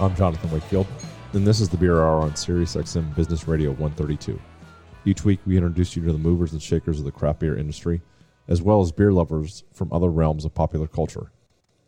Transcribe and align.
I'm 0.00 0.14
Jonathan 0.14 0.52
Wakefield, 0.52 0.86
and 1.32 1.44
this 1.44 1.58
is 1.58 1.68
the 1.68 1.76
Beer 1.76 1.96
Hour 1.96 2.20
on 2.20 2.30
SiriusXM 2.30 3.16
Business 3.16 3.48
Radio 3.48 3.70
132. 3.70 4.40
Each 5.04 5.24
week, 5.24 5.40
we 5.44 5.56
introduce 5.56 5.96
you 5.96 6.04
to 6.04 6.12
the 6.12 6.18
movers 6.18 6.52
and 6.52 6.62
shakers 6.62 7.00
of 7.00 7.04
the 7.04 7.10
craft 7.10 7.40
beer 7.40 7.56
industry, 7.56 8.00
as 8.46 8.62
well 8.62 8.80
as 8.80 8.92
beer 8.92 9.12
lovers 9.12 9.64
from 9.72 9.92
other 9.92 10.08
realms 10.08 10.44
of 10.44 10.54
popular 10.54 10.86
culture. 10.86 11.32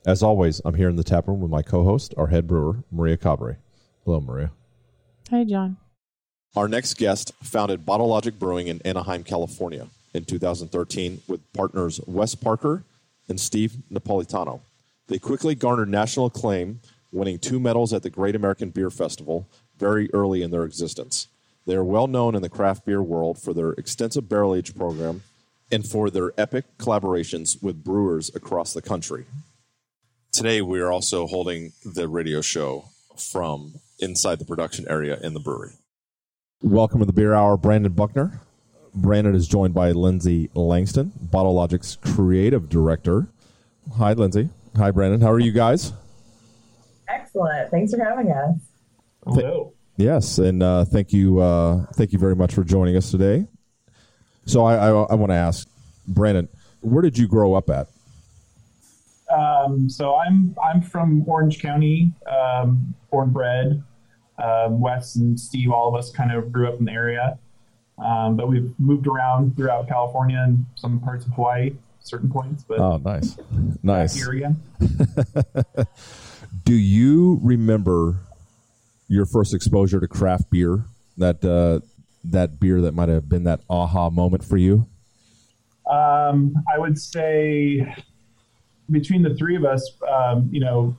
As 0.05 0.25
always, 0.25 0.61
I'm 0.65 0.75
here 0.75 0.89
in 0.89 0.97
the 0.97 1.05
tap 1.05 1.29
room 1.29 1.41
with 1.41 1.53
my 1.53 1.63
co-host, 1.63 2.13
our 2.17 2.27
head 2.27 2.49
brewer, 2.49 2.83
Maria 2.91 3.17
Cabre. 3.17 3.59
Hello, 4.05 4.21
Maria. 4.21 4.51
Hi, 5.31 5.45
John. 5.45 5.77
Our 6.57 6.67
next 6.67 6.95
guest 6.95 7.33
founded 7.45 7.87
Bottle 7.87 8.09
Logic 8.09 8.37
Brewing 8.37 8.67
in 8.67 8.83
Anaheim, 8.85 9.23
California 9.23 9.87
in 10.15 10.25
2013 10.25 11.23
with 11.29 11.53
partners 11.53 12.01
Wes 12.09 12.35
Parker 12.35 12.83
and 13.29 13.39
Steve 13.39 13.77
Napolitano. 13.89 14.63
They 15.07 15.21
quickly 15.21 15.55
garnered 15.55 15.89
national 15.89 16.27
acclaim, 16.27 16.81
winning 17.13 17.39
two 17.39 17.61
medals 17.61 17.93
at 17.93 18.03
the 18.03 18.11
Great 18.11 18.35
American 18.35 18.71
Beer 18.71 18.91
Festival 18.91 19.49
very 19.79 20.13
early 20.13 20.43
in 20.43 20.51
their 20.51 20.65
existence. 20.65 21.29
They 21.67 21.75
are 21.75 21.85
well 21.85 22.07
known 22.07 22.35
in 22.35 22.43
the 22.43 22.49
craft 22.49 22.85
beer 22.87 23.03
world 23.03 23.41
for 23.41 23.53
their 23.53 23.73
extensive 23.73 24.29
barrel 24.29 24.55
age 24.55 24.75
program 24.75 25.23
and 25.71 25.87
for 25.87 26.11
their 26.11 26.33
epic 26.39 26.65
collaborations 26.79 27.63
with 27.63 27.85
brewers 27.85 28.35
across 28.35 28.73
the 28.73 28.83
country. 28.83 29.27
Today, 30.33 30.63
we 30.63 30.81
are 30.81 30.91
also 30.91 31.27
holding 31.27 31.73
the 31.85 32.09
radio 32.09 32.41
show 32.41 32.87
from 33.17 33.75
inside 33.99 34.39
the 34.39 34.45
production 34.45 34.87
area 34.89 35.19
in 35.23 35.35
the 35.35 35.41
brewery. 35.41 35.73
Welcome 36.63 37.01
to 37.01 37.07
the 37.07 37.13
Beer 37.13 37.35
Hour, 37.35 37.57
Brandon 37.57 37.93
Buckner. 37.93 38.41
Brandon 38.95 39.35
is 39.35 39.49
joined 39.49 39.75
by 39.75 39.93
Lindsay 39.93 40.51
Langton, 40.55 41.13
Bottle 41.21 41.55
Logic's 41.55 41.97
creative 41.97 42.69
director. 42.69 43.29
Hi, 43.97 44.13
Lindsay. 44.13 44.51
Hi, 44.77 44.91
Brandon. 44.91 45.21
How 45.21 45.31
are 45.31 45.41
you 45.41 45.53
guys? 45.53 45.93
Excellent. 47.13 47.71
Thanks 47.71 47.93
for 47.95 48.03
having 48.03 48.31
us. 48.31 48.57
Hello. 49.25 49.73
Yes, 49.97 50.39
and 50.39 50.63
uh, 50.63 50.85
thank 50.87 51.13
you, 51.13 51.41
uh, 51.41 51.85
thank 51.95 52.13
you 52.13 52.19
very 52.19 52.35
much 52.35 52.55
for 52.55 52.65
joining 52.65 52.97
us 52.97 53.11
today. 53.11 53.47
So 54.47 54.65
I, 54.65 54.77
I, 54.77 54.89
I 54.89 55.15
want 55.15 55.31
to 55.31 55.37
ask, 55.37 55.69
Brandon, 56.09 56.49
where 56.81 57.03
did 57.03 57.19
you 57.19 57.29
grow 57.29 57.53
up 57.55 57.69
at? 57.69 57.89
Um, 59.31 59.89
so 59.91 60.17
I'm 60.17 60.57
I'm 60.63 60.81
from 60.83 61.23
Orange 61.29 61.61
County, 61.61 62.13
um, 62.27 62.95
born 63.11 63.31
bred. 63.31 63.83
Um, 64.43 64.81
Wes 64.81 65.17
and 65.17 65.39
Steve, 65.39 65.71
all 65.71 65.89
of 65.89 65.95
us 65.99 66.11
kind 66.11 66.33
of 66.33 66.51
grew 66.51 66.67
up 66.67 66.79
in 66.79 66.87
the 66.87 66.93
area, 66.93 67.39
um, 68.03 68.37
but 68.37 68.49
we've 68.49 68.73
moved 68.81 69.07
around 69.07 69.55
throughout 69.55 69.87
California 69.87 70.43
and 70.43 70.65
some 70.77 70.99
parts 70.99 71.27
of 71.27 71.33
Hawaii, 71.33 71.73
certain 72.01 72.31
points. 72.31 72.65
But 72.67 72.79
Oh, 72.81 72.97
nice, 72.97 73.37
nice. 73.83 74.15
here 74.15 74.31
again. 74.33 74.61
Do 76.65 76.75
you 76.75 77.39
remember 77.43 78.21
your 79.09 79.27
first 79.27 79.55
exposure 79.55 80.01
to 80.01 80.09
craft 80.09 80.51
beer? 80.51 80.85
That 81.17 81.45
uh, 81.45 81.85
that 82.25 82.61
beer 82.61 82.81
that 82.83 82.95
might 82.95 83.09
have 83.09 83.29
been 83.29 83.45
that 83.45 83.61
aha 83.69 84.11
moment 84.11 84.45
for 84.45 84.57
you? 84.57 84.87
Um, 85.91 86.55
I 86.73 86.79
would 86.79 86.99
say 86.99 87.95
between 88.91 89.23
the 89.23 89.35
three 89.35 89.57
of 89.57 89.65
us, 89.65 89.91
um, 90.11 90.49
you 90.53 90.61
know, 90.61 90.97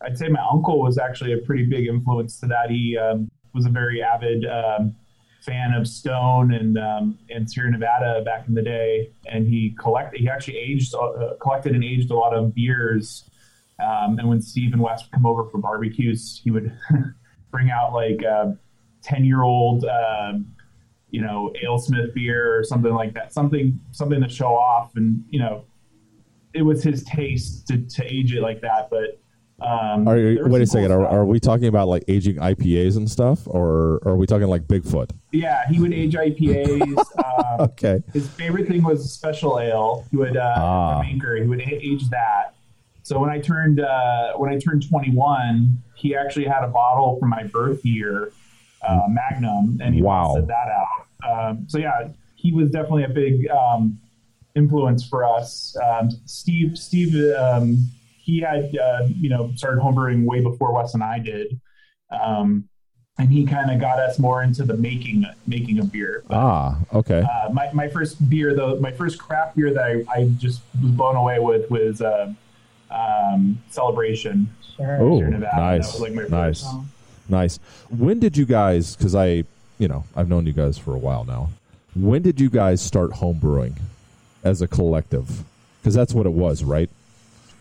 I'd 0.00 0.18
say 0.18 0.28
my 0.28 0.44
uncle 0.50 0.80
was 0.80 0.98
actually 0.98 1.32
a 1.32 1.38
pretty 1.38 1.64
big 1.64 1.86
influence 1.86 2.38
to 2.40 2.46
that. 2.46 2.70
He 2.70 2.96
um, 2.98 3.30
was 3.54 3.66
a 3.66 3.70
very 3.70 4.02
avid 4.02 4.44
um, 4.46 4.94
fan 5.42 5.72
of 5.72 5.86
Stone 5.86 6.52
and 6.52 6.78
um, 6.78 7.18
and 7.30 7.50
Sierra 7.50 7.70
Nevada 7.70 8.22
back 8.24 8.46
in 8.48 8.54
the 8.54 8.62
day, 8.62 9.10
and 9.26 9.46
he 9.46 9.74
collected. 9.78 10.20
He 10.20 10.28
actually 10.28 10.58
aged, 10.58 10.94
uh, 10.94 11.34
collected 11.40 11.74
and 11.74 11.84
aged 11.84 12.10
a 12.10 12.14
lot 12.14 12.34
of 12.34 12.54
beers. 12.54 13.24
Um, 13.78 14.18
and 14.18 14.28
when 14.28 14.40
Steve 14.40 14.72
and 14.72 14.80
Wes 14.82 15.02
would 15.04 15.12
come 15.12 15.26
over 15.26 15.44
for 15.50 15.58
barbecues, 15.58 16.40
he 16.42 16.50
would 16.50 16.72
bring 17.50 17.70
out 17.70 17.92
like 17.92 18.22
a 18.22 18.56
ten 19.02 19.24
year 19.24 19.42
old. 19.42 19.84
Um, 19.84 20.52
you 21.10 21.22
know, 21.22 21.52
AleSmith 21.64 22.12
beer 22.14 22.58
or 22.58 22.64
something 22.64 22.92
like 22.92 23.14
that, 23.14 23.32
something 23.32 23.78
something 23.92 24.20
to 24.20 24.28
show 24.28 24.48
off, 24.54 24.96
and 24.96 25.24
you 25.30 25.38
know, 25.38 25.64
it 26.52 26.62
was 26.62 26.82
his 26.82 27.04
taste 27.04 27.68
to, 27.68 27.78
to 27.78 28.04
age 28.04 28.34
it 28.34 28.42
like 28.42 28.60
that. 28.60 28.90
But 28.90 29.20
um, 29.64 30.06
Are 30.08 30.18
you, 30.18 30.44
wait 30.46 30.60
a 30.62 30.66
second. 30.66 30.90
Are, 30.90 31.06
are 31.06 31.24
we 31.24 31.38
talking 31.38 31.68
about 31.68 31.86
like 31.88 32.02
aging 32.08 32.36
IPAs 32.36 32.96
and 32.96 33.08
stuff, 33.08 33.46
or, 33.46 33.98
or 34.02 34.08
are 34.08 34.16
we 34.16 34.26
talking 34.26 34.48
like 34.48 34.64
Bigfoot? 34.64 35.10
Yeah, 35.32 35.62
he 35.70 35.78
would 35.80 35.94
age 35.94 36.14
IPAs. 36.14 36.98
um, 37.24 37.60
Okay. 37.60 38.02
his 38.12 38.28
favorite 38.28 38.66
thing 38.66 38.82
was 38.82 39.10
special 39.10 39.58
ale. 39.60 40.04
He 40.10 40.16
would 40.16 40.36
uh, 40.36 40.54
Ah. 40.58 41.00
Anchor. 41.02 41.36
He 41.36 41.44
would 41.46 41.62
age 41.62 42.10
that. 42.10 42.55
So 43.06 43.20
when 43.20 43.30
I 43.30 43.38
turned 43.38 43.78
uh, 43.78 44.32
when 44.32 44.50
I 44.50 44.58
turned 44.58 44.88
21, 44.88 45.80
he 45.94 46.16
actually 46.16 46.46
had 46.46 46.64
a 46.64 46.66
bottle 46.66 47.20
from 47.20 47.28
my 47.28 47.44
birth 47.44 47.84
year, 47.84 48.32
uh, 48.82 49.02
Magnum, 49.08 49.78
and 49.80 49.94
he 49.94 50.02
Wow. 50.02 50.24
busted 50.34 50.48
that 50.48 50.66
out. 50.80 51.48
Um, 51.48 51.66
so 51.68 51.78
yeah, 51.78 52.08
he 52.34 52.52
was 52.52 52.72
definitely 52.72 53.04
a 53.04 53.08
big 53.08 53.48
um, 53.48 54.00
influence 54.56 55.06
for 55.06 55.24
us. 55.24 55.76
Um, 55.80 56.10
Steve 56.24 56.76
Steve 56.76 57.14
um, 57.36 57.78
he 58.18 58.40
had 58.40 58.76
uh, 58.76 59.06
you 59.06 59.30
know 59.30 59.52
started 59.54 59.80
homebrewing 59.80 60.24
way 60.24 60.40
before 60.40 60.74
Wes 60.74 60.94
and 60.94 61.04
I 61.04 61.20
did. 61.20 61.60
Um, 62.10 62.68
and 63.18 63.30
he 63.30 63.46
kind 63.46 63.70
of 63.70 63.80
got 63.80 64.00
us 64.00 64.18
more 64.18 64.42
into 64.42 64.64
the 64.64 64.76
making 64.76 65.24
making 65.46 65.78
of 65.78 65.92
beer. 65.92 66.24
But, 66.26 66.36
Ah, 66.38 66.78
okay. 66.92 67.20
uh, 67.22 67.50
my, 67.52 67.70
my 67.72 67.86
first 67.88 68.28
beer, 68.28 68.52
though, 68.52 68.80
my 68.80 68.90
first 68.90 69.16
craft 69.18 69.54
beer 69.56 69.72
that 69.72 69.84
I, 69.84 70.04
I 70.12 70.24
just 70.38 70.60
was 70.82 70.90
blown 70.90 71.14
away 71.16 71.38
with 71.38 71.70
was 71.70 72.02
uh, 72.02 72.34
um, 72.90 73.62
Celebration. 73.70 74.48
Sure. 74.76 74.98
Oh. 75.00 75.20
That 75.20 75.56
nice, 75.56 75.98
like 76.00 76.12
nice, 76.30 76.60
song. 76.60 76.88
nice. 77.28 77.58
When 77.90 78.20
did 78.20 78.36
you 78.36 78.44
guys? 78.44 78.94
Because 78.96 79.14
I, 79.14 79.44
you 79.78 79.88
know, 79.88 80.04
I've 80.14 80.28
known 80.28 80.46
you 80.46 80.52
guys 80.52 80.76
for 80.78 80.94
a 80.94 80.98
while 80.98 81.24
now. 81.24 81.50
When 81.94 82.22
did 82.22 82.40
you 82.40 82.50
guys 82.50 82.82
start 82.82 83.10
homebrewing 83.12 83.78
as 84.44 84.60
a 84.60 84.68
collective? 84.68 85.44
Because 85.80 85.94
that's 85.94 86.12
what 86.12 86.26
it 86.26 86.32
was, 86.32 86.62
right? 86.62 86.90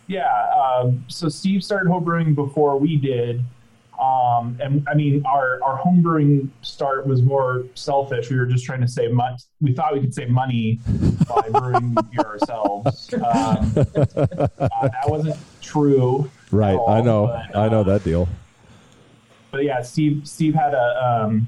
Yeah. 0.07 0.49
Um, 0.51 1.05
so 1.07 1.29
Steve 1.29 1.63
started 1.63 1.89
homebrewing 1.89 2.35
before 2.35 2.77
we 2.77 2.97
did. 2.97 3.41
Um, 4.05 4.57
and 4.61 4.87
I 4.87 4.93
mean, 4.93 5.25
our, 5.25 5.61
our 5.63 5.81
homebrewing 5.81 6.49
start 6.61 7.07
was 7.07 7.21
more 7.21 7.65
selfish. 7.73 8.29
We 8.29 8.37
were 8.37 8.45
just 8.45 8.65
trying 8.65 8.81
to 8.81 8.87
save 8.87 9.11
money. 9.11 9.37
We 9.61 9.73
thought 9.73 9.93
we 9.93 10.01
could 10.01 10.13
save 10.13 10.29
money 10.29 10.79
by 11.27 11.49
brewing 11.51 11.95
beer 12.11 12.25
ourselves. 12.25 13.13
Um, 13.13 13.21
uh, 13.23 13.67
that 13.77 15.05
wasn't 15.07 15.37
true. 15.61 16.29
Right. 16.51 16.75
all, 16.75 16.89
I 16.89 17.01
know. 17.01 17.27
but, 17.27 17.57
I 17.57 17.69
know 17.69 17.81
uh, 17.81 17.83
that 17.83 18.03
deal. 18.03 18.27
but 19.51 19.63
yeah, 19.63 19.81
Steve 19.81 20.27
Steve 20.27 20.53
had 20.53 20.73
a 20.73 21.23
um, 21.23 21.47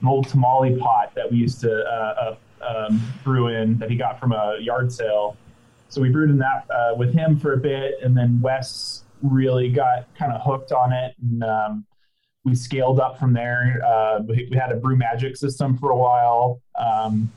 an 0.00 0.08
old 0.08 0.28
tamale 0.28 0.76
pot 0.76 1.14
that 1.14 1.30
we 1.30 1.38
used 1.38 1.60
to 1.60 1.84
uh, 1.84 2.36
uh, 2.62 2.86
um, 2.88 3.00
brew 3.24 3.48
in 3.48 3.78
that 3.78 3.90
he 3.90 3.96
got 3.96 4.20
from 4.20 4.32
a 4.32 4.58
yard 4.60 4.92
sale. 4.92 5.36
So 5.88 6.00
we 6.00 6.10
brewed 6.10 6.30
in 6.30 6.38
that 6.38 6.66
uh, 6.70 6.94
with 6.96 7.14
him 7.14 7.38
for 7.38 7.52
a 7.52 7.56
bit, 7.56 7.94
and 8.02 8.16
then 8.16 8.40
Wes 8.40 8.95
really 9.22 9.70
got 9.70 10.14
kind 10.16 10.32
of 10.32 10.40
hooked 10.42 10.72
on 10.72 10.92
it, 10.92 11.14
and 11.22 11.42
um, 11.44 11.86
we 12.44 12.54
scaled 12.54 13.00
up 13.00 13.18
from 13.18 13.32
there. 13.32 13.80
Uh, 13.84 14.20
we, 14.20 14.48
we 14.50 14.56
had 14.56 14.70
a 14.70 14.76
brew 14.76 14.96
magic 14.96 15.36
system 15.36 15.76
for 15.76 15.90
a 15.90 15.96
while. 15.96 16.60
Um, 16.78 17.32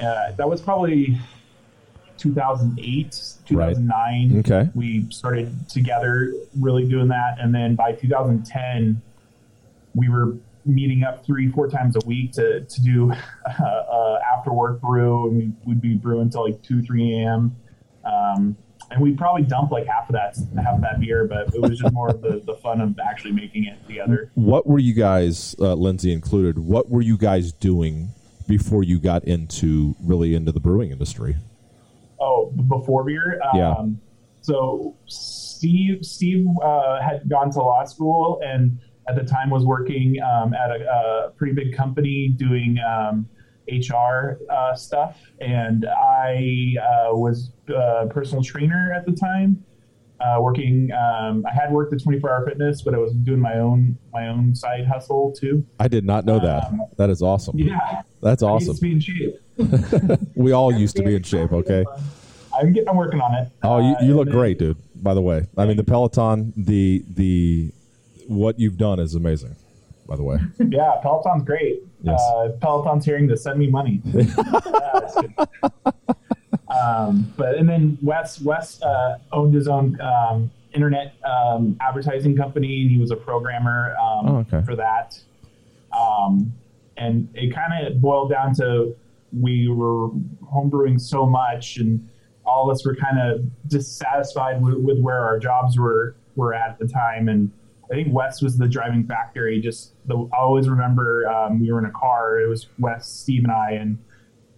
uh, 0.00 0.32
that 0.32 0.48
was 0.48 0.60
probably 0.60 1.18
2008, 2.18 3.34
2009 3.46 4.38
Okay. 4.38 4.70
we 4.74 5.06
started 5.10 5.68
together 5.68 6.32
really 6.58 6.88
doing 6.88 7.08
that 7.08 7.38
and 7.40 7.54
then 7.54 7.74
by 7.74 7.92
2010 7.92 9.00
we 9.94 10.08
were 10.08 10.36
meeting 10.64 11.04
up 11.04 11.24
three 11.24 11.50
four 11.50 11.68
times 11.68 11.96
a 11.96 12.06
week 12.06 12.32
to, 12.32 12.62
to 12.62 12.82
do 12.82 13.12
uh, 13.12 13.62
uh, 13.62 14.18
after 14.34 14.52
work 14.52 14.80
brew 14.80 15.28
and 15.28 15.36
we, 15.36 15.52
we'd 15.66 15.80
be 15.80 15.94
brewing 15.94 16.22
until 16.22 16.44
like 16.44 16.62
2 16.62 16.82
3 16.82 17.20
a.m 17.20 17.54
um, 18.04 18.56
and 18.90 19.00
we'd 19.00 19.18
probably 19.18 19.42
dumped 19.42 19.72
like 19.72 19.86
half 19.86 20.08
of 20.08 20.12
that 20.12 20.36
half 20.62 20.76
of 20.76 20.80
that 20.80 21.00
beer 21.00 21.26
but 21.26 21.52
it 21.54 21.60
was 21.60 21.78
just 21.78 21.92
more 21.92 22.08
of 22.08 22.20
the, 22.20 22.42
the 22.44 22.54
fun 22.54 22.80
of 22.80 22.98
actually 22.98 23.32
making 23.32 23.64
it 23.64 23.76
together 23.86 24.30
What 24.34 24.66
were 24.66 24.78
you 24.78 24.94
guys, 24.94 25.54
uh, 25.58 25.74
Lindsay 25.74 26.12
included? 26.12 26.58
What 26.58 26.90
were 26.90 27.02
you 27.02 27.16
guys 27.16 27.52
doing 27.52 28.10
before 28.46 28.82
you 28.82 28.98
got 28.98 29.24
into 29.24 29.96
really 30.02 30.34
into 30.34 30.52
the 30.52 30.60
brewing 30.60 30.90
industry? 30.90 31.36
Oh, 32.20 32.52
before 32.68 33.04
beer. 33.04 33.40
Um, 33.42 33.58
Yeah. 33.58 33.86
so 34.42 34.96
Steve 35.06 36.04
Steve 36.04 36.46
uh, 36.62 37.00
had 37.00 37.28
gone 37.28 37.50
to 37.52 37.58
law 37.60 37.84
school 37.84 38.40
and 38.44 38.78
at 39.08 39.16
the 39.16 39.24
time 39.24 39.50
was 39.50 39.64
working 39.64 40.16
um, 40.22 40.54
at 40.54 40.70
a, 40.70 41.28
a, 41.28 41.30
pretty 41.36 41.52
big 41.52 41.76
company 41.76 42.28
doing 42.28 42.78
um, 42.78 43.28
HR 43.68 44.38
uh, 44.50 44.74
stuff, 44.74 45.20
and 45.40 45.86
I 45.86 46.74
uh, 46.80 47.16
was 47.16 47.50
a 47.68 48.06
personal 48.08 48.42
trainer 48.42 48.92
at 48.94 49.06
the 49.06 49.12
time. 49.12 49.64
Uh, 50.20 50.38
working, 50.40 50.90
um, 50.92 51.44
I 51.44 51.52
had 51.52 51.72
worked 51.72 51.92
at 51.92 52.02
24 52.02 52.30
Hour 52.30 52.46
Fitness, 52.46 52.82
but 52.82 52.94
I 52.94 52.98
was 52.98 53.12
doing 53.12 53.40
my 53.40 53.54
own 53.58 53.98
my 54.12 54.28
own 54.28 54.54
side 54.54 54.86
hustle 54.86 55.32
too. 55.32 55.66
I 55.80 55.88
did 55.88 56.04
not 56.04 56.24
know 56.24 56.38
that. 56.38 56.64
Um, 56.64 56.82
that 56.96 57.10
is 57.10 57.20
awesome. 57.20 57.58
Yeah, 57.58 58.02
that's 58.22 58.42
awesome. 58.42 58.70
I 58.70 58.70
used 58.70 58.80
to 58.80 58.86
be 58.86 58.92
in 58.92 59.00
shape. 59.00 60.30
we 60.34 60.52
all 60.52 60.72
used 60.72 60.96
to 60.96 61.02
be 61.02 61.16
in 61.16 61.22
shape. 61.22 61.52
Okay. 61.52 61.84
I'm 62.58 62.72
getting. 62.72 62.88
I'm 62.88 62.96
working 62.96 63.20
on 63.20 63.34
it. 63.34 63.50
Oh, 63.62 63.78
you, 63.78 63.96
you 64.06 64.12
uh, 64.14 64.16
look 64.16 64.30
great, 64.30 64.58
dude. 64.58 64.76
By 65.02 65.14
the 65.14 65.20
way, 65.20 65.46
I 65.56 65.66
mean 65.66 65.76
the 65.76 65.84
Peloton, 65.84 66.52
the 66.56 67.04
the 67.08 67.72
what 68.26 68.58
you've 68.58 68.78
done 68.78 69.00
is 69.00 69.14
amazing. 69.14 69.56
By 70.06 70.16
the 70.16 70.22
way, 70.22 70.38
yeah, 70.58 70.92
Peloton's 71.02 71.44
great. 71.44 71.82
Yes. 72.04 72.20
Uh, 72.20 72.50
Peloton's 72.60 73.04
hearing 73.04 73.26
to 73.28 73.36
send 73.36 73.58
me 73.58 73.66
money. 73.68 74.02
um, 76.68 77.32
but 77.36 77.56
and 77.56 77.68
then 77.68 77.98
Wes 78.02 78.40
Wes 78.40 78.82
uh, 78.82 79.18
owned 79.32 79.54
his 79.54 79.68
own 79.68 79.98
um, 80.00 80.50
internet 80.74 81.14
um, 81.24 81.76
advertising 81.80 82.36
company, 82.36 82.82
and 82.82 82.90
he 82.90 82.98
was 82.98 83.10
a 83.10 83.16
programmer 83.16 83.96
um, 83.96 84.28
oh, 84.28 84.36
okay. 84.52 84.62
for 84.64 84.76
that. 84.76 85.18
Um, 85.98 86.52
and 86.96 87.28
it 87.34 87.54
kind 87.54 87.86
of 87.86 88.00
boiled 88.00 88.30
down 88.30 88.54
to 88.56 88.94
we 89.40 89.68
were 89.68 90.10
homebrewing 90.42 91.00
so 91.00 91.24
much, 91.24 91.78
and 91.78 92.06
all 92.44 92.68
of 92.68 92.74
us 92.74 92.84
were 92.84 92.94
kind 92.94 93.18
of 93.18 93.46
dissatisfied 93.68 94.62
with, 94.62 94.74
with 94.74 95.00
where 95.00 95.20
our 95.20 95.38
jobs 95.38 95.78
were 95.78 96.16
were 96.36 96.52
at 96.52 96.78
the 96.78 96.86
time, 96.86 97.28
and 97.28 97.50
I 97.90 97.94
think 97.94 98.08
Wes 98.12 98.40
was 98.42 98.56
the 98.56 98.68
driving 98.68 99.06
factor. 99.06 99.48
He 99.48 99.60
just, 99.60 99.92
the, 100.06 100.16
I 100.32 100.38
always 100.38 100.68
remember 100.68 101.28
um, 101.28 101.60
we 101.60 101.70
were 101.70 101.78
in 101.78 101.84
a 101.84 101.92
car. 101.92 102.40
It 102.40 102.48
was 102.48 102.68
Wes, 102.78 103.06
Steve, 103.06 103.44
and 103.44 103.52
I, 103.52 103.72
and 103.72 103.98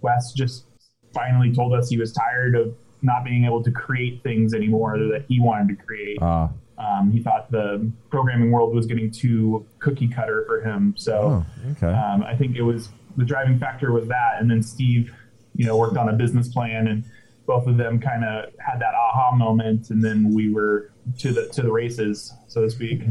Wes 0.00 0.32
just 0.32 0.64
finally 1.12 1.52
told 1.52 1.74
us 1.74 1.88
he 1.88 1.98
was 1.98 2.12
tired 2.12 2.54
of 2.54 2.74
not 3.02 3.24
being 3.24 3.44
able 3.44 3.62
to 3.62 3.70
create 3.70 4.22
things 4.22 4.54
anymore 4.54 4.98
that 4.98 5.24
he 5.28 5.40
wanted 5.40 5.76
to 5.76 5.84
create. 5.84 6.20
Uh. 6.20 6.48
Um, 6.78 7.10
he 7.10 7.22
thought 7.22 7.50
the 7.50 7.90
programming 8.10 8.50
world 8.50 8.74
was 8.74 8.84
getting 8.84 9.10
too 9.10 9.66
cookie 9.78 10.08
cutter 10.08 10.44
for 10.46 10.60
him. 10.60 10.94
So 10.96 11.44
oh, 11.64 11.70
okay. 11.72 11.86
um, 11.86 12.22
I 12.22 12.36
think 12.36 12.54
it 12.56 12.62
was 12.62 12.90
the 13.16 13.24
driving 13.24 13.58
factor 13.58 13.92
was 13.92 14.06
that, 14.08 14.40
and 14.40 14.50
then 14.50 14.62
Steve, 14.62 15.14
you 15.54 15.64
know, 15.64 15.76
worked 15.76 15.96
on 15.96 16.10
a 16.10 16.12
business 16.12 16.48
plan, 16.48 16.86
and 16.86 17.02
both 17.46 17.66
of 17.66 17.78
them 17.78 17.98
kind 17.98 18.24
of 18.24 18.50
had 18.58 18.78
that 18.80 18.94
aha 18.94 19.34
moment, 19.34 19.88
and 19.88 20.04
then 20.04 20.34
we 20.34 20.52
were 20.52 20.90
to 21.18 21.32
the 21.32 21.48
to 21.48 21.62
the 21.62 21.72
races, 21.72 22.32
so 22.48 22.62
to 22.62 22.70
speak. 22.70 23.02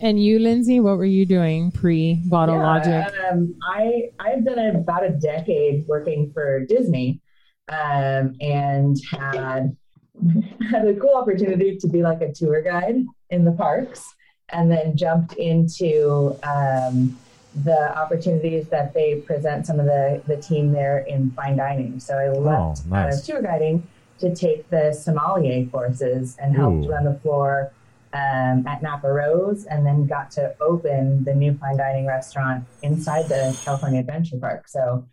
And 0.00 0.22
you, 0.22 0.38
Lindsay, 0.38 0.78
what 0.78 0.96
were 0.96 1.04
you 1.04 1.26
doing 1.26 1.72
pre 1.72 2.22
Bottle 2.26 2.56
yeah, 2.56 2.62
Logic? 2.62 3.14
Um, 3.30 3.54
I 3.68 4.10
I've 4.18 4.44
done 4.44 4.58
about 4.76 5.04
a 5.04 5.10
decade 5.10 5.86
working 5.88 6.30
for 6.32 6.64
Disney, 6.66 7.20
um, 7.68 8.36
and 8.40 8.96
had 9.10 9.76
had 10.70 10.86
a 10.86 10.94
cool 10.94 11.14
opportunity 11.14 11.76
to 11.78 11.88
be 11.88 12.02
like 12.02 12.20
a 12.20 12.32
tour 12.32 12.62
guide 12.62 13.04
in 13.30 13.44
the 13.44 13.52
parks, 13.52 14.14
and 14.50 14.70
then 14.70 14.96
jumped 14.96 15.34
into 15.34 16.38
um, 16.44 17.18
the 17.64 17.98
opportunities 17.98 18.68
that 18.68 18.94
they 18.94 19.16
present 19.22 19.66
some 19.66 19.80
of 19.80 19.86
the 19.86 20.22
the 20.28 20.36
team 20.36 20.72
there 20.72 20.98
in 20.98 21.32
fine 21.32 21.56
dining. 21.56 21.98
So 21.98 22.16
I 22.16 22.28
left 22.28 22.82
oh, 22.86 22.88
nice. 22.88 23.14
out 23.14 23.18
of 23.18 23.24
tour 23.24 23.42
guiding 23.42 23.82
to 24.18 24.34
take 24.34 24.68
the 24.70 24.92
sommelier 24.92 25.66
courses 25.66 26.36
and 26.38 26.56
helped 26.56 26.86
Ooh. 26.86 26.90
run 26.90 27.04
the 27.04 27.18
floor 27.20 27.72
um, 28.12 28.66
at 28.66 28.82
Napa 28.82 29.10
Rose, 29.10 29.66
and 29.66 29.84
then 29.84 30.06
got 30.06 30.30
to 30.32 30.54
open 30.60 31.24
the 31.24 31.34
new 31.34 31.54
fine 31.54 31.76
dining 31.76 32.06
restaurant 32.06 32.64
inside 32.82 33.28
the 33.28 33.58
California 33.64 34.00
Adventure 34.00 34.38
Park. 34.38 34.66
So, 34.68 35.06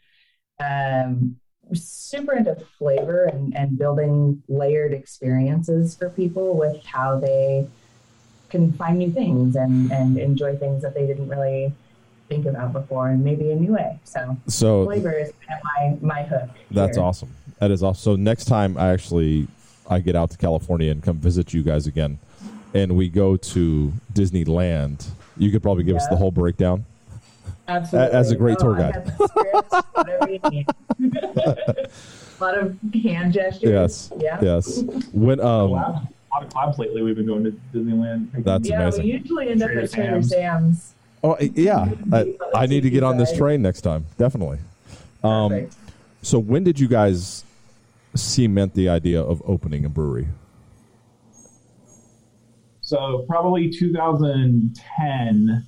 um, 0.60 1.36
super 1.74 2.34
into 2.34 2.56
flavor 2.78 3.25
and, 3.25 3.56
and 3.56 3.78
building 3.78 4.42
layered 4.48 4.94
experiences 4.94 5.96
for 5.96 6.10
people 6.10 6.58
with 6.58 6.84
how 6.86 7.19
they 7.19 7.68
can 8.50 8.72
find 8.74 9.00
new 9.00 9.12
things 9.12 9.56
and, 9.56 9.92
and 9.92 10.18
enjoy 10.18 10.56
things 10.56 10.84
that 10.84 10.94
they 10.94 11.06
didn't 11.06 11.28
really 11.28 11.74
think 12.30 12.46
about 12.46 12.74
before 12.74 13.10
and 13.10 13.24
maybe 13.24 13.51
a 13.51 13.56
new 13.56 13.74
way. 13.74 14.00
So, 14.04 14.38
so 14.48 14.86
flavor 14.86 15.12
is 15.12 15.31
kind 15.48 15.60
of 15.60 16.01
my, 16.01 16.16
my 16.16 16.24
hook. 16.24 16.50
That's 16.72 16.98
here. 16.98 17.06
awesome. 17.06 17.34
That 17.60 17.72
is 17.72 17.84
awesome. 17.84 18.02
So 18.02 18.16
next 18.16 18.46
time 18.46 18.78
I 18.78 18.90
actually 18.90 19.48
I 19.90 20.00
get 20.00 20.16
out 20.16 20.31
to 20.31 20.38
California 20.38 20.92
and 20.92 21.02
come 21.02 21.18
visit 21.18 21.54
you 21.54 21.63
guys 21.63 21.88
again, 21.88 22.19
and 22.74 22.96
we 22.96 23.10
go 23.10 23.38
to 23.38 23.94
Disneyland, 24.13 25.06
you 25.38 25.52
could 25.52 25.62
probably 25.62 25.84
give 25.84 25.96
yeah. 25.96 26.02
us 26.02 26.07
the 26.07 26.16
whole 26.16 26.31
breakdown. 26.31 26.86
Absolutely. 27.68 28.16
As 28.16 28.31
a 28.31 28.36
great 28.36 28.57
oh, 28.62 28.75
tour 28.75 28.75
guide. 28.75 29.13
a 29.19 29.24
lot 32.44 32.57
of 32.57 32.78
hand 33.04 33.34
gestures. 33.34 33.63
Yes. 33.63 34.12
Yeah. 34.18 34.40
Yes. 34.42 34.81
When 35.13 35.40
um. 35.40 35.46
Oh, 35.46 35.68
wow. 35.68 35.81
A 35.81 36.10
lot 36.36 36.44
of 36.44 36.50
clubs 36.50 36.78
lately. 36.78 37.01
We've 37.01 37.16
been 37.16 37.28
going 37.28 37.46
to 37.46 37.51
Disneyland. 37.74 38.28
That's 38.44 38.68
yeah, 38.68 38.81
amazing. 38.81 39.06
we 39.06 39.13
usually 39.13 39.48
end 39.50 39.63
up 39.63 39.72
at 39.72 39.90
Trader 39.90 40.22
Sam's. 40.22 40.30
Sam's. 40.30 40.92
Oh 41.24 41.38
yeah, 41.40 41.88
I, 42.12 42.36
I 42.54 42.66
need 42.66 42.81
to 42.81 42.90
get 42.90 43.04
on 43.04 43.16
this 43.18 43.31
train 43.36 43.62
next 43.62 43.80
time. 43.81 44.06
Definitely. 44.18 44.58
Um, 45.24 45.69
so 46.22 46.38
when 46.38 46.66
did 46.66 46.78
you 46.78 46.90
guys 46.90 47.45
cement 48.16 48.74
the 48.74 48.90
idea 48.90 49.22
of 49.22 49.42
opening 49.46 49.86
a 49.86 49.90
brewery? 49.90 50.28
So 52.82 53.26
probably 53.28 53.70
2010, 53.70 55.66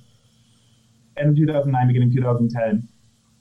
end 1.16 1.28
of 1.28 1.36
2009, 1.36 1.86
beginning 1.88 2.14
2010. 2.14 2.88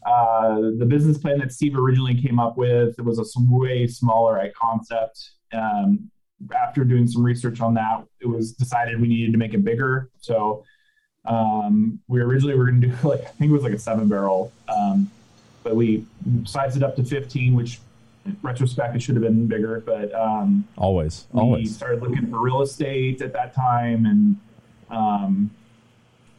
Uh, 0.05 0.71
the 0.79 0.85
business 0.85 1.17
plan 1.17 1.37
that 1.39 1.51
Steve 1.51 1.77
originally 1.77 2.19
came 2.19 2.39
up 2.39 2.57
with 2.57 2.97
it 2.97 3.03
was 3.03 3.19
a 3.19 3.25
way 3.49 3.85
smaller 3.85 4.39
concept. 4.59 5.31
Um, 5.53 6.09
after 6.55 6.83
doing 6.83 7.07
some 7.07 7.23
research 7.23 7.61
on 7.61 7.73
that, 7.75 8.05
it 8.21 8.27
was 8.27 8.53
decided 8.53 9.01
we 9.01 9.07
needed 9.07 9.31
to 9.31 9.37
make 9.37 9.53
it 9.53 9.63
bigger. 9.63 10.09
So 10.21 10.63
um, 11.25 11.99
we 12.07 12.21
originally 12.21 12.55
were 12.55 12.65
going 12.65 12.81
to 12.81 12.87
do 12.87 12.95
like 13.07 13.21
I 13.21 13.29
think 13.29 13.49
it 13.49 13.53
was 13.53 13.63
like 13.63 13.73
a 13.73 13.79
seven 13.79 14.07
barrel, 14.07 14.51
um, 14.69 15.11
but 15.63 15.75
we 15.75 16.05
sized 16.45 16.77
it 16.77 16.83
up 16.83 16.95
to 16.95 17.03
15, 17.03 17.53
which 17.53 17.79
retrospect 18.41 18.95
it 18.95 19.01
should 19.01 19.15
have 19.15 19.23
been 19.23 19.47
bigger, 19.47 19.81
but 19.85 20.13
um, 20.13 20.67
always, 20.77 21.27
we 21.31 21.41
always 21.41 21.75
started 21.75 22.01
looking 22.01 22.29
for 22.29 22.39
real 22.39 22.61
estate 22.61 23.21
at 23.21 23.33
that 23.33 23.53
time, 23.53 24.05
and 24.05 24.37
um, 24.89 25.51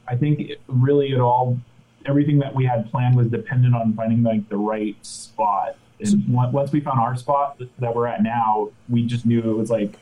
I 0.06 0.16
think 0.16 0.40
it, 0.40 0.60
really 0.66 1.12
it 1.12 1.20
all 1.20 1.58
everything 2.06 2.38
that 2.38 2.54
we 2.54 2.64
had 2.64 2.90
planned 2.90 3.16
was 3.16 3.28
dependent 3.28 3.74
on 3.74 3.92
finding 3.94 4.22
like 4.22 4.48
the 4.48 4.56
right 4.56 4.96
spot. 5.04 5.76
And 6.00 6.28
once 6.28 6.72
we 6.72 6.80
found 6.80 7.00
our 7.00 7.16
spot 7.16 7.60
that 7.78 7.94
we're 7.94 8.06
at 8.06 8.22
now, 8.22 8.70
we 8.88 9.04
just 9.04 9.26
knew 9.26 9.40
it 9.40 9.56
was 9.56 9.70
like, 9.70 9.94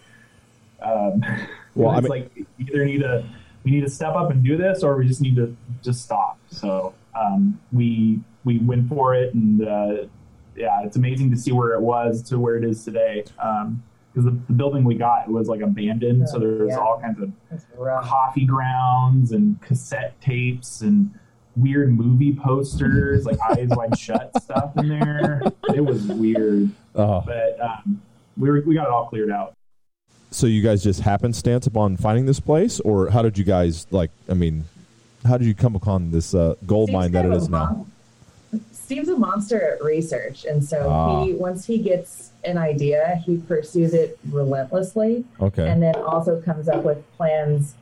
um, 0.82 1.24
well, 1.74 1.96
it's 1.98 1.98
I 1.98 2.00
mean, 2.00 2.08
like 2.08 2.46
either 2.58 2.84
need 2.84 3.00
to 3.00 3.26
we 3.64 3.72
need 3.72 3.80
to 3.80 3.90
step 3.90 4.14
up 4.14 4.30
and 4.30 4.44
do 4.44 4.56
this, 4.56 4.82
or 4.82 4.96
we 4.96 5.08
just 5.08 5.20
need 5.20 5.36
to 5.36 5.56
just 5.82 6.04
stop. 6.04 6.38
So 6.50 6.94
um, 7.14 7.58
we 7.72 8.20
we 8.44 8.58
went 8.58 8.88
for 8.88 9.14
it, 9.14 9.34
and 9.34 9.66
uh, 9.66 9.96
yeah, 10.56 10.82
it's 10.84 10.96
amazing 10.96 11.30
to 11.30 11.36
see 11.36 11.52
where 11.52 11.72
it 11.72 11.80
was 11.80 12.22
to 12.24 12.38
where 12.38 12.56
it 12.56 12.64
is 12.64 12.84
today. 12.84 13.24
Um, 13.38 13.82
because 14.12 14.32
the, 14.32 14.38
the, 14.46 14.54
building 14.54 14.82
we 14.82 14.94
got 14.94 15.28
was 15.28 15.46
like 15.46 15.60
abandoned, 15.60 16.22
oh, 16.22 16.32
so 16.32 16.38
there 16.38 16.64
was 16.64 16.70
yeah. 16.70 16.78
all 16.78 16.98
kinds 16.98 17.20
of 17.20 17.30
coffee 18.02 18.46
grounds 18.46 19.32
and 19.32 19.60
cassette 19.60 20.18
tapes 20.22 20.80
and 20.80 21.12
weird 21.54 21.92
movie 21.92 22.34
posters, 22.34 23.26
like 23.26 23.38
Eyes 23.50 23.68
Wide 23.70 23.98
Shut 23.98 24.30
stuff 24.42 24.76
in 24.78 24.88
there. 24.88 25.42
It 25.74 25.82
was 25.82 26.02
weird, 26.06 26.70
oh. 26.94 27.22
but 27.26 27.60
um, 27.60 28.00
we 28.38 28.48
were, 28.48 28.62
we 28.66 28.74
got 28.74 28.84
it 28.84 28.90
all 28.90 29.06
cleared 29.06 29.30
out. 29.30 29.52
So 30.30 30.46
you 30.46 30.62
guys 30.62 30.82
just 30.82 31.00
happenstance 31.00 31.66
upon 31.66 31.98
finding 31.98 32.24
this 32.24 32.40
place, 32.40 32.80
or 32.80 33.10
how 33.10 33.20
did 33.20 33.36
you 33.36 33.44
guys 33.44 33.86
like? 33.90 34.10
I 34.30 34.34
mean, 34.34 34.64
how 35.26 35.36
did 35.36 35.46
you 35.46 35.54
come 35.54 35.76
upon 35.76 36.10
this 36.10 36.34
uh, 36.34 36.54
gold 36.66 36.90
mine 36.90 37.12
that 37.12 37.26
it 37.26 37.32
is 37.32 37.50
now? 37.50 37.86
Steve's 38.86 39.08
a 39.08 39.18
monster 39.18 39.60
at 39.72 39.82
research, 39.82 40.44
and 40.44 40.64
so 40.64 40.88
ah. 40.88 41.24
he 41.24 41.32
once 41.32 41.66
he 41.66 41.78
gets 41.78 42.30
an 42.44 42.56
idea, 42.56 43.20
he 43.26 43.38
pursues 43.38 43.92
it 43.94 44.16
relentlessly. 44.30 45.24
Okay. 45.40 45.68
And 45.68 45.82
then 45.82 45.96
also 45.96 46.40
comes 46.40 46.68
up 46.68 46.84
with 46.84 46.98
plans 47.16 47.74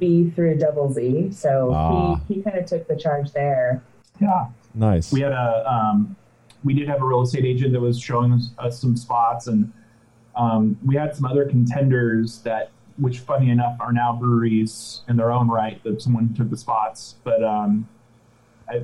B 0.00 0.30
through 0.30 0.58
double 0.58 0.92
Z. 0.92 1.30
So 1.30 1.72
ah. 1.72 2.16
he, 2.26 2.34
he 2.34 2.42
kind 2.42 2.58
of 2.58 2.66
took 2.66 2.88
the 2.88 2.96
charge 2.96 3.30
there. 3.30 3.84
Yeah. 4.20 4.48
Nice. 4.74 5.12
We 5.12 5.20
had 5.20 5.30
a 5.30 5.64
um, 5.72 6.16
we 6.64 6.74
did 6.74 6.88
have 6.88 7.02
a 7.02 7.04
real 7.04 7.22
estate 7.22 7.44
agent 7.44 7.72
that 7.72 7.80
was 7.80 8.00
showing 8.00 8.32
us, 8.32 8.50
us 8.58 8.80
some 8.80 8.96
spots, 8.96 9.46
and 9.46 9.72
um, 10.34 10.76
we 10.84 10.96
had 10.96 11.14
some 11.14 11.24
other 11.24 11.44
contenders 11.44 12.40
that, 12.40 12.72
which 12.96 13.20
funny 13.20 13.50
enough, 13.50 13.76
are 13.78 13.92
now 13.92 14.12
breweries 14.12 15.02
in 15.08 15.16
their 15.16 15.30
own 15.30 15.46
right 15.46 15.80
that 15.84 16.02
someone 16.02 16.34
took 16.34 16.50
the 16.50 16.56
spots, 16.56 17.14
but. 17.22 17.44
Um, 17.44 17.86
I, 17.88 17.97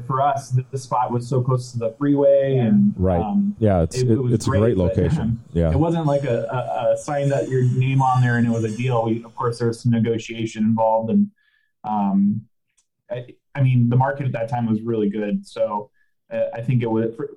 for 0.07 0.21
us, 0.21 0.51
the, 0.51 0.65
the, 0.71 0.79
spot 0.79 1.13
was 1.13 1.29
so 1.29 1.43
close 1.43 1.73
to 1.73 1.79
the 1.79 1.91
freeway, 1.99 2.57
and 2.57 2.95
right, 2.97 3.21
um, 3.21 3.55
yeah, 3.59 3.83
it's 3.83 3.99
it, 3.99 4.11
it 4.11 4.19
it's 4.33 4.47
great, 4.47 4.59
a 4.59 4.61
great 4.61 4.77
location. 4.77 5.41
yeah, 5.53 5.71
it 5.71 5.77
wasn't 5.77 6.07
like 6.07 6.25
a, 6.25 6.45
a, 6.45 6.93
a, 6.93 6.97
sign 6.97 7.29
that 7.29 7.49
your 7.49 7.63
name 7.63 8.01
on 8.01 8.23
there 8.23 8.37
and 8.37 8.47
it 8.47 8.51
was 8.51 8.65
a 8.65 8.75
deal. 8.75 9.05
We, 9.05 9.23
of 9.25 9.35
course, 9.35 9.59
there 9.59 9.69
was 9.69 9.81
some 9.81 9.93
negotiation 9.93 10.65
involved, 10.65 11.11
and 11.11 11.31
um, 11.85 12.43
I, 13.11 13.27
I 13.55 13.63
mean, 13.63 13.89
the 13.89 13.97
market 13.97 14.27
at 14.27 14.33
that 14.33 14.49
time 14.49 14.67
was 14.67 14.81
really 14.81 15.11
good, 15.11 15.47
so 15.47 15.91
uh, 16.33 16.45
I 16.55 16.63
think 16.63 16.83
it 16.83 16.91
would. 16.91 17.15
For, 17.17 17.31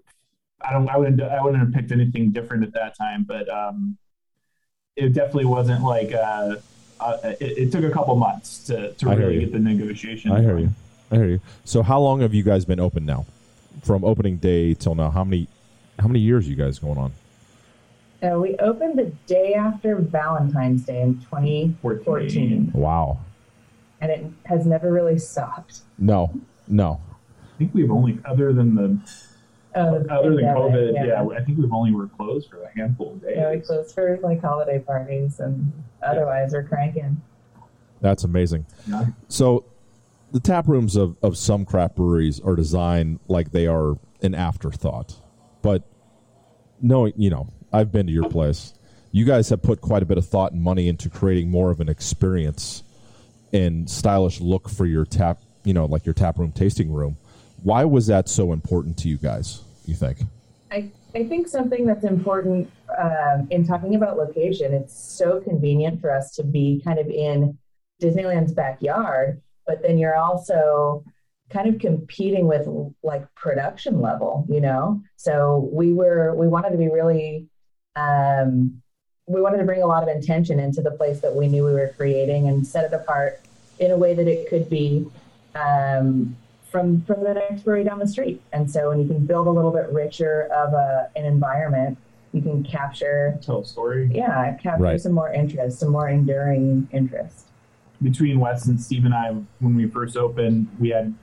I 0.62 0.72
don't. 0.72 0.90
I 0.90 0.98
wouldn't. 0.98 1.22
I 1.22 1.42
wouldn't 1.44 1.62
have 1.62 1.74
picked 1.74 1.92
anything 1.92 2.32
different 2.32 2.64
at 2.64 2.74
that 2.74 2.98
time, 2.98 3.24
but 3.24 3.50
um, 3.50 3.98
it 4.96 5.14
definitely 5.14 5.46
wasn't 5.46 5.84
like. 5.84 6.14
Uh, 6.14 6.56
uh, 7.00 7.18
it, 7.40 7.58
it, 7.58 7.72
took 7.72 7.84
a 7.84 7.92
couple 7.92 8.16
months 8.16 8.66
to, 8.66 8.92
to 8.94 9.08
really 9.08 9.40
get 9.42 9.52
the 9.52 9.60
negotiation. 9.60 10.32
I 10.32 10.42
hear 10.42 10.58
you. 10.58 10.72
I 11.12 11.16
hear 11.16 11.28
you. 11.28 11.42
So, 11.64 11.84
how 11.84 12.00
long 12.00 12.22
have 12.22 12.34
you 12.34 12.44
guys 12.44 12.66
been 12.66 12.80
open 12.80 13.06
now? 13.06 13.26
From 13.84 14.04
opening 14.04 14.38
day 14.38 14.74
till 14.74 14.96
now, 14.96 15.10
how 15.10 15.24
many 15.24 15.48
how 16.00 16.08
many 16.08 16.20
years 16.20 16.48
you 16.48 16.56
guys 16.56 16.80
going 16.80 16.98
on? 16.98 17.14
Uh, 18.22 18.40
we 18.40 18.56
opened 18.58 18.98
the 18.98 19.12
day 19.28 19.54
after 19.54 19.96
Valentine's 19.96 20.86
Day 20.86 21.02
in 21.02 21.20
2014. 21.20 22.72
Wow. 22.74 23.20
And 24.02 24.12
it 24.12 24.26
has 24.46 24.66
never 24.66 24.92
really 24.92 25.20
stopped. 25.20 25.82
No, 26.00 26.34
no. 26.68 27.00
I 27.54 27.58
think 27.58 27.74
we've 27.74 27.92
only, 27.92 28.20
other 28.26 28.54
than 28.54 28.76
the 28.76 29.00
uh, 29.76 30.04
other 30.10 30.36
than 30.36 30.46
COVID, 30.46 30.94
yeah. 30.94 31.06
yeah. 31.06 31.24
I 31.24 31.44
think 31.44 31.60
we've 31.60 31.72
only 31.72 31.92
were 31.92 32.08
closed 32.08 32.50
for 32.50 32.64
a 32.64 32.72
handful 32.76 33.14
of 33.14 33.22
days. 33.22 33.36
Yeah, 33.38 33.52
we 33.52 33.60
closed 33.60 33.94
for 33.94 34.18
like 34.24 34.42
holiday 34.42 34.80
parties, 34.80 35.40
and 35.40 35.72
otherwise 36.02 36.52
we're 36.54 36.64
cranking. 36.64 37.22
That's 38.02 38.24
amazing. 38.24 38.66
Yeah. 38.88 39.06
So, 39.28 39.66
the 40.32 40.40
tap 40.40 40.68
rooms 40.68 40.96
of, 40.96 41.18
of 41.22 41.38
some 41.38 41.66
craft 41.66 41.96
breweries 41.96 42.40
are 42.40 42.56
designed 42.56 43.20
like 43.28 43.52
they 43.52 43.68
are 43.68 43.98
an 44.22 44.36
afterthought. 44.36 45.16
But 45.62 45.84
knowing, 46.82 47.14
you 47.16 47.30
know, 47.30 47.52
I've 47.72 47.92
been 47.92 48.08
to 48.08 48.14
your 48.14 48.30
place. 48.30 48.74
You 49.12 49.26
guys 49.26 49.50
have 49.50 49.62
put 49.62 49.82
quite 49.82 50.04
a 50.04 50.06
bit 50.06 50.18
of 50.18 50.28
thought 50.28 50.52
and 50.52 50.62
money 50.62 50.88
into 50.88 51.10
creating 51.10 51.50
more 51.50 51.72
of 51.72 51.80
an 51.80 51.90
experience 51.90 52.84
and 53.54 53.90
stylish 53.90 54.42
look 54.42 54.70
for 54.70 54.86
your 54.86 55.06
tap, 55.06 55.42
you 55.64 55.74
know, 55.74 55.86
like 55.86 56.06
your 56.06 56.14
tap 56.14 56.38
room 56.38 56.52
tasting 56.52 56.92
room. 56.92 57.18
Why 57.64 57.86
was 57.86 58.08
that 58.08 58.30
so 58.30 58.52
important 58.52 58.98
to 59.00 59.10
you 59.10 59.18
guys? 59.18 59.62
You 59.86 59.96
think? 59.96 60.20
I 60.72 60.92
I 61.16 61.24
think 61.24 61.48
something 61.48 61.86
that's 61.86 62.04
important 62.04 62.70
um, 63.00 63.48
in 63.50 63.66
talking 63.66 63.96
about 63.96 64.18
location. 64.18 64.74
It's 64.74 64.94
so 64.94 65.40
convenient 65.40 66.02
for 66.02 66.12
us 66.12 66.36
to 66.36 66.44
be 66.44 66.82
kind 66.84 67.00
of 67.00 67.08
in 67.08 67.58
Disneyland's 68.02 68.54
backyard, 68.54 69.42
but 69.68 69.82
then 69.82 69.98
you're 69.98 70.16
also 70.16 71.04
kind 71.50 71.74
of 71.74 71.80
competing 71.80 72.48
with 72.48 72.68
like 73.04 73.24
production 73.36 74.02
level, 74.02 74.46
you 74.50 74.62
know. 74.62 75.02
So 75.16 75.70
we 75.72 75.94
were 75.94 76.34
we 76.36 76.48
wanted 76.48 76.72
to 76.72 76.78
be 76.78 76.90
really 76.90 77.48
um, 77.96 78.82
we 79.28 79.42
wanted 79.42 79.58
to 79.58 79.64
bring 79.66 79.84
a 79.84 79.88
lot 79.88 80.04
of 80.04 80.10
intention 80.10 80.60
into 80.60 80.82
the 80.82 80.92
place 80.92 81.20
that 81.22 81.36
we 81.36 81.48
knew 81.48 81.66
we 81.66 81.74
were 81.74 81.94
creating 81.98 82.48
and 82.48 82.66
set 82.66 82.86
it 82.86 82.94
apart 82.94 83.42
in 83.80 83.92
a 83.92 83.98
way 83.98 84.14
that 84.14 84.28
it 84.28 84.50
could 84.50 84.70
be 84.70 85.06
um, 85.56 86.36
from 86.72 87.02
from 87.02 87.24
the 87.24 87.34
next 87.34 87.64
brewery 87.64 87.84
down 87.84 88.00
the 88.00 88.08
street. 88.08 88.42
And 88.54 88.70
so 88.70 88.90
when 88.90 89.00
you 89.00 89.08
can 89.08 89.26
build 89.26 89.48
a 89.48 89.52
little 89.52 89.72
bit 89.72 89.90
richer 89.92 90.44
of 90.54 90.74
a, 90.74 91.10
an 91.16 91.26
environment, 91.26 91.98
you 92.34 92.42
can 92.42 92.64
capture 92.64 93.38
tell 93.42 93.62
a 93.62 93.66
story. 93.66 94.10
Yeah, 94.14 94.56
capture 94.62 94.84
right. 94.84 95.02
some 95.02 95.14
more 95.14 95.32
interest, 95.32 95.80
some 95.80 95.90
more 95.90 96.10
enduring 96.10 96.88
interest. 96.92 97.47
Between 98.02 98.40
Wes 98.40 98.68
and 98.68 98.80
Steve 98.80 99.06
and 99.06 99.14
I, 99.14 99.32
when 99.60 99.76
we 99.76 99.88
first 99.88 100.18
opened, 100.18 100.68
we 100.80 100.90
had 100.90 101.14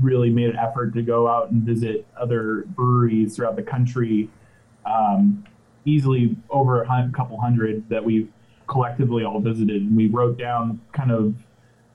really 0.00 0.30
made 0.30 0.50
an 0.50 0.56
effort 0.56 0.94
to 0.94 1.02
go 1.02 1.28
out 1.28 1.50
and 1.50 1.62
visit 1.62 2.06
other 2.16 2.64
breweries 2.68 3.36
throughout 3.36 3.56
the 3.56 3.62
country. 3.62 4.28
Um, 4.84 5.44
easily 5.86 6.36
over 6.50 6.82
a 6.82 7.10
couple 7.14 7.40
hundred 7.40 7.88
that 7.88 8.04
we 8.04 8.28
collectively 8.66 9.24
all 9.24 9.40
visited. 9.40 9.82
And 9.82 9.96
we 9.96 10.08
wrote 10.08 10.36
down 10.36 10.80
kind 10.92 11.10
of 11.10 11.34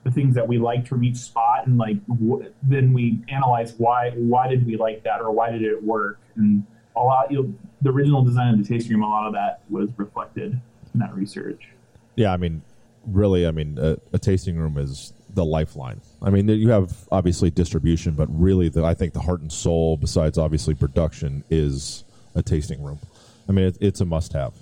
the 0.03 0.11
things 0.11 0.33
that 0.35 0.47
we 0.47 0.57
liked 0.57 0.87
from 0.87 1.03
each 1.03 1.17
spot, 1.17 1.67
and 1.67 1.77
like 1.77 1.97
w- 2.07 2.51
then 2.63 2.91
we 2.91 3.19
analyzed 3.29 3.75
why 3.77 4.11
why 4.15 4.47
did 4.47 4.65
we 4.65 4.75
like 4.75 5.03
that 5.03 5.21
or 5.21 5.31
why 5.31 5.51
did 5.51 5.61
it 5.61 5.83
work, 5.83 6.19
and 6.35 6.65
a 6.95 6.99
lot 6.99 7.31
you 7.31 7.55
the 7.83 7.89
original 7.91 8.23
design 8.23 8.53
of 8.53 8.59
the 8.59 8.67
tasting 8.67 8.93
room, 8.93 9.03
a 9.03 9.07
lot 9.07 9.27
of 9.27 9.33
that 9.33 9.61
was 9.69 9.89
reflected 9.97 10.59
in 10.93 10.99
that 10.99 11.13
research. 11.13 11.69
Yeah, 12.15 12.33
I 12.33 12.37
mean, 12.37 12.63
really, 13.05 13.47
I 13.47 13.51
mean, 13.51 13.77
a, 13.79 13.97
a 14.13 14.19
tasting 14.19 14.57
room 14.57 14.77
is 14.77 15.13
the 15.33 15.45
lifeline. 15.45 16.01
I 16.21 16.29
mean, 16.29 16.47
you 16.47 16.69
have 16.69 17.07
obviously 17.11 17.49
distribution, 17.49 18.13
but 18.13 18.27
really, 18.31 18.69
the, 18.69 18.83
I 18.83 18.93
think 18.93 19.13
the 19.13 19.21
heart 19.21 19.41
and 19.41 19.51
soul, 19.51 19.97
besides 19.97 20.37
obviously 20.37 20.75
production, 20.75 21.43
is 21.49 22.03
a 22.35 22.41
tasting 22.41 22.81
room. 22.83 22.99
I 23.47 23.51
mean, 23.51 23.65
it, 23.65 23.77
it's 23.81 24.01
a 24.01 24.05
must-have. 24.05 24.53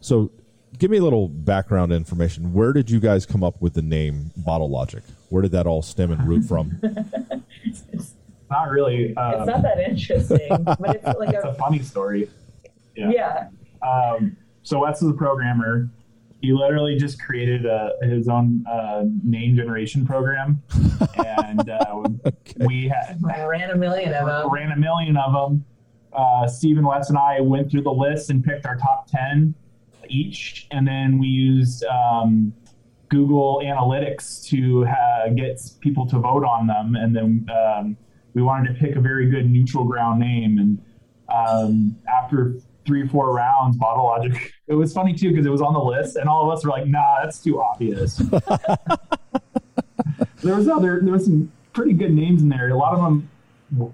So, 0.00 0.30
give 0.78 0.90
me 0.90 0.98
a 0.98 1.02
little 1.02 1.28
background 1.28 1.92
information. 1.92 2.52
Where 2.52 2.72
did 2.72 2.90
you 2.90 3.00
guys 3.00 3.26
come 3.26 3.42
up 3.42 3.60
with 3.60 3.74
the 3.74 3.82
name 3.82 4.30
Bottle 4.36 4.70
Logic? 4.70 5.02
Where 5.28 5.42
did 5.42 5.52
that 5.52 5.66
all 5.66 5.82
stem 5.82 6.12
and 6.12 6.26
root 6.26 6.44
from? 6.44 6.80
not 8.50 8.70
really. 8.70 9.16
Um, 9.16 9.34
it's 9.40 9.46
not 9.46 9.62
that 9.62 9.78
interesting, 9.78 10.48
but 10.64 10.96
it's 10.96 11.04
like 11.18 11.34
it's 11.34 11.44
a, 11.44 11.48
a 11.48 11.54
funny 11.54 11.80
story. 11.80 12.28
Yeah. 12.94 13.10
yeah. 13.10 13.48
Um, 13.86 14.36
so 14.62 14.80
Wes 14.80 15.02
is 15.02 15.10
a 15.10 15.14
programmer. 15.14 15.88
He 16.42 16.52
literally 16.52 16.96
just 16.96 17.20
created 17.20 17.66
a, 17.66 17.92
his 18.02 18.28
own 18.28 18.64
uh, 18.70 19.04
name 19.24 19.56
generation 19.56 20.06
program, 20.06 20.62
and 21.16 21.68
uh, 21.68 22.02
okay. 22.26 22.66
we 22.66 22.88
had 22.88 23.20
I 23.28 23.44
ran 23.44 23.70
a 23.70 23.76
million 23.76 24.12
of 24.12 24.26
them. 24.26 24.52
Ran 24.52 24.72
a 24.72 24.76
million 24.76 25.16
of 25.16 25.32
them. 25.32 25.64
Uh, 26.12 26.46
Stephen 26.46 26.84
Wes 26.84 27.08
and 27.08 27.18
I 27.18 27.40
went 27.40 27.70
through 27.70 27.82
the 27.82 27.92
list 27.92 28.30
and 28.30 28.44
picked 28.44 28.66
our 28.66 28.76
top 28.76 29.08
ten 29.10 29.54
each, 30.08 30.66
and 30.70 30.86
then 30.86 31.18
we 31.18 31.26
used 31.26 31.84
um, 31.84 32.52
Google 33.08 33.60
Analytics 33.64 34.46
to 34.48 34.84
ha- 34.84 35.28
get 35.34 35.60
people 35.80 36.06
to 36.06 36.18
vote 36.18 36.44
on 36.44 36.66
them, 36.66 36.96
and 36.96 37.14
then 37.14 37.46
um, 37.50 37.96
we 38.34 38.42
wanted 38.42 38.74
to 38.74 38.78
pick 38.78 38.96
a 38.96 39.00
very 39.00 39.30
good 39.30 39.50
neutral 39.50 39.84
ground 39.84 40.20
name. 40.20 40.58
And 40.58 40.78
um, 41.34 41.96
after 42.08 42.56
three 42.86 43.02
or 43.02 43.08
four 43.08 43.34
rounds, 43.34 43.76
Bottle 43.76 44.04
Logic, 44.04 44.52
it 44.68 44.74
was 44.74 44.92
funny 44.92 45.14
too 45.14 45.30
because 45.30 45.46
it 45.46 45.50
was 45.50 45.62
on 45.62 45.74
the 45.74 45.82
list, 45.82 46.16
and 46.16 46.28
all 46.28 46.50
of 46.50 46.56
us 46.56 46.64
were 46.64 46.70
like, 46.70 46.86
"Nah, 46.86 47.22
that's 47.22 47.38
too 47.38 47.60
obvious." 47.60 48.16
there 50.42 50.56
was 50.56 50.68
other, 50.68 51.00
there 51.02 51.12
was 51.12 51.24
some 51.24 51.50
pretty 51.72 51.92
good 51.92 52.12
names 52.12 52.42
in 52.42 52.48
there. 52.48 52.68
A 52.68 52.76
lot 52.76 52.94
of 52.94 53.02
them, 53.02 53.28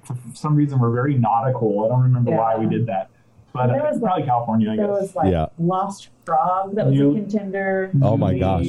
for 0.04 0.16
some 0.34 0.54
reason, 0.54 0.78
were 0.78 0.90
very 0.90 1.14
nautical. 1.14 1.84
I 1.84 1.88
don't 1.88 2.02
remember 2.02 2.30
yeah. 2.30 2.38
why 2.38 2.56
we 2.56 2.66
did 2.66 2.86
that. 2.86 3.10
But 3.52 3.68
there 3.68 3.86
uh, 3.86 3.90
was 3.90 4.00
probably 4.00 4.22
like, 4.22 4.28
California, 4.28 4.70
I 4.70 4.76
guess. 4.76 4.88
Was 4.88 5.14
like 5.14 5.32
yeah. 5.32 5.46
Lost 5.58 6.08
Frog 6.24 6.74
that 6.76 6.86
was 6.86 6.98
a 6.98 7.02
contender. 7.02 7.90
Oh 8.00 8.16
my 8.16 8.38
gosh. 8.38 8.66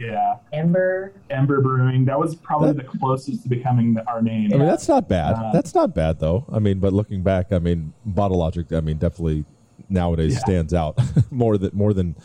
Yeah. 0.00 0.36
Ember. 0.52 1.12
Ember 1.28 1.60
Brewing. 1.60 2.06
That 2.06 2.18
was 2.18 2.34
probably 2.34 2.72
that, 2.72 2.90
the 2.90 2.98
closest 2.98 3.42
to 3.42 3.48
becoming 3.48 3.98
our 4.06 4.22
name. 4.22 4.52
I 4.52 4.56
mean, 4.56 4.66
that's 4.66 4.88
not 4.88 5.08
bad. 5.08 5.34
Uh, 5.34 5.52
that's 5.52 5.74
not 5.74 5.94
bad 5.94 6.18
though. 6.18 6.46
I 6.50 6.58
mean, 6.58 6.78
but 6.78 6.94
looking 6.94 7.22
back, 7.22 7.52
I 7.52 7.58
mean, 7.58 7.92
Bottle 8.06 8.38
Logic. 8.38 8.72
I 8.72 8.80
mean, 8.80 8.96
definitely 8.96 9.44
nowadays 9.90 10.34
yeah. 10.34 10.38
stands 10.38 10.72
out 10.72 10.98
more 11.30 11.58
than 11.58 11.70
more 11.74 11.92
than 11.92 12.16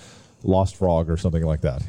Lost 0.45 0.75
Frog 0.75 1.09
or 1.09 1.17
something 1.17 1.43
like 1.43 1.61
that. 1.61 1.81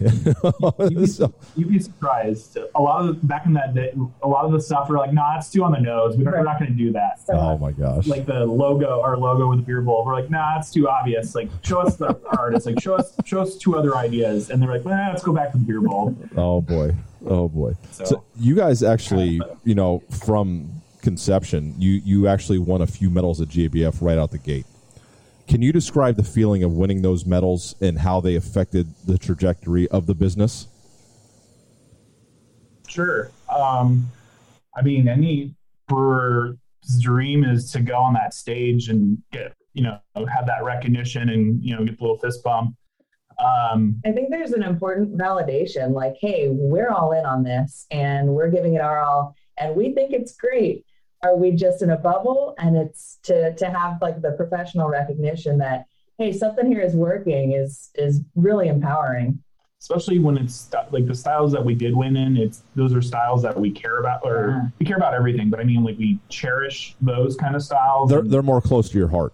you'd, 0.90 0.96
be, 0.96 1.06
so. 1.06 1.32
you'd, 1.56 1.68
be, 1.68 1.78
surprised. 1.78 2.56
A 2.74 2.80
lot 2.80 3.00
of 3.00 3.06
the, 3.08 3.26
back 3.26 3.44
in 3.44 3.52
that 3.52 3.74
day, 3.74 3.92
a 4.22 4.28
lot 4.28 4.46
of 4.46 4.52
the 4.52 4.60
stuff 4.60 4.88
we're 4.88 4.98
like, 4.98 5.12
nah, 5.12 5.36
it's 5.36 5.50
too 5.50 5.62
on 5.62 5.72
the 5.72 5.80
nose. 5.80 6.16
We 6.16 6.26
are 6.26 6.42
not 6.42 6.58
going 6.58 6.70
to 6.70 6.76
do 6.76 6.90
that. 6.92 7.20
So, 7.20 7.34
oh 7.34 7.58
my 7.58 7.72
gosh! 7.72 8.06
Like 8.06 8.24
the 8.24 8.46
logo, 8.46 9.02
our 9.02 9.16
logo 9.16 9.50
with 9.50 9.60
the 9.60 9.64
beer 9.64 9.82
bowl. 9.82 10.04
We're 10.04 10.14
like, 10.14 10.30
nah, 10.30 10.58
it's 10.58 10.70
too 10.70 10.88
obvious. 10.88 11.34
Like, 11.34 11.50
show 11.62 11.80
us 11.80 11.96
the 11.96 12.18
artist. 12.38 12.66
Like, 12.66 12.80
show 12.80 12.94
us, 12.94 13.14
show 13.24 13.42
us 13.42 13.56
two 13.56 13.76
other 13.76 13.96
ideas. 13.96 14.50
And 14.50 14.62
they're 14.62 14.70
like, 14.70 14.84
well, 14.84 14.96
let's 15.10 15.22
go 15.22 15.32
back 15.32 15.52
to 15.52 15.58
the 15.58 15.64
beer 15.64 15.80
bowl. 15.80 16.16
Oh 16.36 16.62
boy, 16.62 16.94
oh 17.26 17.48
boy. 17.48 17.74
So, 17.90 18.04
so 18.04 18.24
you 18.36 18.54
guys 18.54 18.82
actually, 18.82 19.40
you 19.64 19.74
know, 19.74 20.02
from 20.10 20.82
conception, 21.02 21.74
you 21.78 22.00
you 22.04 22.26
actually 22.26 22.58
won 22.58 22.80
a 22.80 22.86
few 22.86 23.10
medals 23.10 23.40
at 23.40 23.48
GABF 23.48 24.00
right 24.00 24.16
out 24.16 24.30
the 24.30 24.38
gate. 24.38 24.66
Can 25.48 25.62
you 25.62 25.72
describe 25.72 26.16
the 26.16 26.24
feeling 26.24 26.64
of 26.64 26.72
winning 26.72 27.02
those 27.02 27.24
medals 27.24 27.76
and 27.80 27.98
how 27.98 28.20
they 28.20 28.34
affected 28.34 28.92
the 29.06 29.16
trajectory 29.16 29.86
of 29.88 30.06
the 30.06 30.14
business? 30.14 30.66
Sure. 32.88 33.30
Um, 33.54 34.08
I 34.76 34.82
mean, 34.82 35.06
any 35.08 35.54
brewer's 35.86 36.56
dream 37.00 37.44
is 37.44 37.70
to 37.72 37.80
go 37.80 37.96
on 37.96 38.14
that 38.14 38.34
stage 38.34 38.88
and 38.88 39.18
get, 39.30 39.54
you 39.72 39.82
know, 39.82 39.98
have 40.16 40.46
that 40.46 40.64
recognition 40.64 41.28
and, 41.28 41.62
you 41.62 41.76
know, 41.76 41.84
get 41.84 41.98
the 41.98 42.02
little 42.02 42.18
fist 42.18 42.42
bump. 42.42 42.74
Um, 43.38 44.00
I 44.04 44.12
think 44.12 44.30
there's 44.30 44.52
an 44.52 44.62
important 44.62 45.16
validation 45.16 45.92
like, 45.92 46.14
hey, 46.20 46.48
we're 46.48 46.90
all 46.90 47.12
in 47.12 47.24
on 47.26 47.44
this 47.44 47.86
and 47.90 48.28
we're 48.28 48.50
giving 48.50 48.74
it 48.74 48.80
our 48.80 48.98
all 48.98 49.36
and 49.58 49.76
we 49.76 49.92
think 49.92 50.12
it's 50.12 50.34
great 50.36 50.85
are 51.26 51.36
we 51.36 51.50
just 51.50 51.82
in 51.82 51.90
a 51.90 51.96
bubble 51.96 52.54
and 52.58 52.76
it's 52.76 53.18
to 53.24 53.52
to 53.56 53.66
have 53.66 54.00
like 54.00 54.22
the 54.22 54.32
professional 54.32 54.88
recognition 54.88 55.58
that 55.58 55.86
hey 56.18 56.32
something 56.32 56.66
here 56.66 56.80
is 56.80 56.94
working 56.94 57.52
is 57.52 57.90
is 57.96 58.20
really 58.36 58.68
empowering 58.68 59.38
especially 59.80 60.18
when 60.18 60.38
it's 60.38 60.54
st- 60.54 60.90
like 60.92 61.06
the 61.06 61.14
styles 61.14 61.52
that 61.52 61.64
we 61.64 61.74
did 61.74 61.94
win 61.94 62.16
in. 62.16 62.36
It's 62.36 62.62
those 62.74 62.92
are 62.94 63.02
styles 63.02 63.42
that 63.42 63.60
we 63.60 63.70
care 63.70 63.98
about, 63.98 64.20
or 64.24 64.48
Yeah. 64.48 64.68
we 64.80 64.86
care 64.86 64.96
about 64.96 65.12
everything. 65.14 65.48
But 65.50 65.60
I 65.60 65.64
mean, 65.64 65.84
like 65.84 65.96
we 65.98 66.18
cherish 66.30 66.96
those 67.00 67.36
kind 67.36 67.54
of 67.54 67.62
styles. 67.62 68.08
They're 68.10 68.20
and- 68.20 68.30
they're 68.30 68.42
more 68.42 68.62
close 68.62 68.88
to 68.88 68.98
your 68.98 69.06
heart. 69.08 69.32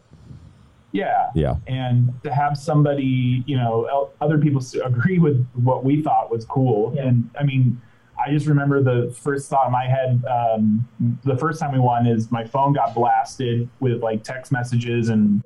yeah, 0.91 1.31
Yeah. 1.35 1.55
and 1.69 2.13
to 2.25 2.35
have 2.35 2.59
somebody, 2.59 3.45
you 3.47 3.57
know, 3.57 3.85
el- 3.85 4.11
other 4.21 4.37
people 4.37 4.61
agree 4.85 5.19
with 5.21 5.47
what 5.55 5.85
we 5.85 6.03
thought 6.03 6.31
was 6.31 6.45
cool. 6.45 6.93
Yeah. 6.95 7.07
And 7.07 7.31
I 7.39 7.45
mean, 7.45 7.81
I 8.25 8.31
just 8.31 8.47
remember 8.47 8.83
the 8.83 9.13
first 9.13 9.49
thought 9.49 9.67
in 9.67 9.73
my 9.73 9.87
head, 9.87 10.23
um, 10.27 10.89
the 11.25 11.37
first 11.37 11.61
time 11.61 11.73
we 11.73 11.81
won 11.81 12.07
is 12.07 12.31
my 12.31 12.45
phone 12.45 12.73
got 12.73 12.95
blasted 12.95 13.69
with 13.81 14.03
like 14.03 14.23
text 14.23 14.53
messages 14.53 15.09
and, 15.09 15.43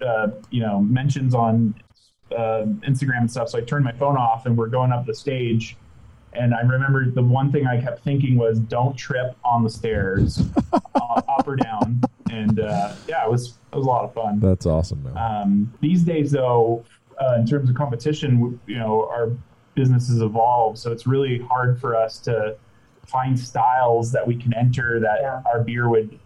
uh, 0.00 0.28
you 0.50 0.60
know, 0.60 0.80
mentions 0.80 1.34
on 1.34 1.74
uh, 2.32 2.64
Instagram 2.86 3.20
and 3.20 3.30
stuff. 3.30 3.50
So 3.50 3.58
I 3.58 3.62
turned 3.62 3.84
my 3.84 3.92
phone 3.92 4.16
off 4.16 4.46
and 4.46 4.56
we're 4.56 4.68
going 4.68 4.92
up 4.92 5.06
the 5.06 5.14
stage. 5.14 5.76
And 6.32 6.54
I 6.54 6.62
remember 6.62 7.10
the 7.10 7.22
one 7.22 7.52
thing 7.52 7.66
I 7.66 7.80
kept 7.80 8.02
thinking 8.02 8.36
was, 8.36 8.58
don't 8.58 8.96
trip 8.96 9.36
on 9.44 9.62
the 9.62 9.70
stairs, 9.70 10.42
uh, 10.72 11.22
up 11.28 11.46
or 11.46 11.56
down. 11.56 12.00
And 12.30 12.58
uh, 12.58 12.94
yeah, 13.06 13.24
it 13.24 13.30
was, 13.30 13.58
it 13.72 13.76
was 13.76 13.86
a 13.86 13.88
lot 13.88 14.04
of 14.04 14.14
fun. 14.14 14.40
That's 14.40 14.66
awesome, 14.66 15.02
man. 15.04 15.16
Um, 15.16 15.74
these 15.80 16.02
days, 16.02 16.32
though, 16.32 16.84
uh, 17.20 17.36
in 17.38 17.46
terms 17.46 17.70
of 17.70 17.76
competition, 17.76 18.58
you 18.66 18.78
know, 18.78 19.08
our 19.08 19.30
business 19.74 20.08
evolve. 20.10 20.78
so 20.78 20.92
it's 20.92 21.06
really 21.06 21.38
hard 21.40 21.80
for 21.80 21.96
us 21.96 22.18
to 22.20 22.56
find 23.06 23.38
styles 23.38 24.10
that 24.12 24.26
we 24.26 24.34
can 24.36 24.54
enter 24.54 24.98
that 25.00 25.18
Yeah. 25.20 25.42
our 25.46 25.60
beer 25.62 25.88
would 25.88 26.18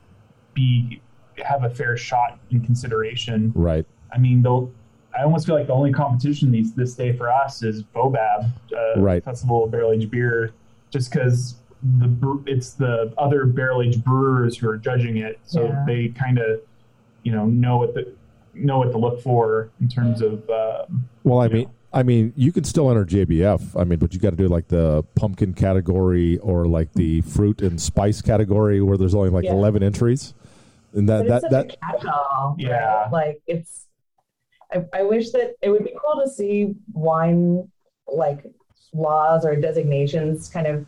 be 0.55 1.00
have 1.45 1.64
a 1.64 1.71
fair 1.71 1.97
shot 1.97 2.38
in 2.50 2.61
consideration. 2.61 3.52
right. 3.55 3.87
I 4.12 4.19
mean, 4.19 4.43
though, 4.43 4.71
I 5.19 5.23
almost 5.23 5.47
feel 5.47 5.55
like 5.55 5.67
the 5.67 5.73
only 5.73 5.93
competition 5.93 6.50
these 6.50 6.75
this 6.75 6.95
day 6.95 7.12
for 7.12 7.31
us 7.31 7.62
is 7.62 7.83
Fobab, 7.95 8.50
uh, 8.76 9.00
Right. 9.00 9.23
Festival 9.25 9.64
of 9.64 9.71
Barrel 9.71 9.93
Aged 9.93 10.11
Beer, 10.11 10.52
just 10.90 11.12
because 11.12 11.57
the 12.00 12.43
it's 12.47 12.73
the 12.75 13.12
other 13.19 13.45
barrel 13.47 13.83
aged 13.83 14.02
brewers 14.05 14.57
who 14.59 14.69
are 14.69 14.76
judging 14.76 15.19
it, 15.19 15.38
so 15.45 15.64
Yeah. 15.64 15.85
they 15.87 16.09
kind 16.09 16.38
of 16.38 16.61
you 17.23 17.31
know 17.33 17.47
know 17.47 17.76
what 17.78 17.95
the 17.95 18.12
know 18.55 18.78
what 18.78 18.90
to 18.90 18.99
look 18.99 19.21
for 19.21 19.71
in 19.81 19.88
terms 19.88 20.21
of 20.23 20.49
um, 20.50 21.09
Well, 21.23 21.40
I 21.40 21.47
mean, 21.49 21.64
know. 21.64 21.71
I 21.92 22.02
mean, 22.02 22.33
you 22.37 22.52
can 22.52 22.64
still 22.64 22.90
enter 22.90 23.04
GABF. 23.04 23.78
I 23.80 23.85
mean, 23.85 23.99
but 23.99 24.12
you 24.12 24.21
got 24.21 24.30
to 24.30 24.37
do 24.37 24.47
like 24.49 24.68
the 24.68 25.02
pumpkin 25.14 25.54
category 25.54 26.38
or 26.38 26.66
like 26.66 26.92
the 26.92 27.23
fruit 27.23 27.62
and 27.62 27.80
spice 27.80 28.21
category 28.21 28.83
where 28.83 28.99
there's 28.99 29.14
only 29.14 29.30
like 29.30 29.45
Yeah. 29.45 29.52
eleven 29.52 29.83
entries, 29.83 30.35
and 30.92 31.09
that 31.09 31.26
But 31.26 31.28
that 31.28 31.42
it's 31.45 31.52
that 31.52 31.71
such 31.71 31.75
a 31.75 31.92
catch-all. 32.04 32.57
right? 32.59 32.66
Yeah. 32.66 33.09
Like 33.11 33.40
it's. 33.47 33.87
I, 34.71 34.85
I 34.92 35.02
wish 35.02 35.30
that 35.30 35.54
it 35.62 35.71
would 35.71 35.85
be 35.85 35.95
cool 35.99 36.23
to 36.23 36.30
see 36.30 36.75
wine 36.92 37.66
like 38.07 38.45
laws 38.92 39.47
or 39.47 39.57
designations 39.57 40.50
kind 40.50 40.66
of 40.66 40.85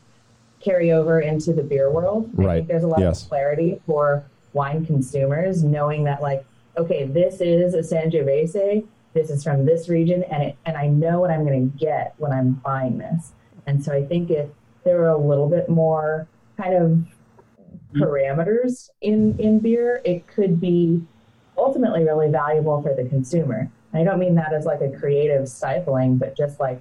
carry 0.61 0.92
over 0.92 1.21
into 1.21 1.54
the 1.54 1.62
beer 1.62 1.90
world. 1.90 2.30
I 2.38 2.42
Right. 2.42 2.54
think 2.57 2.69
there's 2.69 2.83
a 2.85 2.88
lot 2.88 3.00
Yes. 3.00 3.23
of 3.23 3.28
clarity 3.30 3.80
for 3.87 4.25
wine 4.52 4.85
consumers 4.85 5.64
knowing 5.64 6.04
that 6.04 6.21
like, 6.21 6.45
okay, 6.76 7.04
this 7.04 7.40
is 7.40 7.73
a 7.73 7.78
Sangiovese, 7.78 8.85
this 9.12 9.31
is 9.31 9.43
from 9.43 9.67
this 9.67 9.88
region, 9.88 10.23
and 10.25 10.43
it, 10.43 10.57
and 10.67 10.76
I 10.76 10.87
know 10.87 11.21
what 11.21 11.31
I'm 11.31 11.45
going 11.45 11.71
to 11.71 11.79
get 11.79 12.14
when 12.19 12.33
I'm 12.33 12.55
buying 12.55 12.99
this. 12.99 13.33
And 13.67 13.83
so 13.85 13.93
I 13.93 14.05
think 14.05 14.31
if 14.31 14.49
there 14.85 14.99
were 14.99 15.09
a 15.09 15.19
little 15.19 15.49
bit 15.49 15.69
more 15.69 16.29
kind 16.57 16.75
of 16.75 17.07
parameters 17.95 18.90
in 19.00 19.38
in 19.38 19.59
beer, 19.59 20.00
it 20.05 20.26
could 20.26 20.61
be 20.61 21.02
ultimately 21.57 22.05
really 22.05 22.31
valuable 22.31 22.81
for 22.83 22.95
the 22.95 23.09
consumer. 23.09 23.71
And 23.93 24.00
I 24.00 24.05
don't 24.05 24.21
mean 24.21 24.37
that 24.37 24.52
as 24.52 24.64
like 24.64 24.81
a 24.81 24.90
creative 24.90 25.49
stifling, 25.49 26.17
but 26.17 26.37
just 26.37 26.61
like 26.61 26.81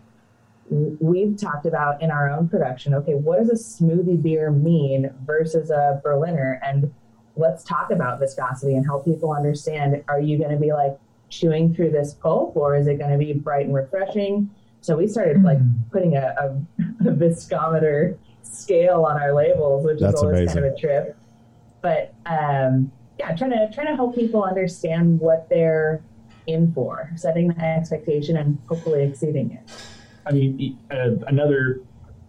we've 0.70 1.36
talked 1.36 1.66
about 1.66 2.02
in 2.02 2.12
our 2.12 2.30
own 2.30 2.48
production. 2.48 2.94
Okay, 2.94 3.16
what 3.16 3.40
does 3.40 3.50
a 3.50 3.54
smoothie 3.54 4.22
beer 4.22 4.52
mean 4.52 5.12
versus 5.26 5.72
a 5.72 6.00
Berliner? 6.04 6.60
And 6.64 6.94
let's 7.36 7.64
talk 7.64 7.92
about 7.92 8.20
viscosity 8.20 8.76
and 8.76 8.86
help 8.86 9.06
people 9.06 9.32
understand. 9.32 10.04
Are 10.08 10.20
you 10.20 10.38
going 10.38 10.52
to 10.52 10.58
be 10.58 10.72
like 10.72 10.98
chewing 11.30 11.74
through 11.74 11.92
this 11.92 12.14
pulp, 12.14 12.56
or 12.56 12.76
is 12.76 12.88
it 12.88 12.98
going 13.00 13.12
to 13.12 13.18
be 13.18 13.34
bright 13.34 13.66
and 13.66 13.76
refreshing? 13.76 14.50
So 14.82 14.98
we 14.98 15.08
started 15.08 15.44
like 15.44 15.60
putting 15.92 16.16
a, 16.16 16.36
a, 16.40 17.08
a 17.10 17.14
viscometer 17.14 18.18
scale 18.42 19.06
on 19.06 19.22
our 19.22 19.34
labels, 19.34 19.86
which 19.86 20.00
That's 20.00 20.16
is 20.16 20.24
always 20.24 20.40
amazing. 20.40 20.56
kind 20.56 20.66
of 20.66 20.74
a 20.74 20.78
trip. 20.78 21.18
But 21.82 22.14
um, 22.26 22.92
yeah, 23.18 23.36
trying 23.36 23.52
to 23.52 23.70
trying 23.74 23.88
to 23.88 23.96
help 23.96 24.16
people 24.16 24.44
understand 24.44 25.20
what 25.20 25.48
they're 25.50 26.04
in 26.48 26.74
for, 26.74 27.12
setting 27.16 27.50
the 27.50 27.60
expectation 27.64 28.38
and 28.38 28.58
hopefully 28.68 29.04
exceeding 29.04 29.52
it. 29.52 29.72
I 30.26 30.32
mean, 30.32 30.78
uh, 30.92 31.12
another, 31.28 31.82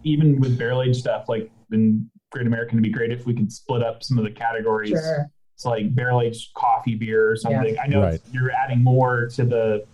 even 0.03 0.39
with 0.39 0.57
barrel 0.57 0.81
aged 0.81 0.97
stuff, 0.97 1.27
like 1.27 1.51
in 1.71 2.09
Great 2.31 2.47
American, 2.47 2.77
it'd 2.77 2.83
be 2.83 2.89
great 2.89 3.11
if 3.11 3.25
we 3.25 3.33
could 3.33 3.51
split 3.51 3.83
up 3.83 4.03
some 4.03 4.17
of 4.17 4.23
the 4.23 4.31
categories. 4.31 4.91
Sure. 4.91 5.29
It's 5.61 5.65
like 5.67 5.93
barrel 5.93 6.21
aged 6.21 6.55
coffee 6.55 6.95
beer 6.95 7.29
or 7.29 7.35
something. 7.35 7.77
I 7.77 7.85
know 7.85 8.01
Right. 8.01 8.19
you're 8.31 8.49
adding 8.49 8.83
more 8.83 9.27
to 9.35 9.43
the 9.45 9.85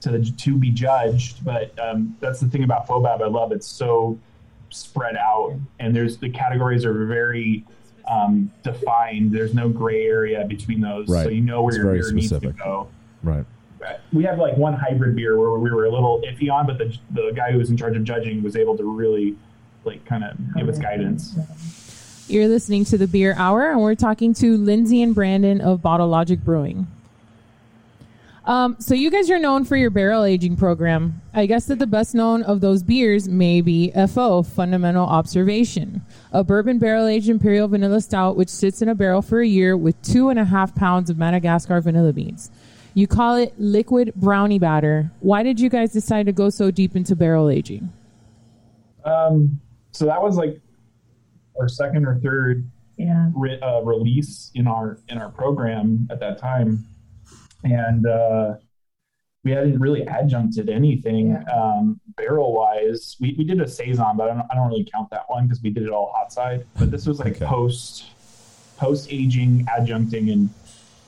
to 0.00 0.08
the 0.10 0.24
to 0.24 0.56
be 0.56 0.70
judged, 0.70 1.44
but 1.44 1.78
um, 1.78 2.16
that's 2.18 2.40
the 2.40 2.48
thing 2.48 2.64
about 2.64 2.86
Fobab. 2.88 3.20
I 3.20 3.26
love 3.26 3.52
it's 3.52 3.66
so 3.66 4.18
spread 4.70 5.16
out, 5.18 5.52
and 5.80 5.94
there's 5.94 6.16
the 6.16 6.30
categories 6.30 6.86
are 6.86 7.04
very 7.04 7.62
um, 8.10 8.50
defined. 8.62 9.32
There's 9.32 9.52
no 9.52 9.68
gray 9.68 10.06
area 10.06 10.46
between 10.46 10.80
those, 10.80 11.08
so 11.08 11.28
you 11.28 11.42
know 11.42 11.60
where 11.60 11.68
It's 11.68 11.76
your 11.76 11.86
very 11.88 12.00
beer 12.00 12.12
needs 12.12 12.28
to 12.30 12.36
specific. 12.36 12.56
go 12.64 12.88
right. 13.22 13.44
we 14.14 14.24
have 14.24 14.38
like 14.38 14.56
one 14.56 14.72
hybrid 14.72 15.14
beer 15.14 15.38
where 15.38 15.58
we 15.58 15.70
were 15.70 15.84
a 15.84 15.90
little 15.92 16.22
iffy 16.22 16.50
on, 16.50 16.66
but 16.66 16.78
the 16.78 16.96
the 17.10 17.32
guy 17.36 17.52
who 17.52 17.58
was 17.58 17.68
in 17.68 17.76
charge 17.76 17.98
of 17.98 18.02
judging 18.04 18.42
was 18.42 18.56
able 18.56 18.78
to 18.78 18.84
really 18.84 19.36
like 19.84 20.02
kind 20.06 20.24
of 20.24 20.38
give 20.56 20.70
us 20.70 20.78
guidance. 20.78 21.36
You're 22.28 22.48
listening 22.48 22.84
to 22.86 22.96
the 22.96 23.08
Beer 23.08 23.34
Hour, 23.36 23.72
and 23.72 23.80
we're 23.80 23.96
talking 23.96 24.32
to 24.34 24.56
Lindsay 24.56 25.02
and 25.02 25.14
Brandon 25.14 25.60
of 25.60 25.82
Bottle 25.82 26.08
Logic 26.08 26.38
Brewing. 26.40 26.86
Um, 28.44 28.76
so 28.78 28.94
you 28.94 29.10
guys 29.10 29.30
are 29.30 29.38
known 29.38 29.64
for 29.64 29.76
your 29.76 29.90
barrel 29.90 30.24
aging 30.24 30.56
program. 30.56 31.20
I 31.34 31.46
guess 31.46 31.66
that 31.66 31.78
the 31.78 31.86
best 31.86 32.14
known 32.14 32.42
of 32.42 32.60
those 32.60 32.82
beers 32.82 33.28
may 33.28 33.60
be 33.60 33.92
FO, 34.08 34.42
Fundamental 34.42 35.04
Observation, 35.04 36.02
a 36.32 36.42
bourbon 36.42 36.78
barrel 36.78 37.06
aged 37.06 37.28
imperial 37.28 37.68
vanilla 37.68 38.00
stout 38.00 38.36
which 38.36 38.48
sits 38.48 38.82
in 38.82 38.88
a 38.88 38.94
barrel 38.94 39.22
for 39.22 39.40
a 39.40 39.46
year 39.46 39.76
with 39.76 40.00
two 40.02 40.28
and 40.28 40.38
a 40.38 40.44
half 40.44 40.74
pounds 40.74 41.10
of 41.10 41.18
Madagascar 41.18 41.80
vanilla 41.80 42.12
beans. 42.12 42.50
You 42.94 43.06
call 43.06 43.36
it 43.36 43.54
liquid 43.58 44.12
brownie 44.14 44.58
batter. 44.58 45.10
Why 45.20 45.42
did 45.42 45.58
you 45.60 45.68
guys 45.68 45.92
decide 45.92 46.26
to 46.26 46.32
go 46.32 46.50
so 46.50 46.70
deep 46.70 46.94
into 46.94 47.16
barrel 47.16 47.48
aging? 47.48 47.92
Um, 49.04 49.60
so 49.92 50.06
that 50.06 50.22
was 50.22 50.36
like 50.36 50.60
our 51.58 51.68
second 51.68 52.06
or 52.06 52.18
third 52.20 52.68
Yeah. 52.96 53.30
re- 53.34 53.60
uh, 53.60 53.80
release 53.82 54.50
in 54.54 54.66
our 54.66 54.98
in 55.08 55.18
our 55.18 55.30
program 55.30 56.06
at 56.10 56.20
that 56.20 56.38
time, 56.38 56.84
and 57.64 58.06
uh, 58.06 58.54
we 59.44 59.50
hadn't 59.50 59.78
really 59.80 60.02
adjuncted 60.02 60.68
anything 60.68 61.30
Yeah. 61.30 61.42
um, 61.52 62.00
barrel 62.16 62.52
wise. 62.54 63.16
We, 63.20 63.34
we 63.36 63.44
did 63.44 63.60
a 63.60 63.68
saison, 63.68 64.16
but 64.16 64.30
I 64.30 64.34
don't, 64.34 64.46
I 64.50 64.54
don't 64.54 64.68
really 64.68 64.84
count 64.92 65.10
that 65.10 65.24
one 65.28 65.46
because 65.46 65.62
we 65.62 65.70
did 65.70 65.82
it 65.84 65.90
all 65.90 66.12
hot 66.14 66.32
side. 66.32 66.64
But 66.78 66.90
this 66.90 67.06
was 67.06 67.18
like 67.18 67.36
Okay. 67.36 67.46
post 67.46 68.04
post 68.76 69.08
aging 69.10 69.66
adjuncting, 69.66 70.32
and 70.32 70.48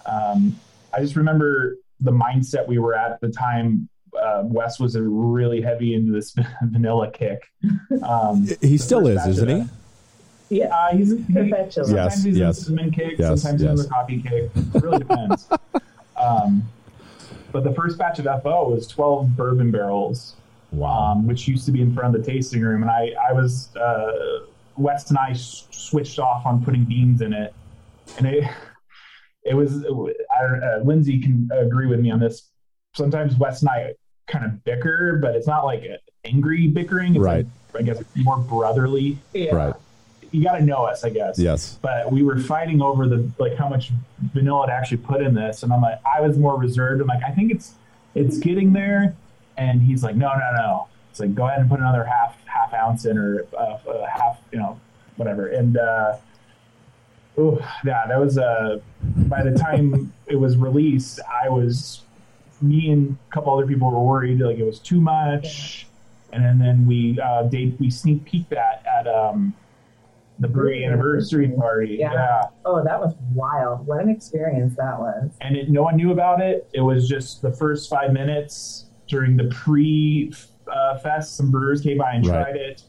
um, 0.07 0.57
I 0.93 1.01
just 1.01 1.17
remember 1.17 1.77
the 2.01 2.11
mindset 2.13 2.67
we 2.67 2.79
were 2.79 2.95
at 2.95 3.13
at 3.13 3.21
the 3.21 3.31
time. 3.31 3.89
Uh, 4.21 4.43
Wes 4.45 4.79
was 4.79 4.97
really 4.97 5.61
heavy 5.61 5.95
into 5.95 6.13
this 6.13 6.35
vanilla 6.63 7.11
kick. 7.11 7.43
Um, 8.03 8.47
He 8.61 8.79
still 8.79 9.09
is, 9.09 9.27
isn't 9.27 9.51
of 9.51 9.59
he? 9.63 9.69
That- 10.49 10.55
Yeah. 10.55 10.67
uh, 10.75 10.97
he's 10.97 11.11
he, 11.11 11.33
Perpetually. 11.33 11.87
sometimes 11.89 11.93
Yes, 12.17 12.25
he's 12.25 12.39
yes. 12.39 12.59
in 12.59 12.65
cinnamon 12.65 12.91
cake, 12.91 13.15
Yes, 13.19 13.43
sometimes 13.43 13.61
he's 13.63 13.71
in 13.71 13.77
yes. 13.77 13.87
the 13.87 13.91
coffee 13.93 14.23
cake. 14.23 14.51
It 14.75 14.83
really 14.83 14.99
depends. 14.99 15.49
um, 16.17 16.63
but 17.53 17.65
the 17.65 17.73
first 17.73 17.99
batch 17.99 18.19
of 18.19 18.25
FO 18.43 18.69
was 18.71 18.87
12 18.89 19.37
bourbon 19.37 19.71
barrels, 19.71 20.35
Wow. 20.73 21.13
um, 21.13 21.27
which 21.27 21.47
used 21.49 21.67
to 21.67 21.73
be 21.73 21.81
in 21.83 21.95
front 21.95 22.15
of 22.15 22.25
the 22.25 22.31
tasting 22.31 22.63
room. 22.63 22.83
And 22.83 22.91
I, 22.91 23.13
I 23.29 23.33
was, 23.33 23.75
uh, 23.77 24.41
Wes 24.77 25.09
and 25.11 25.19
I 25.19 25.33
switched 25.35 26.19
off 26.19 26.45
on 26.47 26.65
putting 26.65 26.85
beans 26.85 27.21
in 27.21 27.33
it. 27.33 27.55
And 28.19 28.27
it, 28.27 28.45
it 29.45 29.55
was, 29.55 29.85
I 29.85 30.43
don't, 30.43 30.63
uh, 30.65 30.81
Lindsay 30.85 31.21
can 31.21 31.49
agree 31.53 31.87
with 31.87 32.01
me 32.01 32.11
on 32.11 32.19
this. 32.21 32.51
Sometimes 32.97 33.37
Wes 33.37 33.61
and 33.61 33.71
I 33.71 33.95
kind 34.27 34.45
of 34.45 34.65
bicker, 34.65 35.19
but 35.23 35.35
it's 35.37 35.47
not 35.47 35.65
like 35.65 35.83
a 35.85 35.99
angry 36.25 36.67
bickering. 36.69 37.15
It's 37.15 37.23
Right. 37.23 37.47
like, 37.73 37.83
I 37.83 37.87
guess 37.87 38.03
more 38.17 38.39
brotherly. 38.39 39.19
Yeah. 39.33 39.55
Right. 39.55 39.75
You 40.35 40.43
got 40.43 40.59
to 40.59 40.65
know 40.65 40.85
us, 40.85 41.05
I 41.05 41.11
guess. 41.11 41.39
Yes. 41.39 41.79
but 41.81 42.11
we 42.11 42.23
were 42.23 42.39
fighting 42.39 42.83
over 42.83 43.07
the 43.07 43.31
like 43.39 43.55
how 43.55 43.69
much 43.69 43.93
vanilla 44.33 44.67
to 44.67 44.73
actually 44.73 44.97
put 44.99 45.21
in 45.23 45.35
this 45.35 45.63
and 45.63 45.73
i'm 45.73 45.81
like 45.81 46.01
i 46.05 46.21
was 46.21 46.37
more 46.37 46.59
reserved. 46.59 47.01
I'm 47.01 47.07
like 47.07 47.23
i 47.23 47.31
think 47.31 47.53
it's 47.53 47.75
it's 48.15 48.39
getting 48.39 48.73
there. 48.73 49.15
And 49.57 49.83
he's 49.83 50.03
like 50.03 50.17
no 50.17 50.33
no 50.35 50.53
no. 50.57 50.89
It's 51.11 51.21
like 51.21 51.35
go 51.35 51.47
ahead 51.47 51.61
and 51.61 51.71
put 51.71 51.79
another 51.79 52.05
half 52.05 52.37
half 52.47 52.75
ounce 52.75 53.05
in 53.05 53.17
or 53.17 53.47
uh, 53.57 53.79
uh, 53.89 54.07
half 54.07 54.41
you 54.53 54.59
know 54.59 54.81
whatever. 55.17 55.49
And 55.49 55.77
uh 55.77 56.17
oh 57.39 57.59
yeah 57.85 58.07
that 58.09 58.19
was 58.19 58.39
uh 58.39 58.81
by 59.29 59.43
the 59.43 59.57
time 59.57 60.13
it 60.27 60.37
was 60.37 60.57
released 60.57 61.19
i 61.43 61.49
was 61.49 62.03
me 62.63 62.91
and 62.91 63.17
a 63.31 63.35
couple 63.35 63.53
other 63.53 63.67
people 63.67 63.91
were 63.91 64.01
worried 64.01 64.41
like 64.41 64.59
it 64.59 64.65
was 64.65 64.79
too 64.79 65.01
much. 65.01 65.87
And 66.33 66.45
then, 66.45 66.59
then 66.59 66.87
we 66.87 67.19
uh, 67.21 67.45
they, 67.45 67.75
we 67.79 67.91
sneak 67.91 68.25
peeked 68.25 68.51
that 68.51 68.85
at 68.87 69.07
um, 69.07 69.55
the 70.41 70.49
brewery 70.49 70.85
anniversary 70.85 71.49
party. 71.57 71.97
Yeah. 72.01 72.13
yeah. 72.13 72.43
Oh, 72.65 72.83
that 72.83 72.99
was 72.99 73.15
wild. 73.33 73.87
What 73.87 74.01
an 74.03 74.09
experience 74.09 74.75
that 74.77 74.99
was. 74.99 75.31
and 75.41 75.57
it, 75.57 75.71
no 75.71 75.83
one 75.83 75.97
knew 75.97 76.11
about 76.13 76.41
it. 76.41 76.69
It 76.75 76.81
was 76.81 77.09
just 77.09 77.41
the 77.43 77.53
first 77.53 77.89
five 77.89 78.13
minutes 78.13 78.87
during 79.07 79.37
the 79.37 79.45
pre 79.45 80.33
uh, 80.67 80.99
fest. 80.99 81.37
Some 81.37 81.51
brewers 81.51 81.81
came 81.81 81.99
by 81.99 82.13
and 82.15 82.27
Right. 82.27 82.43
tried 82.43 82.57
it, 82.57 82.83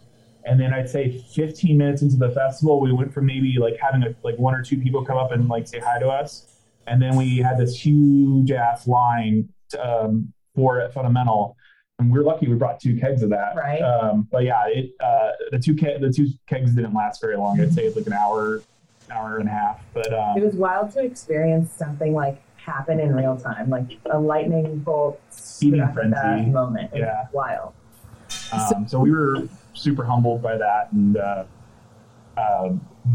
and 0.46 0.60
then 0.60 0.74
I'd 0.74 0.90
say 0.90 1.20
15 1.36 1.78
minutes 1.78 2.02
into 2.02 2.16
the 2.18 2.32
festival, 2.32 2.80
we 2.82 2.92
went 2.92 3.14
from 3.14 3.26
maybe 3.28 3.58
like 3.60 3.78
having 3.80 4.04
a, 4.04 4.16
like 4.24 4.38
one 4.40 4.56
or 4.56 4.64
two 4.64 4.78
people 4.78 5.04
come 5.06 5.18
up 5.18 5.32
and 5.32 5.48
like 5.48 5.68
say 5.68 5.80
hi 5.80 6.00
to 6.00 6.08
us, 6.10 6.48
and 6.88 7.02
then 7.02 7.16
we 7.16 7.38
had 7.38 7.58
this 7.60 7.76
huge 7.86 8.52
ass 8.52 8.88
line 8.88 9.50
um, 9.80 10.32
for 10.56 10.80
at 10.80 10.94
Fundamental. 10.94 11.58
And 12.00 12.12
we 12.12 12.20
are 12.20 12.24
lucky 12.24 12.48
we 12.48 12.56
brought 12.56 12.80
two 12.80 13.00
kegs 13.00 13.24
of 13.24 13.30
that. 13.30 13.56
Right. 13.56 13.80
Um, 13.82 14.28
but 14.32 14.44
yeah, 14.44 14.64
it 14.68 14.94
uh, 15.02 15.32
the 15.52 15.60
two 15.60 15.76
ke- 15.76 16.00
the 16.02 16.12
two 16.14 16.28
kegs 16.46 16.76
didn't 16.76 16.94
last 16.94 17.22
very 17.22 17.38
long. 17.38 17.60
I'd 17.62 17.74
say 17.74 17.84
it's 17.86 17.96
like 17.96 18.06
an 18.08 18.14
hour, 18.14 18.62
hour 19.10 19.38
and 19.38 19.48
a 19.48 19.52
half. 19.52 19.82
But 19.94 20.14
um, 20.14 20.38
It 20.38 20.44
was 20.44 20.56
wild 20.56 20.92
to 20.92 21.00
experience 21.04 21.72
something 21.72 22.14
like 22.14 22.42
happen 22.58 23.00
in 23.00 23.16
real 23.16 23.38
time, 23.38 23.70
like 23.70 23.98
a 24.12 24.20
lightning 24.20 24.80
bolt 24.80 25.22
Feeding 25.32 25.80
struck 25.90 26.04
at 26.06 26.12
that 26.12 26.48
moment. 26.50 26.92
It 26.94 27.00
was 27.00 27.02
Yeah. 27.02 27.28
wild. 27.32 27.74
Um, 28.52 28.88
so 28.90 29.00
we 29.00 29.12
were 29.12 29.48
super 29.74 30.04
humbled 30.04 30.42
by 30.42 30.58
that. 30.58 30.92
And 30.92 31.16
uh, 31.16 31.46
uh, 32.36 32.70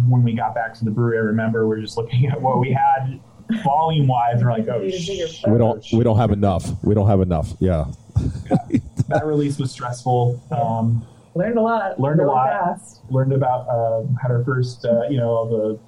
when 0.09 0.23
we 0.23 0.33
got 0.33 0.55
back 0.55 0.73
to 0.75 0.85
the 0.87 0.91
brewery, 0.91 1.19
I 1.19 1.21
remember 1.21 1.69
we 1.69 1.77
are 1.77 1.81
just 1.83 1.99
looking 1.99 2.27
at 2.31 2.41
what 2.41 2.61
we 2.61 2.73
had 2.73 3.21
volume 3.63 4.07
wise, 4.07 4.37
and 4.37 4.45
we're 4.47 4.53
like, 4.53 4.69
oh, 4.69 4.79
Need 4.79 4.95
a 4.95 5.07
bigger 5.07 5.29
sh- 5.29 5.45
We 5.49 5.59
don't 5.59 5.85
we 5.93 6.03
don't 6.05 6.17
have 6.17 6.31
enough. 6.31 6.83
We 6.83 6.95
don't 6.95 7.09
have 7.09 7.21
enough. 7.21 7.53
Yeah. 7.59 7.85
That 9.09 9.25
release 9.25 9.59
was 9.59 9.71
stressful. 9.71 10.41
Um, 10.51 11.07
Learned 11.35 11.59
a 11.59 11.63
lot. 11.63 12.01
Learned 12.01 12.21
a 12.21 12.27
lot. 12.27 12.49
Fast. 12.49 13.01
learned 13.09 13.33
about 13.33 13.69
uh, 13.69 14.03
had 14.21 14.31
our 14.33 14.43
first, 14.45 14.85
uh, 14.85 15.03
you 15.09 15.17
know, 15.19 15.49
the 15.49 15.79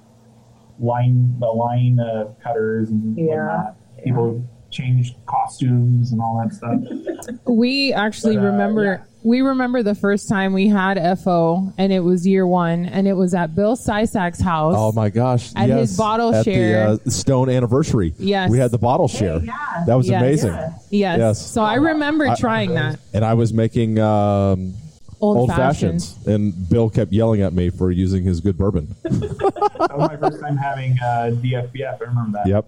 line 0.83 1.35
the 1.39 1.47
line 1.47 1.99
uh, 1.99 2.33
cutters 2.41 2.89
and 2.89 3.17
Yeah. 3.17 3.25
whatnot. 3.45 3.75
People 4.03 4.43
changed 4.71 5.15
costumes 5.25 6.11
and 6.13 6.21
all 6.21 6.41
that 6.41 6.53
stuff. 6.53 7.35
We 7.45 7.93
actually 7.93 8.37
But, 8.37 8.43
uh, 8.43 8.51
remember 8.51 8.83
yeah. 8.83 9.03
We 9.23 9.39
remember 9.41 9.83
the 9.83 9.95
first 9.95 10.27
time 10.27 10.51
we 10.51 10.67
had 10.67 10.97
FO 11.19 11.71
and 11.77 11.93
it 11.93 12.01
was 12.01 12.27
year 12.27 12.45
one 12.45 12.85
and 12.85 13.07
it 13.07 13.13
was 13.13 13.33
at 13.33 13.55
Bill 13.55 13.77
Sysak's 13.77 14.41
house. 14.41 14.75
Oh 14.77 14.91
my 14.91 15.09
gosh! 15.09 15.51
At 15.55 15.69
yes. 15.69 15.79
his 15.79 15.97
bottle 15.97 16.35
at 16.35 16.43
share. 16.43 16.97
the 16.97 17.01
uh, 17.05 17.09
Stone 17.09 17.49
anniversary. 17.49 18.13
Yes. 18.19 18.49
we 18.49 18.57
had 18.57 18.71
the 18.71 18.77
bottle 18.77 19.07
share. 19.07 19.39
yeah. 19.39 19.83
That 19.87 19.95
was 19.95 20.09
Yes. 20.09 20.21
amazing. 20.21 20.51
Yeah. 20.53 20.69
yes. 20.89 21.17
Yes. 21.19 21.51
So 21.51 21.63
I 21.63 21.75
remember 21.75 22.27
I- 22.27 22.35
trying 22.35 22.73
that. 22.73 22.99
And 23.13 23.23
I 23.23 23.33
was 23.35 23.53
making 23.53 23.97
um, 23.99 24.73
Old, 25.21 25.37
old 25.37 25.49
fashioned. 25.51 26.01
fashions, 26.01 26.27
and 26.27 26.69
Bill 26.69 26.89
kept 26.89 27.13
yelling 27.13 27.41
at 27.43 27.53
me 27.53 27.69
for 27.69 27.91
using 27.91 28.23
his 28.25 28.41
good 28.41 28.57
bourbon. 28.57 28.93
that 29.03 29.89
was 29.95 30.09
my 30.09 30.17
first 30.17 30.41
time 30.41 30.57
having 30.57 30.97
uh, 31.01 31.31
DFBF. 31.35 32.01
I 32.01 32.03
remember 32.03 32.39
that. 32.39 32.47
Yep. 32.47 32.65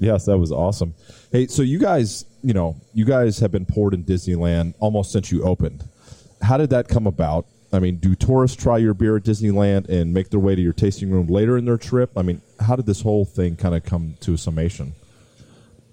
Yes, 0.00 0.24
that 0.24 0.38
was 0.38 0.50
awesome. 0.50 0.94
Hey, 1.32 1.48
so 1.48 1.60
you 1.60 1.78
guys, 1.78 2.24
you 2.42 2.54
know, 2.54 2.76
you 2.94 3.04
guys 3.04 3.40
have 3.40 3.50
been 3.52 3.66
poured 3.66 3.92
in 3.92 4.04
Disneyland 4.04 4.72
almost 4.80 5.12
since 5.12 5.30
you 5.30 5.42
opened. 5.42 5.84
How 6.42 6.56
did 6.56 6.70
that 6.70 6.88
come 6.88 7.06
about? 7.06 7.46
I 7.72 7.80
mean, 7.80 7.96
do 7.96 8.14
tourists 8.14 8.56
try 8.56 8.78
your 8.78 8.94
beer 8.94 9.16
at 9.16 9.24
Disneyland 9.24 9.88
and 9.88 10.14
make 10.14 10.30
their 10.30 10.40
way 10.40 10.54
to 10.54 10.62
your 10.62 10.72
tasting 10.72 11.10
room 11.10 11.26
later 11.26 11.58
in 11.58 11.66
their 11.66 11.76
trip? 11.76 12.10
I 12.16 12.22
mean, 12.22 12.40
how 12.60 12.76
did 12.76 12.86
this 12.86 13.02
whole 13.02 13.24
thing 13.26 13.56
kind 13.56 13.74
of 13.74 13.84
come 13.84 14.14
to 14.20 14.34
a 14.34 14.38
summation? 14.38 14.94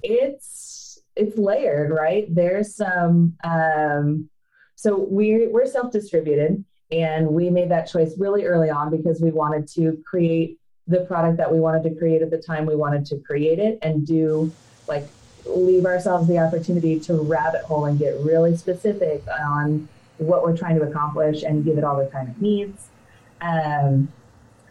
it's 0.06 1.00
it's 1.16 1.38
layered, 1.38 1.92
right? 1.92 2.34
There's 2.34 2.76
some 2.76 3.36
um 3.44 4.30
so 4.76 4.98
we're 4.98 5.50
we're 5.50 5.66
self-distributed 5.66 6.64
and 6.92 7.28
we 7.28 7.50
made 7.50 7.72
that 7.72 7.90
choice 7.90 8.18
really 8.18 8.46
early 8.46 8.70
on 8.70 8.92
because 8.92 9.22
we 9.22 9.32
wanted 9.32 9.68
to 9.70 10.02
create 10.06 10.60
the 10.88 11.02
product 11.02 11.38
that 11.38 11.52
we 11.52 11.60
wanted 11.60 11.84
to 11.84 11.96
create 11.96 12.22
at 12.22 12.30
the 12.30 12.38
time 12.38 12.66
we 12.66 12.76
wanted 12.76 13.06
to 13.08 13.18
create 13.18 13.58
it 13.58 13.80
and 13.82 14.06
do 14.06 14.52
like 14.88 15.08
leave 15.48 15.86
ourselves 15.86 16.28
the 16.28 16.38
opportunity 16.38 17.00
to 17.00 17.16
rabbit 17.16 17.64
hole 17.64 17.86
and 17.86 17.98
get 17.98 18.14
really 18.22 18.56
specific 18.56 19.24
on 19.40 19.88
what 20.18 20.44
we're 20.44 20.56
trying 20.56 20.76
to 20.80 20.84
accomplish 20.84 21.44
and 21.44 21.66
give 21.66 21.78
it 21.78 21.84
all 21.84 21.98
the 21.98 22.10
time 22.10 22.28
it 22.30 22.42
needs. 22.42 22.90
Um, 23.42 24.12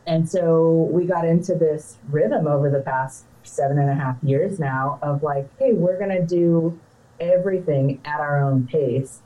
and 0.07 0.29
so 0.29 0.89
we 0.91 1.05
got 1.05 1.27
into 1.27 1.55
this 1.55 1.97
rhythm 2.09 2.47
over 2.47 2.71
the 2.71 2.81
past 2.81 3.25
seven 3.43 3.79
and 3.79 3.91
a 3.91 3.95
half 3.95 4.17
years 4.23 4.59
now 4.59 4.99
of 5.03 5.23
like, 5.23 5.49
hey, 5.59 5.73
we're 5.73 5.99
going 5.99 6.11
to 6.11 6.27
do 6.27 6.79
everything 7.21 8.01
at 8.05 8.21
our 8.21 8.43
own 8.43 8.67
pace. 8.67 9.21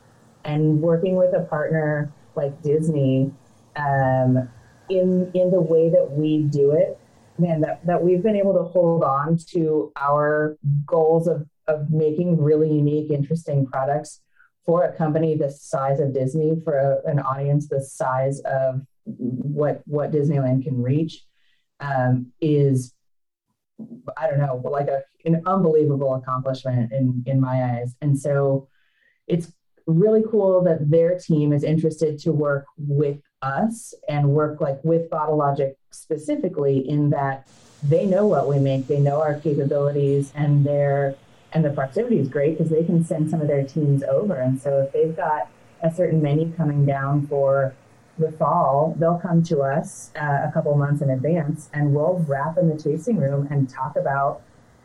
And 0.45 0.81
working 0.81 1.17
with 1.17 1.35
a 1.35 1.41
partner 1.41 2.13
like 2.35 2.63
Disney 2.63 3.33
um, 3.77 4.49
in, 4.89 5.31
in 5.35 5.51
the 5.51 5.61
way 5.61 5.91
that 5.91 6.11
we 6.13 6.43
do 6.43 6.73
it, 6.73 6.99
man, 7.39 7.61
that, 7.61 7.85
that 7.87 8.03
we've 8.03 8.23
been 8.23 8.37
able 8.37 8.55
to 8.55 8.63
hold 8.63 9.03
on 9.03 9.37
to 9.51 9.93
our 9.97 10.57
goals 10.87 11.29
of, 11.29 11.47
of 11.67 11.91
making 11.91 12.41
really 12.41 12.73
unique, 12.73 13.11
interesting 13.11 13.67
products 13.67 14.21
for 14.69 14.85
a 14.85 14.93
company 14.93 15.35
the 15.35 15.51
size 15.51 15.99
of 15.99 16.13
Disney, 16.13 16.61
for 16.63 16.75
a, 16.77 17.11
an 17.11 17.19
audience 17.21 17.69
the 17.69 17.81
size 17.81 18.39
of 18.41 18.83
what 19.07 19.81
what 19.87 20.13
Disneyland 20.13 20.63
can 20.63 20.83
reach, 20.83 21.25
um, 21.81 22.27
is 22.43 22.93
I 24.19 24.27
don't 24.29 24.41
know, 24.41 24.61
like 24.63 24.89
a, 24.89 25.05
an 25.25 25.41
unbelievable 25.47 26.15
accomplishment 26.17 26.93
in 26.93 27.25
in 27.25 27.41
my 27.41 27.65
eyes. 27.65 27.97
And 28.03 28.19
so 28.19 28.69
it's 29.27 29.51
really 29.87 30.23
cool 30.31 30.63
that 30.65 30.91
their 30.91 31.19
team 31.19 31.55
is 31.55 31.65
interested 31.65 32.19
to 32.19 32.31
work 32.31 32.67
with 32.77 33.23
us 33.41 33.95
and 34.07 34.29
work 34.29 34.61
like 34.61 34.85
with 34.85 35.09
Bottle 35.09 35.39
Logic 35.39 35.79
specifically 35.93 36.87
in 36.87 37.09
that 37.09 37.49
they 37.83 38.05
know 38.05 38.27
what 38.27 38.47
we 38.47 38.59
make, 38.59 38.87
they 38.87 39.01
know 39.01 39.23
our 39.23 39.41
capabilities, 39.41 40.31
and 40.35 40.67
their 40.67 41.15
and 41.53 41.65
the 41.65 41.71
proximity 41.71 42.19
is 42.19 42.29
great 42.29 42.57
because 42.59 42.71
they 42.71 42.85
can 42.85 43.05
send 43.05 43.31
some 43.31 43.41
of 43.41 43.49
their 43.49 43.65
teams 43.65 44.03
over. 44.03 44.35
And 44.37 44.61
so 44.61 44.81
if 44.83 44.93
they've 44.93 45.17
got 45.17 45.49
a 45.83 45.93
certain 45.95 46.21
menu 46.23 46.53
coming 46.55 46.85
down 46.85 47.27
for 47.27 47.75
the 48.19 48.33
fall, 48.33 48.95
they'll 48.99 49.19
come 49.19 49.43
to 49.45 49.61
us 49.61 50.11
uh, 50.21 50.47
a 50.49 50.51
couple 50.53 50.75
months 50.77 51.01
in 51.03 51.11
advance, 51.11 51.71
and 51.73 51.95
we'll 51.95 52.25
wrap 52.27 52.59
in 52.59 52.69
the 52.69 52.77
tasting 52.77 53.17
room 53.17 53.47
and 53.51 53.69
talk 53.71 53.97
about 53.97 54.43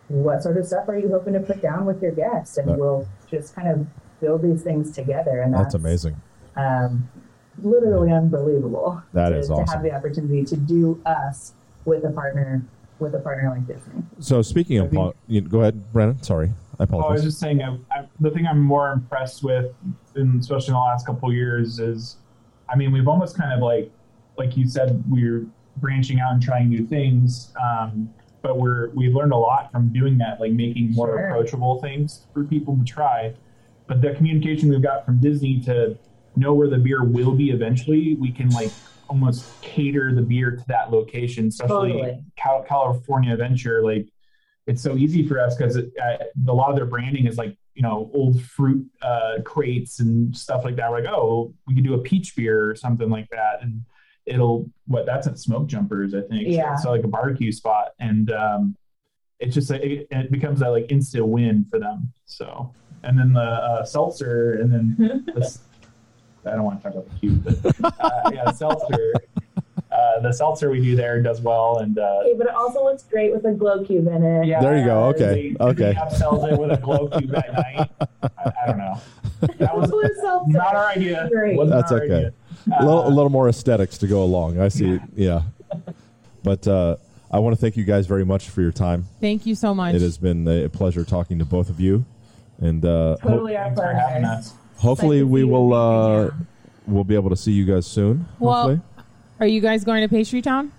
what 0.07 0.43
sort 0.43 0.57
of 0.57 0.65
stuff 0.67 0.87
are 0.87 0.97
you 0.97 1.09
hoping 1.09 1.33
to 1.33 1.39
put 1.39 1.61
down 1.61 1.85
with 1.85 2.01
your 2.01 2.11
guests, 2.11 2.57
and 2.57 2.67
Right. 2.67 2.77
we'll 2.77 3.07
just 3.29 3.55
kind 3.55 3.67
of 3.69 3.87
build 4.21 4.43
these 4.43 4.61
things 4.61 4.91
together. 4.91 5.41
And 5.41 5.53
That's 5.53 5.73
amazing. 5.73 6.15
um, 6.55 7.09
literally 7.61 8.11
unbelievable. 8.11 9.01
That 9.13 9.29
to, 9.29 9.37
is 9.39 9.47
to 9.47 9.63
have 9.67 9.81
the 9.83 9.91
opportunity 9.93 10.43
to 10.45 10.55
do 10.55 11.01
us 11.05 11.53
with 11.85 12.03
a 12.05 12.11
partner 12.11 12.63
with 12.99 13.15
a 13.15 13.19
partner 13.19 13.49
like 13.49 13.67
Disney. 13.67 14.01
So 14.19 14.41
speaking 14.41 14.77
of, 14.79 14.91
think- 14.91 15.15
you, 15.27 15.41
go 15.41 15.61
ahead, 15.61 15.91
Brandon. 15.91 16.21
Sorry, 16.23 16.51
I 16.79 16.85
Oh, 16.91 16.99
I 16.99 17.11
was 17.13 17.23
just 17.23 17.39
saying, 17.39 17.61
I, 17.61 17.77
I, 17.91 18.07
the 18.19 18.31
thing 18.31 18.45
I'm 18.47 18.61
more 18.61 18.91
impressed 18.91 19.43
with, 19.43 19.73
in, 20.15 20.37
especially 20.39 20.69
in 20.69 20.73
the 20.73 20.79
last 20.79 21.05
couple 21.05 21.29
of 21.29 21.35
years, 21.35 21.79
is, 21.79 22.17
I 22.69 22.75
mean, 22.75 22.91
we've 22.91 23.07
almost 23.07 23.37
kind 23.37 23.53
of 23.53 23.59
like, 23.59 23.91
like 24.37 24.57
you 24.57 24.67
said, 24.67 25.03
we're 25.09 25.45
branching 25.77 26.19
out 26.19 26.33
and 26.33 26.41
trying 26.41 26.69
new 26.69 26.85
things, 26.85 27.53
um, 27.61 28.09
but 28.41 28.57
we're 28.57 28.89
we've 28.89 29.13
learned 29.13 29.31
a 29.31 29.37
lot 29.37 29.71
from 29.71 29.89
doing 29.93 30.17
that, 30.17 30.39
like 30.39 30.51
making 30.51 30.91
more 30.91 31.07
Sure. 31.07 31.27
approachable 31.27 31.79
things 31.81 32.25
for 32.33 32.43
people 32.43 32.75
to 32.77 32.83
try. 32.83 33.33
But 33.87 34.01
the 34.01 34.13
communication 34.15 34.69
we've 34.69 34.81
got 34.81 35.05
from 35.05 35.19
Disney 35.19 35.59
to 35.61 35.97
know 36.35 36.53
where 36.53 36.67
the 36.69 36.77
beer 36.77 37.03
will 37.03 37.33
be 37.33 37.51
eventually, 37.51 38.15
we 38.15 38.31
can 38.31 38.49
like 38.49 38.71
almost 39.09 39.61
cater 39.61 40.13
the 40.13 40.21
beer 40.21 40.51
to 40.51 40.63
that 40.67 40.91
location, 40.91 41.47
especially 41.47 41.93
Totally. 41.93 42.23
Cal- 42.35 42.63
California 42.63 43.33
Adventure, 43.33 43.83
like 43.83 44.07
it's 44.67 44.81
so 44.81 44.95
easy 44.95 45.27
for 45.27 45.39
us 45.39 45.55
because 45.55 45.77
uh, 45.77 46.17
a 46.47 46.53
lot 46.53 46.69
of 46.69 46.75
their 46.75 46.85
branding 46.85 47.27
is 47.27 47.37
like 47.37 47.57
you 47.75 47.81
know 47.81 48.09
old 48.13 48.41
fruit 48.41 48.85
uh, 49.01 49.35
crates 49.43 49.99
and 49.99 50.35
stuff 50.35 50.63
like 50.63 50.75
that. 50.77 50.89
We're 50.89 51.01
like, 51.01 51.09
oh, 51.09 51.53
we 51.67 51.75
could 51.75 51.83
do 51.83 51.95
a 51.95 51.99
peach 51.99 52.35
beer 52.35 52.69
or 52.69 52.75
something 52.75 53.09
like 53.09 53.29
that, 53.29 53.61
and 53.61 53.83
it'll 54.25 54.69
what 54.87 55.05
that's 55.05 55.27
at 55.27 55.37
Smoke 55.37 55.67
Jumpers, 55.67 56.13
I 56.13 56.21
think. 56.21 56.47
Yeah. 56.47 56.75
So, 56.75 56.91
like 56.91 57.03
a 57.03 57.07
barbecue 57.07 57.51
spot, 57.51 57.89
and 57.99 58.31
um, 58.31 58.75
it's 59.39 59.53
just 59.53 59.71
it, 59.71 60.07
it 60.09 60.31
becomes 60.31 60.59
that 60.61 60.69
like 60.69 60.85
instant 60.89 61.27
win 61.27 61.65
for 61.69 61.79
them. 61.79 62.13
So, 62.25 62.73
and 63.03 63.17
then 63.17 63.33
the 63.33 63.41
uh, 63.41 63.85
seltzer, 63.85 64.53
and 64.53 64.71
then 64.71 65.25
this. 65.35 65.59
I 66.45 66.51
don't 66.51 66.63
want 66.63 66.79
to 66.81 66.83
talk 66.83 66.93
about 66.93 67.09
the 67.09 67.19
cube, 67.19 67.43
but 67.81 67.93
uh, 67.99 68.31
yeah, 68.33 68.51
seltzer. 68.51 69.13
Uh, 69.91 70.19
the 70.21 70.31
seltzer 70.33 70.69
we 70.71 70.81
do 70.81 70.95
there 70.95 71.21
does 71.21 71.39
well, 71.41 71.77
and 71.79 71.99
uh, 71.99 72.19
Okay, 72.23 72.33
but 72.37 72.47
it 72.47 72.53
also 72.55 72.83
looks 72.83 73.03
great 73.03 73.31
with 73.31 73.45
a 73.45 73.51
glow 73.53 73.83
cube 73.83 74.07
in 74.07 74.23
it. 74.23 74.47
Yeah. 74.47 74.59
There 74.61 74.77
you 74.77 74.85
go. 74.85 75.03
Okay. 75.09 75.53
they, 75.57 75.63
Okay. 75.63 75.93
They 75.93 75.93
upsells 75.93 76.51
it 76.51 76.59
with 76.59 76.71
a 76.71 76.77
glow 76.77 77.07
cube 77.09 77.35
at 77.35 77.53
night. 77.53 77.89
I, 78.01 78.51
I 78.63 78.65
don't 78.67 78.77
know. 78.79 78.99
That 79.59 79.77
was 79.77 79.91
Blue 79.91 80.03
seltzer. 80.21 80.51
not 80.57 80.73
our 80.75 80.87
idea. 80.87 81.29
Wasn't 81.31 81.69
That's 81.69 81.91
our 81.91 82.01
okay. 82.03 82.15
idea. 82.15 82.33
a, 82.79 82.83
little, 82.85 83.01
a 83.03 83.07
Uh, 83.07 83.09
little 83.09 83.29
more 83.29 83.49
aesthetics 83.49 83.97
to 83.99 84.07
go 84.07 84.23
along. 84.23 84.59
I 84.59 84.69
see. 84.69 84.99
Yeah. 85.15 85.41
But 86.43 86.67
uh, 86.67 86.95
I 87.29 87.39
want 87.39 87.55
to 87.55 87.61
thank 87.61 87.77
you 87.77 87.83
guys 87.83 88.07
very 88.07 88.25
much 88.25 88.49
for 88.49 88.61
your 88.61 88.71
time. 88.71 89.05
Thank 89.21 89.45
you 89.45 89.53
so 89.53 89.75
much. 89.75 89.93
It 89.95 90.01
has 90.01 90.17
been 90.17 90.47
a 90.47 90.69
pleasure 90.69 91.03
talking 91.03 91.39
to 91.39 91.45
both 91.45 91.69
of 91.69 91.79
you, 91.79 92.05
and 92.59 92.83
uh, 92.85 93.17
hope, 93.17 93.21
Totally 93.21 93.57
our 93.57 93.65
Thanks 93.65 93.79
for 93.81 93.93
having 93.93 94.23
pleasure. 94.23 94.51
Us. 94.83 94.87
hopefully 94.87 95.17
Excited 95.17 95.31
we 95.31 95.43
will 95.43 95.73
uh, 95.73 96.31
we'll 96.87 97.03
be 97.03 97.15
able 97.15 97.29
to 97.29 97.35
see 97.35 97.51
you 97.51 97.65
guys 97.65 97.85
soon. 97.87 98.25
Well- 98.39 98.53
hopefully. 98.69 98.81
Are 99.39 99.47
you 99.47 99.61
guys 99.61 99.83
going 99.83 100.01
to 100.03 100.07
Pastry 100.07 100.41
Town? 100.41 100.71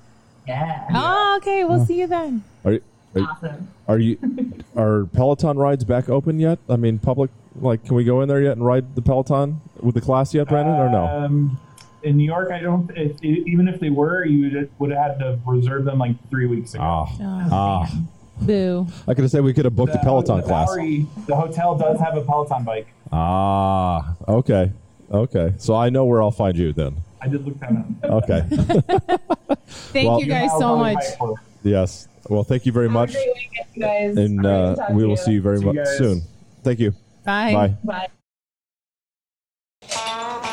Yeah. 0.47 0.87
Oh, 0.95 1.37
okay. 1.39 1.65
We'll 1.65 1.85
see 1.85 1.99
you 1.99 2.07
then. 2.07 2.45
Are 2.65 2.73
you, 2.73 2.83
are, 3.17 3.21
Awesome. 3.23 3.69
are 3.89 3.99
you 3.99 4.19
are 4.77 5.05
Peloton 5.07 5.59
rides 5.59 5.85
back 5.85 6.09
open 6.09 6.39
yet? 6.39 6.59
I 6.69 6.77
mean, 6.77 6.99
public 6.99 7.31
like 7.61 7.85
can 7.85 7.95
we 7.97 8.05
go 8.05 8.21
in 8.23 8.29
there 8.29 8.41
yet 8.41 8.53
and 8.53 8.65
ride 8.65 8.95
the 8.95 9.03
Peloton 9.03 9.61
with 9.81 9.95
the 9.97 10.01
class 10.01 10.33
yet, 10.33 10.49
Brandon, 10.49 10.75
or 10.77 10.89
no? 10.89 11.05
Um, 11.05 11.61
in 12.05 12.17
New 12.17 12.25
York, 12.25 12.51
I 12.53 12.61
don't. 12.61 12.91
If, 12.97 13.23
even 13.23 13.67
if 13.69 13.81
they 13.81 13.91
were, 13.91 14.25
you 14.25 14.51
would, 14.51 14.71
would 14.79 14.91
have 14.93 15.11
had 15.13 15.19
to 15.19 15.39
reserve 15.47 15.85
them 15.85 15.99
like 15.99 16.13
three 16.31 16.47
weeks 16.47 16.75
ago. 16.75 16.83
Ah, 16.83 17.09
Oh, 17.21 17.49
ah. 17.53 17.99
Boo. 18.41 18.87
I 19.09 19.15
could 19.15 19.23
have 19.23 19.31
said 19.31 19.45
we 19.45 19.53
could 19.55 19.65
have 19.65 19.77
booked 19.77 19.93
The- 19.93 20.01
a 20.01 20.03
Peloton 20.05 20.39
the 20.39 20.43
class. 20.43 20.69
Bowery- 20.69 21.07
the 21.27 21.37
hotel 21.37 21.77
does 21.77 21.99
have 22.01 22.17
a 22.17 22.21
Peloton 22.23 22.65
bike. 22.65 22.89
Ah, 23.13 24.15
okay, 24.29 24.73
okay. 25.11 25.53
So 25.59 25.75
I 25.75 25.89
know 25.91 26.05
where 26.05 26.21
I'll 26.23 26.31
find 26.31 26.57
you 26.57 26.73
then. 26.73 26.97
I 27.23 27.29
did 27.29 27.45
look 27.47 27.59
that 27.61 27.71
up. 27.71 28.25
Okay, 28.25 28.41
Thank 29.67 30.09
Well- 30.09 30.21
you 30.21 30.27
guys 30.27 30.51
so 30.59 30.77
much. 30.77 30.95
fight 30.95 31.17
for 31.19 31.31
it. 31.33 31.37
yes. 31.63 32.09
Well, 32.29 32.43
thank 32.43 32.65
you 32.67 32.73
very 32.73 32.87
Have 32.87 32.93
much, 32.95 33.11
a 33.11 33.13
great 33.15 33.35
weekend, 33.37 33.81
guys. 33.81 34.17
and 34.17 34.39
Great 34.41 34.51
uh, 34.51 34.77
we 34.93 35.03
to 35.03 35.09
will 35.09 35.17
see 35.17 35.33
you 35.33 35.43
very 35.43 35.59
See 35.59 35.65
much 35.67 35.77
guys. 35.77 35.99
soon. 35.99 36.23
Thank 36.63 36.81
you. 36.81 36.93
Bye. 37.25 37.53
Bye. 37.53 37.75
Bye. 37.85 38.09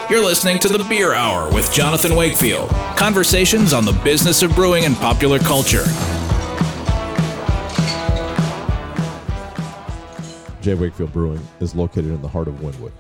You're 0.10 0.24
listening 0.26 0.60
to 0.60 0.68
The 0.68 0.84
Beer 0.90 1.14
Hour 1.14 1.54
with 1.54 1.72
Jonathan 1.74 2.16
Wakefield. 2.18 2.70
Conversations 2.98 3.72
on 3.72 3.86
the 3.86 3.94
business 4.04 4.44
of 4.44 4.54
brewing 4.54 4.84
and 4.84 4.96
popular 4.98 5.40
culture. 5.40 5.84
J. 10.62 10.76
Wakefield 10.76 11.12
Brewing 11.12 11.42
is 11.60 11.74
located 11.74 12.12
in 12.12 12.22
the 12.22 12.28
heart 12.28 12.48
of 12.48 12.54
Wynwood. 12.56 12.92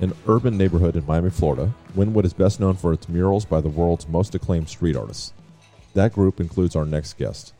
An 0.00 0.12
urban 0.28 0.58
neighborhood 0.58 0.94
in 0.94 1.06
Miami, 1.06 1.30
Florida, 1.30 1.72
Wynwood 1.96 2.26
is 2.26 2.34
best 2.34 2.60
known 2.60 2.74
for 2.74 2.92
its 2.92 3.08
murals 3.08 3.46
by 3.46 3.62
the 3.62 3.70
world's 3.70 4.06
most 4.08 4.34
acclaimed 4.34 4.68
street 4.68 4.94
artists. 4.94 5.32
That 5.94 6.12
group 6.12 6.38
includes 6.38 6.76
our 6.76 6.84
next 6.84 7.16
guest. 7.16 7.54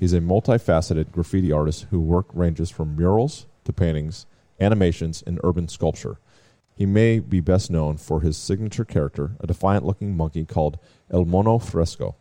He's 0.00 0.14
a 0.14 0.20
multifaceted 0.20 1.12
graffiti 1.12 1.52
artist 1.52 1.86
whose 1.90 2.00
work 2.00 2.28
ranges 2.32 2.70
from 2.70 2.96
murals 2.96 3.44
to 3.64 3.74
paintings, 3.74 4.24
animations, 4.58 5.22
and 5.26 5.38
urban 5.44 5.68
sculpture. 5.68 6.16
He 6.74 6.86
may 6.86 7.18
be 7.18 7.40
best 7.40 7.70
known 7.70 7.98
for 7.98 8.22
his 8.22 8.38
signature 8.38 8.86
character, 8.86 9.32
a 9.40 9.46
defiant 9.46 9.84
looking 9.84 10.16
monkey 10.16 10.46
called 10.46 10.78
El 11.10 11.26
Mono 11.26 11.58
Fresco, 11.58 12.16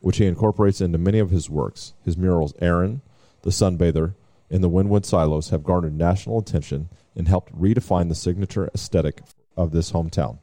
which 0.00 0.18
he 0.18 0.26
incorporates 0.26 0.80
into 0.80 0.98
many 0.98 1.18
of 1.18 1.30
his 1.30 1.50
works. 1.50 1.94
His 2.04 2.16
murals, 2.16 2.54
Aaron, 2.60 3.00
The 3.42 3.50
Sunbather, 3.50 4.14
and 4.52 4.62
the 4.62 4.68
Wynwood 4.68 5.06
Silos 5.06 5.48
have 5.48 5.64
garnered 5.64 5.96
national 5.96 6.38
attention 6.38 6.90
and 7.16 7.26
helped 7.26 7.58
redefine 7.58 8.10
the 8.10 8.14
signature 8.14 8.68
aesthetic 8.74 9.22
of 9.56 9.72
this 9.72 9.92
hometown. 9.92 10.40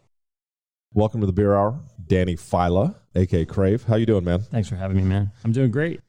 Welcome 0.95 1.19
to 1.19 1.27
the 1.27 1.31
Beer 1.31 1.55
Hour, 1.55 1.79
Danny 2.07 2.35
Fila, 2.35 2.95
aka 3.13 3.45
Krave. 3.45 3.83
How 3.83 3.95
you 3.97 4.07
doing, 4.07 4.23
man? 4.23 4.39
Thanks 4.39 4.67
for 4.67 4.75
having 4.75 4.97
me, 4.97 5.03
man. 5.03 5.31
I'm 5.45 5.51
doing 5.51 5.69
great. 5.69 6.01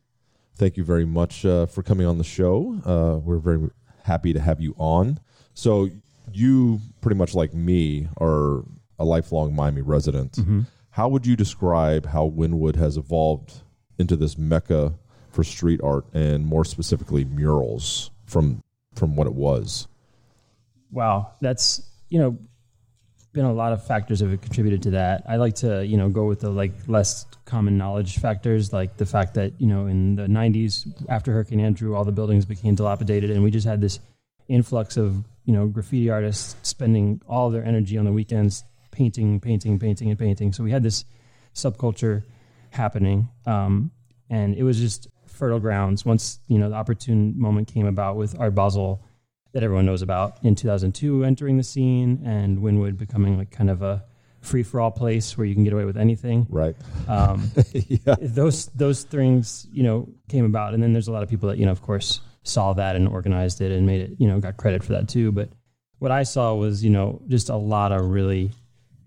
Thank 0.56 0.78
you 0.78 0.84
very 0.84 1.04
much 1.04 1.44
uh, 1.44 1.66
for 1.66 1.82
coming 1.82 2.06
on 2.06 2.16
the 2.16 2.24
show. 2.24 2.80
Uh, 2.86 3.18
we're 3.18 3.38
very 3.38 3.68
happy 4.04 4.32
to 4.32 4.40
have 4.40 4.62
you 4.62 4.74
on. 4.78 5.20
So, 5.52 5.90
you 6.32 6.80
pretty 7.02 7.16
much 7.16 7.34
like 7.34 7.52
me 7.52 8.08
are 8.18 8.64
a 8.98 9.04
lifelong 9.04 9.54
Miami 9.54 9.82
resident. 9.82 10.38
How 10.90 11.08
would 11.08 11.26
you 11.26 11.36
describe 11.36 12.06
how 12.06 12.30
Wynwood 12.30 12.76
has 12.76 12.96
evolved 12.96 13.60
into 13.98 14.16
this 14.16 14.38
mecca 14.38 14.94
for 15.30 15.44
street 15.44 15.80
art 15.82 16.04
and 16.12 16.44
more 16.44 16.64
specifically 16.64 17.24
murals 17.24 18.10
from 18.26 18.62
from 18.94 19.16
what 19.16 19.26
it 19.26 19.34
was? 19.34 19.86
Wow, 20.90 21.32
that's 21.40 21.82
you 22.08 22.18
know 22.18 22.38
been 23.32 23.44
a 23.44 23.52
lot 23.52 23.72
of 23.72 23.86
factors 23.86 24.18
that 24.18 24.28
have 24.28 24.40
contributed 24.40 24.82
to 24.82 24.90
that. 24.90 25.22
I 25.28 25.36
like 25.36 25.54
to 25.56 25.86
you 25.86 25.96
know 25.96 26.08
go 26.08 26.26
with 26.26 26.40
the 26.40 26.50
like 26.50 26.72
less 26.88 27.26
common 27.44 27.78
knowledge 27.78 28.18
factors, 28.18 28.72
like 28.72 28.96
the 28.96 29.06
fact 29.06 29.34
that 29.34 29.60
you 29.60 29.66
know 29.66 29.86
in 29.86 30.16
the 30.16 30.26
'90s 30.26 30.86
after 31.08 31.32
Hurricane 31.32 31.60
Andrew, 31.60 31.94
all 31.94 32.04
the 32.04 32.12
buildings 32.12 32.44
became 32.44 32.74
dilapidated, 32.74 33.30
and 33.30 33.42
we 33.42 33.50
just 33.50 33.66
had 33.66 33.80
this 33.80 34.00
influx 34.48 34.96
of 34.96 35.24
you 35.44 35.54
know 35.54 35.66
graffiti 35.66 36.10
artists 36.10 36.56
spending 36.62 37.22
all 37.28 37.50
their 37.50 37.64
energy 37.64 37.96
on 37.96 38.04
the 38.04 38.12
weekends 38.12 38.64
painting, 38.90 39.40
painting, 39.40 39.78
painting, 39.78 40.10
and 40.10 40.18
painting. 40.18 40.52
So 40.52 40.64
we 40.64 40.70
had 40.70 40.82
this 40.82 41.04
subculture 41.54 42.24
happening, 42.70 43.28
um, 43.46 43.90
and 44.28 44.54
it 44.54 44.62
was 44.62 44.78
just 44.78 45.08
fertile 45.40 45.58
grounds. 45.58 46.04
Once 46.04 46.38
you 46.46 46.58
know 46.58 46.68
the 46.68 46.76
opportune 46.76 47.34
moment 47.36 47.66
came 47.66 47.86
about 47.86 48.16
with 48.16 48.38
Art 48.38 48.54
Basel 48.54 49.02
that 49.52 49.64
everyone 49.64 49.86
knows 49.86 50.02
about 50.02 50.38
in 50.44 50.54
2002 50.54 51.24
entering 51.24 51.56
the 51.56 51.64
scene 51.64 52.22
and 52.24 52.58
Wynwood 52.58 52.96
becoming 52.96 53.36
like 53.36 53.50
kind 53.50 53.68
of 53.68 53.82
a 53.82 54.04
free 54.40 54.62
for 54.62 54.80
all 54.80 54.90
place 54.92 55.36
where 55.36 55.44
you 55.46 55.54
can 55.54 55.64
get 55.64 55.72
away 55.72 55.84
with 55.84 55.96
anything. 55.96 56.46
Right. 56.48 56.76
Um, 57.08 57.50
yeah. 57.72 58.14
those 58.20 58.66
those 58.66 59.02
things 59.02 59.66
you 59.72 59.82
know 59.82 60.08
came 60.28 60.44
about, 60.44 60.74
and 60.74 60.82
then 60.82 60.92
there's 60.92 61.08
a 61.08 61.12
lot 61.12 61.22
of 61.22 61.28
people 61.28 61.48
that 61.48 61.58
you 61.58 61.64
know 61.66 61.72
of 61.72 61.82
course 61.82 62.20
saw 62.42 62.72
that 62.74 62.96
and 62.96 63.08
organized 63.08 63.60
it 63.60 63.72
and 63.72 63.86
made 63.86 64.02
it 64.02 64.12
you 64.18 64.28
know 64.28 64.38
got 64.40 64.56
credit 64.56 64.84
for 64.84 64.92
that 64.92 65.08
too. 65.08 65.32
But 65.32 65.48
what 65.98 66.10
I 66.10 66.22
saw 66.22 66.54
was 66.54 66.84
you 66.84 66.90
know 66.90 67.22
just 67.26 67.48
a 67.48 67.56
lot 67.56 67.92
of 67.92 68.04
really 68.04 68.52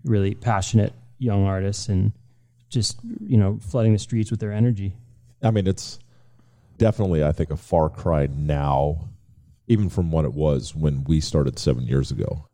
really 0.04 0.34
passionate 0.34 0.92
young 1.18 1.44
artists 1.44 1.88
and 1.88 2.12
just 2.68 2.98
you 3.26 3.36
know 3.36 3.58
flooding 3.60 3.92
the 3.92 3.98
streets 3.98 4.30
with 4.30 4.40
their 4.40 4.52
energy. 4.52 4.94
I 5.42 5.50
mean, 5.50 5.66
it's 5.66 5.98
definitely, 6.78 7.24
I 7.24 7.32
think, 7.32 7.50
a 7.50 7.56
far 7.56 7.88
cry 7.88 8.26
now, 8.26 9.08
even 9.66 9.88
from 9.88 10.10
what 10.10 10.24
it 10.24 10.34
was 10.34 10.74
when 10.74 11.04
we 11.04 11.20
started 11.20 11.58
seven 11.58 11.86
years 11.86 12.10
ago. 12.10 12.48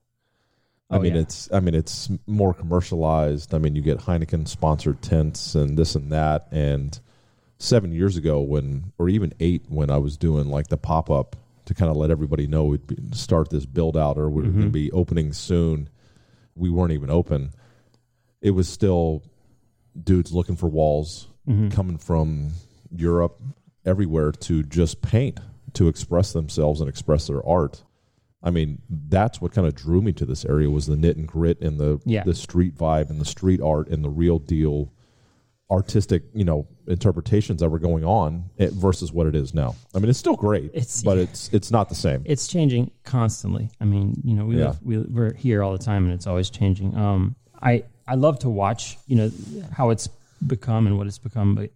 I 0.90 0.96
Oh, 0.96 1.00
mean, 1.00 1.14
yeah. 1.14 1.22
it's 1.22 1.48
I 1.52 1.60
mean, 1.60 1.74
it's 1.74 2.08
more 2.26 2.52
commercialized. 2.52 3.54
I 3.54 3.58
mean, 3.58 3.76
you 3.76 3.82
get 3.82 3.98
Heineken 3.98 4.48
sponsored 4.48 5.00
tents 5.02 5.54
and 5.54 5.78
this 5.78 5.94
and 5.94 6.10
that. 6.10 6.48
And 6.50 6.98
seven 7.58 7.92
years 7.92 8.16
ago, 8.16 8.40
when 8.40 8.92
or 8.98 9.08
even 9.08 9.32
eight, 9.38 9.66
when 9.68 9.90
I 9.90 9.98
was 9.98 10.16
doing 10.16 10.48
like 10.48 10.66
the 10.66 10.76
pop 10.76 11.08
up 11.08 11.36
to 11.66 11.74
kind 11.74 11.90
of 11.90 11.96
let 11.96 12.10
everybody 12.10 12.48
know 12.48 12.64
we'd 12.64 12.86
be, 12.86 12.96
start 13.12 13.50
this 13.50 13.66
build 13.66 13.96
out 13.96 14.18
or 14.18 14.28
we 14.28 14.42
are 14.42 14.46
going 14.46 14.54
to 14.56 14.60
mm-hmm. 14.62 14.70
be 14.70 14.90
opening 14.90 15.32
soon, 15.32 15.88
we 16.56 16.70
weren't 16.70 16.92
even 16.92 17.10
open. 17.10 17.52
It 18.42 18.50
was 18.50 18.68
still 18.68 19.22
dudes 20.02 20.32
looking 20.32 20.56
for 20.56 20.66
walls 20.66 21.28
mm-hmm. 21.48 21.68
coming 21.68 21.98
from 21.98 22.50
Europe, 22.90 23.40
everywhere 23.84 24.32
to 24.32 24.62
just 24.62 25.02
paint, 25.02 25.40
to 25.74 25.88
express 25.88 26.32
themselves 26.32 26.80
and 26.80 26.88
express 26.88 27.26
their 27.26 27.46
art. 27.46 27.84
I 28.42 28.50
mean, 28.50 28.80
that's 28.88 29.40
what 29.40 29.52
kind 29.52 29.66
of 29.66 29.74
drew 29.74 30.00
me 30.00 30.12
to 30.14 30.24
this 30.24 30.44
area 30.44 30.70
was 30.70 30.86
the 30.86 30.96
knit 30.96 31.16
and 31.16 31.28
grit 31.28 31.60
and 31.60 31.78
the 31.78 32.00
Yeah. 32.06 32.24
the 32.24 32.34
street 32.34 32.74
vibe 32.76 33.10
and 33.10 33.20
the 33.20 33.24
street 33.26 33.60
art 33.60 33.88
and 33.88 34.02
the 34.04 34.08
real 34.10 34.38
deal 34.38 34.92
artistic, 35.70 36.24
you 36.34 36.44
know, 36.44 36.66
interpretations 36.88 37.60
that 37.60 37.68
were 37.68 37.78
going 37.78 38.04
on 38.04 38.44
eh, 38.58 38.70
versus 38.72 39.12
what 39.12 39.26
it 39.28 39.36
is 39.36 39.54
now. 39.54 39.76
I 39.94 40.00
mean, 40.00 40.08
it's 40.10 40.18
still 40.18 40.34
great, 40.34 40.64
It's- 40.74 41.02
but 41.02 41.16
it's 41.18 41.48
it's 41.52 41.70
not 41.70 41.88
the 41.88 41.94
same. 41.94 42.22
it's 42.24 42.48
changing 42.48 42.90
constantly. 43.04 43.70
I 43.80 43.84
mean, 43.84 44.20
you 44.24 44.34
know, 44.34 44.46
we 44.46 44.58
Yeah. 44.58 44.68
live, 44.68 44.82
we, 44.82 44.98
we're 44.98 45.34
here 45.34 45.62
all 45.62 45.70
the 45.72 45.78
time, 45.84 46.04
and 46.04 46.12
it's 46.12 46.26
always 46.26 46.50
changing. 46.50 46.96
Um, 46.96 47.36
I 47.62 47.84
I 48.08 48.16
love 48.16 48.40
to 48.40 48.50
watch, 48.50 48.98
you 49.06 49.14
know, 49.16 49.30
how 49.70 49.90
it's 49.90 50.08
become 50.44 50.88
and 50.88 50.98
what 50.98 51.06
it's 51.06 51.18
become, 51.18 51.54
but 51.54 51.70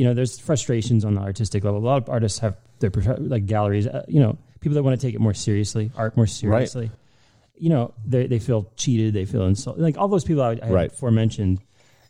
you 0.00 0.06
know, 0.06 0.14
there's 0.14 0.38
frustrations 0.38 1.04
on 1.04 1.12
the 1.14 1.20
artistic 1.20 1.62
level. 1.62 1.78
A 1.78 1.84
lot 1.84 2.00
of 2.02 2.08
artists 2.08 2.38
have 2.38 2.56
their 2.78 2.90
like 3.18 3.44
galleries, 3.44 3.86
uh, 3.86 4.02
you 4.08 4.18
know, 4.18 4.38
people 4.60 4.74
that 4.76 4.82
want 4.82 4.98
to 4.98 5.06
take 5.06 5.14
it 5.14 5.20
more 5.20 5.34
seriously, 5.34 5.90
art 5.94 6.16
more 6.16 6.26
seriously. 6.26 6.86
Right. 6.86 6.96
You 7.58 7.68
know, 7.68 7.92
they 8.06 8.26
they 8.26 8.38
feel 8.38 8.62
cheated, 8.76 9.12
they 9.12 9.26
feel 9.26 9.44
insulted. 9.44 9.82
Like 9.82 9.98
all 9.98 10.08
those 10.08 10.24
people 10.24 10.42
I, 10.42 10.58
I 10.62 10.70
Right. 10.70 10.90
aforementioned, 10.90 11.60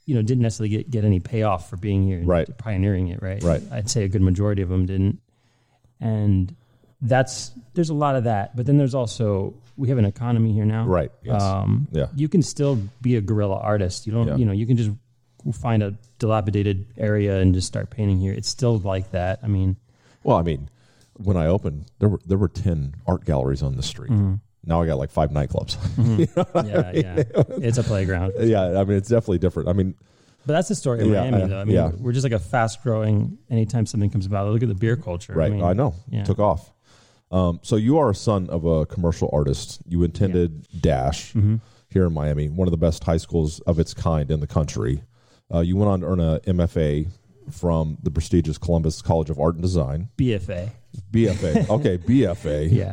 you 0.07 0.15
know, 0.15 0.23
didn't 0.23 0.43
necessarily 0.43 0.69
get, 0.69 0.89
get 0.89 1.05
any 1.05 1.19
payoff 1.19 1.69
for 1.69 1.77
being 1.79 2.05
here 2.07 2.19
and 2.19 2.29
Right. 2.29 2.49
pioneering 2.59 3.09
it, 3.09 3.21
right? 3.23 3.43
Right. 3.43 3.63
I'd 3.73 3.91
say 3.91 4.05
a 4.05 4.09
good 4.09 4.23
majority 4.23 4.63
of 4.63 4.69
them 4.69 4.87
didn't 4.87 5.19
and 6.01 6.55
that's 7.03 7.51
there's 7.75 7.91
a 7.91 7.95
lot 7.95 8.15
of 8.15 8.23
that. 8.25 8.55
But 8.57 8.67
then 8.67 8.77
there's 8.79 8.95
also 8.95 9.55
we 9.77 9.89
have 9.89 9.99
an 9.99 10.05
economy 10.05 10.53
here 10.53 10.65
now, 10.67 10.87
Right, 10.87 11.11
yes. 11.25 11.43
Um, 11.43 11.89
Yeah. 11.91 12.07
you 12.15 12.29
can 12.29 12.43
still 12.43 12.79
be 13.03 13.17
a 13.17 13.21
guerrilla 13.21 13.57
artist. 13.57 14.07
You 14.07 14.13
don't, 14.13 14.29
Yeah. 14.29 14.37
you 14.37 14.45
know, 14.45 14.53
you 14.53 14.67
can 14.67 14.77
just 14.77 14.91
find 15.53 15.83
a 15.83 15.95
dilapidated 16.19 16.87
area 16.97 17.39
and 17.41 17.55
just 17.55 17.67
start 17.67 17.91
painting 17.91 18.19
here. 18.19 18.33
It's 18.33 18.49
still 18.49 18.79
like 18.79 19.11
that. 19.13 19.41
I 19.43 19.47
mean, 19.47 19.77
Well, 20.23 20.37
I 20.37 20.43
mean, 20.43 20.69
when 21.15 21.37
I 21.37 21.47
opened, 21.47 21.87
there 21.99 22.09
were 22.09 22.21
there 22.27 22.39
were 22.39 22.49
ten 22.49 22.95
art 23.07 23.25
galleries 23.25 23.63
on 23.63 23.77
the 23.77 23.83
street. 23.83 24.11
Mm-hmm. 24.11 24.35
Now 24.65 24.83
I 24.83 24.87
got 24.87 24.99
like 24.99 25.11
five 25.11 25.31
nightclubs. 25.31 25.77
yeah, 26.67 26.93
yeah, 26.93 27.23
it's 27.67 27.79
a 27.79 27.83
playground. 27.83 28.33
yeah, 28.41 28.79
I 28.81 28.85
mean, 28.85 28.97
it's 28.99 29.09
definitely 29.09 29.39
different. 29.39 29.69
I 29.69 29.73
mean, 29.73 29.95
But 30.47 30.53
that's 30.55 30.69
the 30.69 30.75
story 30.75 31.01
of 31.01 31.07
Yeah, 31.07 31.23
Miami, 31.31 31.43
uh, 31.43 31.47
though. 31.47 31.61
I 31.61 31.65
mean, 31.65 31.77
yeah. 31.77 31.91
we're 31.97 32.13
just 32.13 32.25
like 32.25 32.33
a 32.35 32.39
fast 32.39 32.83
growing. 32.83 33.39
Anytime 33.51 33.87
something 33.87 34.11
comes 34.11 34.27
about, 34.27 34.49
look 34.53 34.63
at 34.63 34.69
the 34.69 34.75
beer 34.75 34.97
culture. 34.97 35.33
right? 35.33 35.53
I, 35.53 35.71
I, 35.71 35.73
know. 35.73 35.95
yeah. 36.11 36.25
Took 36.25 36.39
off. 36.41 36.73
Um, 37.33 37.61
so 37.63 37.77
you 37.77 37.99
are 37.99 38.11
a 38.11 38.15
son 38.15 38.51
of 38.51 38.65
a 38.67 38.85
commercial 38.87 39.31
artist. 39.33 39.81
You 39.87 40.03
attended 40.05 40.67
Dash 40.81 41.33
Mm-hmm. 41.33 41.57
here 41.89 42.05
in 42.07 42.13
Miami, 42.13 42.49
one 42.51 42.67
of 42.69 42.73
the 42.73 42.79
best 42.79 43.03
high 43.05 43.17
schools 43.19 43.61
of 43.61 43.79
its 43.79 43.95
kind 43.95 44.31
in 44.31 44.41
the 44.41 44.47
country. 44.47 45.03
Uh, 45.53 45.61
you 45.61 45.77
went 45.77 45.91
on 45.91 46.01
to 46.01 46.07
earn 46.07 46.21
a 46.21 46.41
MFA 46.41 47.09
from 47.51 47.99
the 48.03 48.11
prestigious 48.11 48.59
Columbus 48.59 49.03
College 49.03 49.31
of 49.31 49.39
Art 49.41 49.55
and 49.55 49.63
Design. 49.63 50.09
BFA. 50.17 50.71
BFA. 51.11 51.69
Okay, 51.71 51.99
BFA. 51.99 52.71
Yeah, 52.71 52.93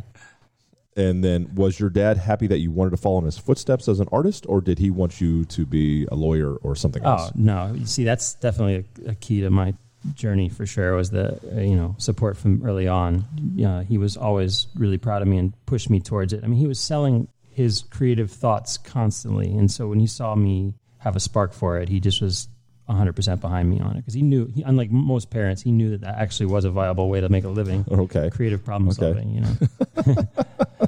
And 0.96 1.24
then, 1.24 1.54
was 1.54 1.80
your 1.80 1.90
dad 1.92 2.18
happy 2.18 2.48
that 2.48 2.58
you 2.60 2.72
wanted 2.72 2.92
to 2.92 2.98
follow 2.98 3.20
in 3.20 3.26
his 3.26 3.38
footsteps 3.38 3.88
as 3.88 4.00
an 4.00 4.08
artist, 4.12 4.46
or 4.50 4.62
did 4.62 4.80
he 4.80 4.90
want 4.90 5.22
you 5.22 5.46
to 5.46 5.66
be 5.66 6.06
a 6.12 6.16
lawyer 6.16 6.56
or 6.58 6.76
something 6.76 7.04
Oh 7.06 7.12
else? 7.12 7.32
no! 7.36 7.74
You 7.76 7.86
see, 7.86 8.04
that's 8.04 8.34
definitely 8.36 8.86
a, 9.06 9.12
a 9.12 9.16
key 9.16 9.42
to 9.42 9.50
my 9.52 9.74
journey 10.16 10.48
for 10.50 10.66
sure. 10.66 10.96
Was 10.96 11.10
the 11.12 11.40
uh, 11.56 11.60
you 11.62 11.76
know 11.76 11.96
support 12.00 12.38
from 12.38 12.64
early 12.66 12.88
on. 12.88 13.26
Yeah, 13.56 13.84
he 13.84 13.98
was 14.00 14.18
always 14.18 14.68
really 14.76 14.98
proud 14.98 15.22
of 15.22 15.28
me 15.28 15.38
and 15.38 15.54
pushed 15.68 15.90
me 15.90 16.00
towards 16.00 16.34
it. 16.34 16.44
I 16.44 16.48
mean, 16.48 16.60
he 16.60 16.68
was 16.68 16.80
selling 16.80 17.28
his 17.52 17.84
creative 17.90 18.32
thoughts 18.32 18.78
constantly, 18.78 19.52
and 19.56 19.70
so 19.70 19.88
when 19.88 20.00
he 20.00 20.08
saw 20.08 20.34
me 20.36 20.74
have 21.00 21.16
a 21.16 21.20
spark 21.20 21.54
for 21.54 21.78
it, 21.78 21.90
he 21.90 22.00
just 22.00 22.22
was 22.22 22.48
100% 22.90 23.42
behind 23.42 23.70
me 23.70 23.80
on 23.80 23.92
it 23.98 23.98
because 23.98 24.14
he 24.14 24.22
knew, 24.22 24.48
he, 24.48 24.64
unlike 24.64 24.92
most 24.92 25.30
parents, 25.30 25.62
he 25.62 25.72
knew 25.72 25.92
that 25.92 26.02
that 26.02 26.18
actually 26.18 26.46
was 26.48 26.66
a 26.66 26.72
viable 26.72 27.10
way 27.10 27.22
to 27.22 27.30
make 27.30 27.44
a 27.44 27.50
living. 27.50 27.86
Okay. 27.92 28.30
Creative 28.30 28.64
problem 28.64 28.90
Okay. 28.90 28.96
solving, 28.96 29.30
you 29.32 29.42
know. 29.42 30.16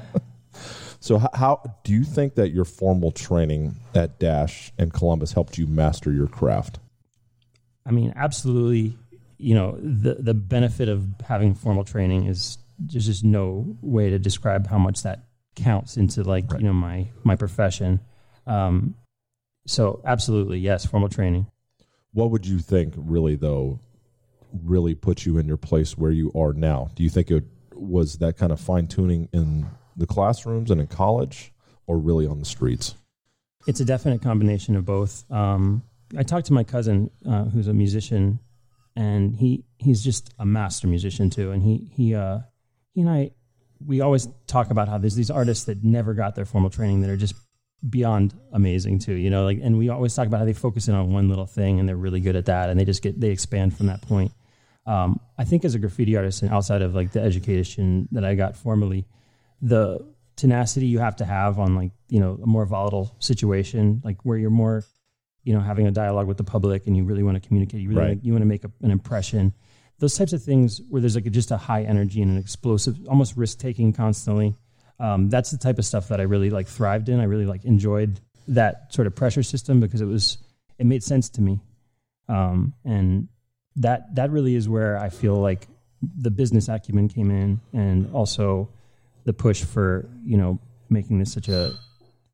So, 1.01 1.17
how, 1.17 1.29
how 1.33 1.75
do 1.83 1.93
you 1.93 2.03
think 2.03 2.35
that 2.35 2.49
your 2.49 2.65
formal 2.65 3.11
training 3.11 3.77
at 3.95 4.19
Dash 4.19 4.71
and 4.77 4.91
Columbus 4.93 5.31
helped 5.31 5.57
you 5.57 5.65
master 5.65 6.11
your 6.11 6.27
craft? 6.27 6.79
I 7.85 7.91
mean, 7.91 8.13
absolutely. 8.15 8.97
You 9.37 9.55
know, 9.55 9.77
the 9.81 10.15
the 10.15 10.33
benefit 10.33 10.89
of 10.89 11.07
having 11.25 11.55
formal 11.55 11.85
training 11.85 12.25
is 12.25 12.57
there's 12.77 13.05
just 13.05 13.23
no 13.23 13.77
way 13.81 14.09
to 14.09 14.19
describe 14.19 14.67
how 14.67 14.77
much 14.77 15.03
that 15.03 15.23
counts 15.55 15.97
into 15.97 16.23
like 16.23 16.51
you 16.51 16.65
know 16.65 16.73
my 16.73 17.07
my 17.23 17.35
profession. 17.35 18.01
Um, 18.45 18.95
so 19.65 20.01
absolutely, 20.05 20.59
yes, 20.59 20.85
formal 20.85 21.09
training. 21.09 21.47
What 22.11 22.31
would 22.31 22.45
you 22.45 22.59
think, 22.59 22.93
really, 22.97 23.35
though, 23.35 23.79
really 24.51 24.95
put 24.95 25.25
you 25.25 25.37
in 25.37 25.47
your 25.47 25.57
place 25.57 25.97
where 25.97 26.11
you 26.11 26.31
are 26.35 26.53
now? 26.53 26.89
Do 26.95 27.03
you 27.03 27.09
think 27.09 27.29
it 27.29 27.43
was 27.73 28.17
that 28.17 28.37
kind 28.37 28.51
of 28.51 28.59
fine 28.59 28.87
tuning 28.87 29.29
in 29.31 29.67
the 29.95 30.07
classrooms 30.07 30.71
and 30.71 30.81
in 30.81 30.87
college, 30.87 31.53
or 31.85 31.97
really 31.99 32.25
on 32.25 32.39
the 32.39 32.45
streets? 32.45 32.95
It's 33.67 33.79
a 33.79 33.85
definite 33.85 34.21
combination 34.21 34.75
of 34.75 34.85
both. 34.85 35.29
Um, 35.29 35.83
I 36.17 36.23
talked 36.23 36.47
to 36.47 36.53
my 36.53 36.63
cousin, 36.63 37.11
uh, 37.27 37.45
who's 37.45 37.67
a 37.67 37.73
musician, 37.73 38.39
and 38.95 39.35
he 39.35 39.65
he's 39.77 40.03
just 40.03 40.33
a 40.39 40.45
master 40.45 40.87
musician 40.87 41.29
too. 41.29 41.51
And 41.51 41.61
he 41.61 41.91
he 41.93 42.15
uh, 42.15 42.39
he 42.93 43.01
and 43.01 43.09
I 43.09 43.31
we 43.85 44.01
always 44.01 44.27
talk 44.47 44.71
about 44.71 44.87
how 44.87 44.97
there's 44.97 45.15
these 45.15 45.29
artists 45.29 45.65
that 45.65 45.83
never 45.83 46.13
got 46.13 46.35
their 46.35 46.45
formal 46.45 46.69
training 46.69 47.01
that 47.01 47.09
are 47.09 47.17
just 47.17 47.35
beyond 47.87 48.33
amazing 48.51 48.99
too. 48.99 49.13
You 49.13 49.29
know, 49.29 49.45
like 49.45 49.59
and 49.61 49.77
we 49.77 49.89
always 49.89 50.13
talk 50.15 50.27
about 50.27 50.39
how 50.39 50.45
they 50.45 50.53
focus 50.53 50.87
in 50.87 50.95
on 50.95 51.13
one 51.13 51.29
little 51.29 51.45
thing 51.45 51.79
and 51.79 51.87
they're 51.87 51.95
really 51.95 52.19
good 52.19 52.35
at 52.35 52.45
that, 52.45 52.69
and 52.69 52.79
they 52.79 52.85
just 52.85 53.01
get 53.01 53.19
they 53.19 53.29
expand 53.29 53.75
from 53.77 53.87
that 53.87 54.01
point. 54.01 54.31
Um, 54.85 55.19
I 55.37 55.43
think 55.43 55.65
as 55.65 55.75
a 55.75 55.79
graffiti 55.79 56.15
artist 56.17 56.41
and 56.41 56.51
outside 56.51 56.81
of 56.81 56.95
like 56.95 57.11
the 57.11 57.21
education 57.21 58.07
that 58.11 58.25
I 58.25 58.33
got 58.35 58.55
formally, 58.55 59.05
the 59.61 59.99
tenacity 60.35 60.87
you 60.87 60.99
have 60.99 61.17
to 61.17 61.25
have 61.25 61.59
on 61.59 61.75
like 61.75 61.91
you 62.07 62.19
know 62.19 62.39
a 62.41 62.47
more 62.47 62.65
volatile 62.65 63.13
situation 63.19 64.01
like 64.05 64.23
where 64.23 64.37
you're 64.37 64.49
more 64.49 64.85
you 65.43 65.53
know 65.53 65.59
having 65.59 65.85
a 65.85 65.91
dialogue 65.91 66.27
with 66.27 66.37
the 66.37 66.45
public 66.45 66.87
and 66.87 66.95
you 66.95 67.03
really 67.03 67.23
want 67.23 67.35
to 67.35 67.45
communicate 67.45 67.81
you 67.81 67.89
really 67.89 68.01
Right. 68.01 68.19
you 68.23 68.31
want 68.31 68.41
to 68.43 68.47
make 68.47 68.63
a, 68.63 68.71
an 68.81 68.89
impression 68.89 69.53
those 69.99 70.17
types 70.17 70.31
of 70.31 70.41
things 70.41 70.79
where 70.89 71.01
there's 71.01 71.15
like 71.15 71.25
a, 71.25 71.29
just 71.29 71.51
a 71.51 71.57
high 71.57 71.83
energy 71.83 72.21
and 72.21 72.31
an 72.31 72.37
explosive 72.37 72.97
almost 73.09 73.35
risk 73.35 73.59
taking 73.59 73.91
constantly 73.91 74.55
um, 74.99 75.29
that's 75.29 75.51
the 75.51 75.57
type 75.57 75.79
of 75.79 75.85
stuff 75.85 76.07
that 76.09 76.19
i 76.19 76.23
really 76.23 76.49
like 76.49 76.67
thrived 76.67 77.09
in 77.09 77.19
i 77.19 77.23
really 77.23 77.45
like 77.45 77.65
enjoyed 77.65 78.19
that 78.47 78.93
sort 78.93 79.07
of 79.07 79.15
pressure 79.15 79.43
system 79.43 79.79
because 79.79 80.01
it 80.01 80.05
was 80.05 80.37
it 80.77 80.85
made 80.85 81.03
sense 81.03 81.29
to 81.29 81.41
me 81.41 81.59
um, 82.27 82.73
and 82.85 83.27
that 83.75 84.13
that 84.15 84.31
really 84.31 84.55
is 84.55 84.67
where 84.67 84.97
i 84.97 85.09
feel 85.09 85.35
like 85.35 85.67
the 86.01 86.31
business 86.31 86.69
acumen 86.69 87.07
came 87.09 87.29
in 87.29 87.59
and 87.73 88.11
also 88.13 88.69
the 89.25 89.33
push 89.33 89.63
for 89.63 90.09
you 90.23 90.37
know 90.37 90.59
making 90.89 91.19
this 91.19 91.31
such 91.31 91.49
a 91.49 91.73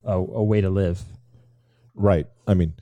a, 0.06 0.14
a 0.14 0.44
way 0.44 0.62
to 0.62 0.70
live. 0.70 1.02
Right. 1.94 2.28
I 2.48 2.54
mean, 2.54 2.74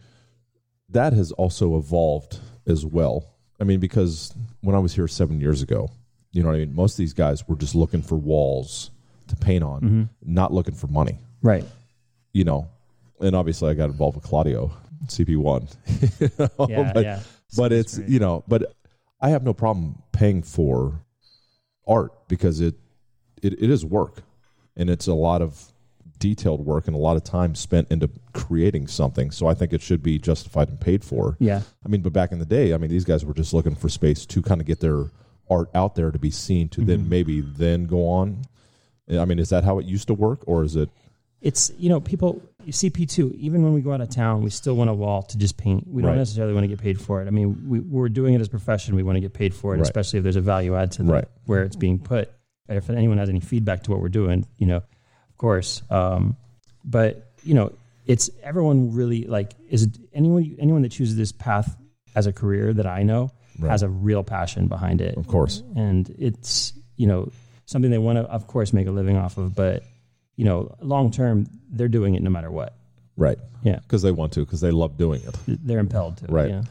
that 0.90 1.14
has 1.14 1.32
also 1.32 1.78
evolved 1.78 2.40
as 2.68 2.86
well. 2.86 3.26
I 3.60 3.64
mean, 3.64 3.80
because 3.80 4.34
when 4.62 4.76
I 4.76 4.80
was 4.80 4.94
here 4.94 5.08
seven 5.08 5.40
years 5.40 5.62
ago, 5.62 5.90
you 6.32 6.42
know 6.42 6.50
what 6.50 6.56
I 6.56 6.60
mean? 6.60 6.76
Most 6.76 6.94
of 6.94 6.98
these 6.98 7.14
guys 7.14 7.48
were 7.48 7.56
just 7.56 7.76
looking 7.76 8.02
for 8.02 8.16
walls 8.16 8.92
to 9.34 9.46
paint 9.46 9.64
on, 9.64 10.10
not 10.24 10.54
looking 10.54 10.76
for 10.76 10.88
money, 10.88 11.20
Right. 11.42 11.66
you 12.34 12.44
know? 12.44 12.68
And 13.20 13.36
obviously, 13.36 13.70
I 13.70 13.74
got 13.74 13.90
involved 13.90 14.16
with 14.16 14.26
Claudio, 14.26 14.72
CP1. 15.08 15.76
you 16.20 16.30
know? 16.40 16.68
Yeah. 16.70 16.92
but, 16.94 17.04
yeah. 17.04 17.20
but 17.56 17.72
it's, 17.72 17.98
great. 17.98 18.10
you 18.10 18.20
know, 18.20 18.44
but 18.48 18.74
I 19.22 19.30
have 19.30 19.44
no 19.44 19.54
problem 19.54 20.02
paying 20.12 20.44
for 20.44 21.00
art 21.88 22.12
because 22.28 22.60
it, 22.62 22.76
it, 23.42 23.54
it 23.62 23.70
is 23.70 23.86
work 23.86 24.22
and 24.76 24.90
it's 24.90 25.08
a 25.08 25.14
lot 25.14 25.42
of 25.42 25.72
detailed 26.20 26.66
work 26.66 26.88
and 26.88 26.96
a 26.96 27.00
lot 27.00 27.16
of 27.18 27.24
time 27.24 27.54
spent 27.56 27.90
into 27.92 28.10
creating 28.34 28.88
something. 28.88 29.30
So 29.32 29.48
I 29.48 29.54
think 29.54 29.74
it 29.74 29.82
should 29.82 30.02
be 30.02 30.18
justified 30.20 30.70
and 30.70 30.80
paid 30.80 31.04
for. 31.04 31.36
Yeah. 31.40 31.62
I 31.86 31.90
mean, 31.90 32.02
but 32.02 32.14
back 32.14 32.32
in 32.32 32.40
the 32.40 32.46
day, 32.46 32.74
I 32.74 32.78
mean, 32.78 32.90
these 32.90 33.04
guys 33.06 33.26
were 33.26 33.34
just 33.34 33.54
looking 33.54 33.76
for 33.76 33.90
space 33.90 34.26
to 34.28 34.42
kind 34.42 34.62
of 34.62 34.68
get 34.68 34.80
their 34.80 35.06
art 35.50 35.70
out 35.76 35.96
there 35.96 36.12
to 36.12 36.20
be 36.20 36.32
seen, 36.32 36.70
to 36.70 36.80
Mm-hmm. 36.82 36.88
then 36.90 37.10
maybe 37.10 37.42
then 37.42 37.86
go 37.86 38.08
on. 38.08 38.44
I 39.10 39.26
mean, 39.26 39.40
is 39.40 39.50
that 39.50 39.64
how 39.64 39.80
it 39.80 39.86
used 39.86 40.08
to 40.08 40.14
work, 40.14 40.44
or 40.48 40.64
is 40.64 40.76
it? 40.76 40.90
It's 41.42 41.72
you 41.78 41.90
know 41.90 42.00
people 42.00 42.42
CP 42.68 43.10
two. 43.10 43.34
Even 43.38 43.64
when 43.64 43.74
we 43.74 43.82
go 43.82 43.92
out 43.92 44.00
of 44.00 44.10
town, 44.10 44.42
we 44.42 44.50
still 44.50 44.76
want 44.76 44.90
a 44.90 44.94
wall 44.94 45.24
to 45.24 45.38
just 45.38 45.58
paint. 45.58 45.86
We 45.88 46.02
don't 46.02 46.12
Right. 46.12 46.18
necessarily 46.18 46.54
want 46.54 46.64
to 46.64 46.70
get 46.70 46.80
paid 46.80 47.02
for 47.02 47.22
it. 47.22 47.28
I 47.28 47.32
mean, 47.32 47.68
we, 47.68 47.80
we're 47.82 48.08
doing 48.08 48.34
it 48.34 48.40
as 48.40 48.48
a 48.48 48.50
profession. 48.50 48.96
We 48.96 49.04
want 49.04 49.18
to 49.18 49.20
get 49.22 49.34
paid 49.34 49.54
for 49.54 49.74
it, 49.74 49.78
Right. 49.80 49.82
especially 49.82 50.20
if 50.20 50.24
there's 50.24 50.38
a 50.38 50.42
value 50.42 50.74
add 50.76 50.92
to 50.94 51.04
the, 51.04 51.12
Right. 51.12 51.28
where 51.46 51.64
it's 51.64 51.76
being 51.76 52.00
put. 52.00 52.32
If 52.70 52.90
anyone 52.90 53.18
has 53.18 53.28
any 53.28 53.42
feedback 53.42 53.84
to 53.84 53.92
what 53.92 54.00
we're 54.00 54.08
doing, 54.08 54.46
you 54.58 54.68
know, 54.68 54.78
of 54.78 55.38
course. 55.38 55.82
Um, 55.90 56.38
but 56.86 57.34
you 57.44 57.54
know, 57.56 57.74
it's 58.06 58.30
everyone 58.42 58.94
really 58.94 59.26
like 59.26 59.52
is 59.70 59.84
it 59.84 59.98
anyone 60.14 60.56
anyone 60.60 60.82
that 60.84 60.94
chooses 60.94 61.18
this 61.18 61.34
path 61.34 61.76
as 62.16 62.26
a 62.26 62.32
career 62.32 62.74
that 62.74 62.86
I 62.88 63.04
know 63.04 63.32
Right. 63.60 63.70
has 63.70 63.84
a 63.84 63.90
real 63.90 64.24
passion 64.24 64.68
behind 64.68 65.02
it. 65.02 65.18
Of 65.18 65.28
course. 65.28 65.62
and 65.76 66.10
it's 66.18 66.72
you 66.96 67.08
know 67.08 67.30
something 67.66 67.92
they 67.92 67.98
want 67.98 68.18
to 68.18 68.24
of 68.24 68.48
course 68.48 68.74
make 68.74 68.88
a 68.88 68.92
living 68.92 69.18
off 69.18 69.38
of 69.38 69.56
but 69.56 69.84
you 70.36 70.46
know 70.46 70.76
long 70.82 71.12
term 71.12 71.48
they're 71.72 71.88
doing 71.88 72.16
it 72.16 72.22
no 72.22 72.30
matter 72.30 72.52
what 72.52 72.76
Right. 73.16 73.38
yeah 73.64 73.78
Because 73.80 74.02
they 74.02 74.12
want 74.12 74.34
to, 74.34 74.40
because 74.40 74.60
they 74.62 74.72
love 74.72 74.98
doing 74.98 75.22
it. 75.24 75.36
they're 75.48 75.80
impelled 75.80 76.18
to 76.18 76.26
Right. 76.28 76.50
yeah. 76.50 76.64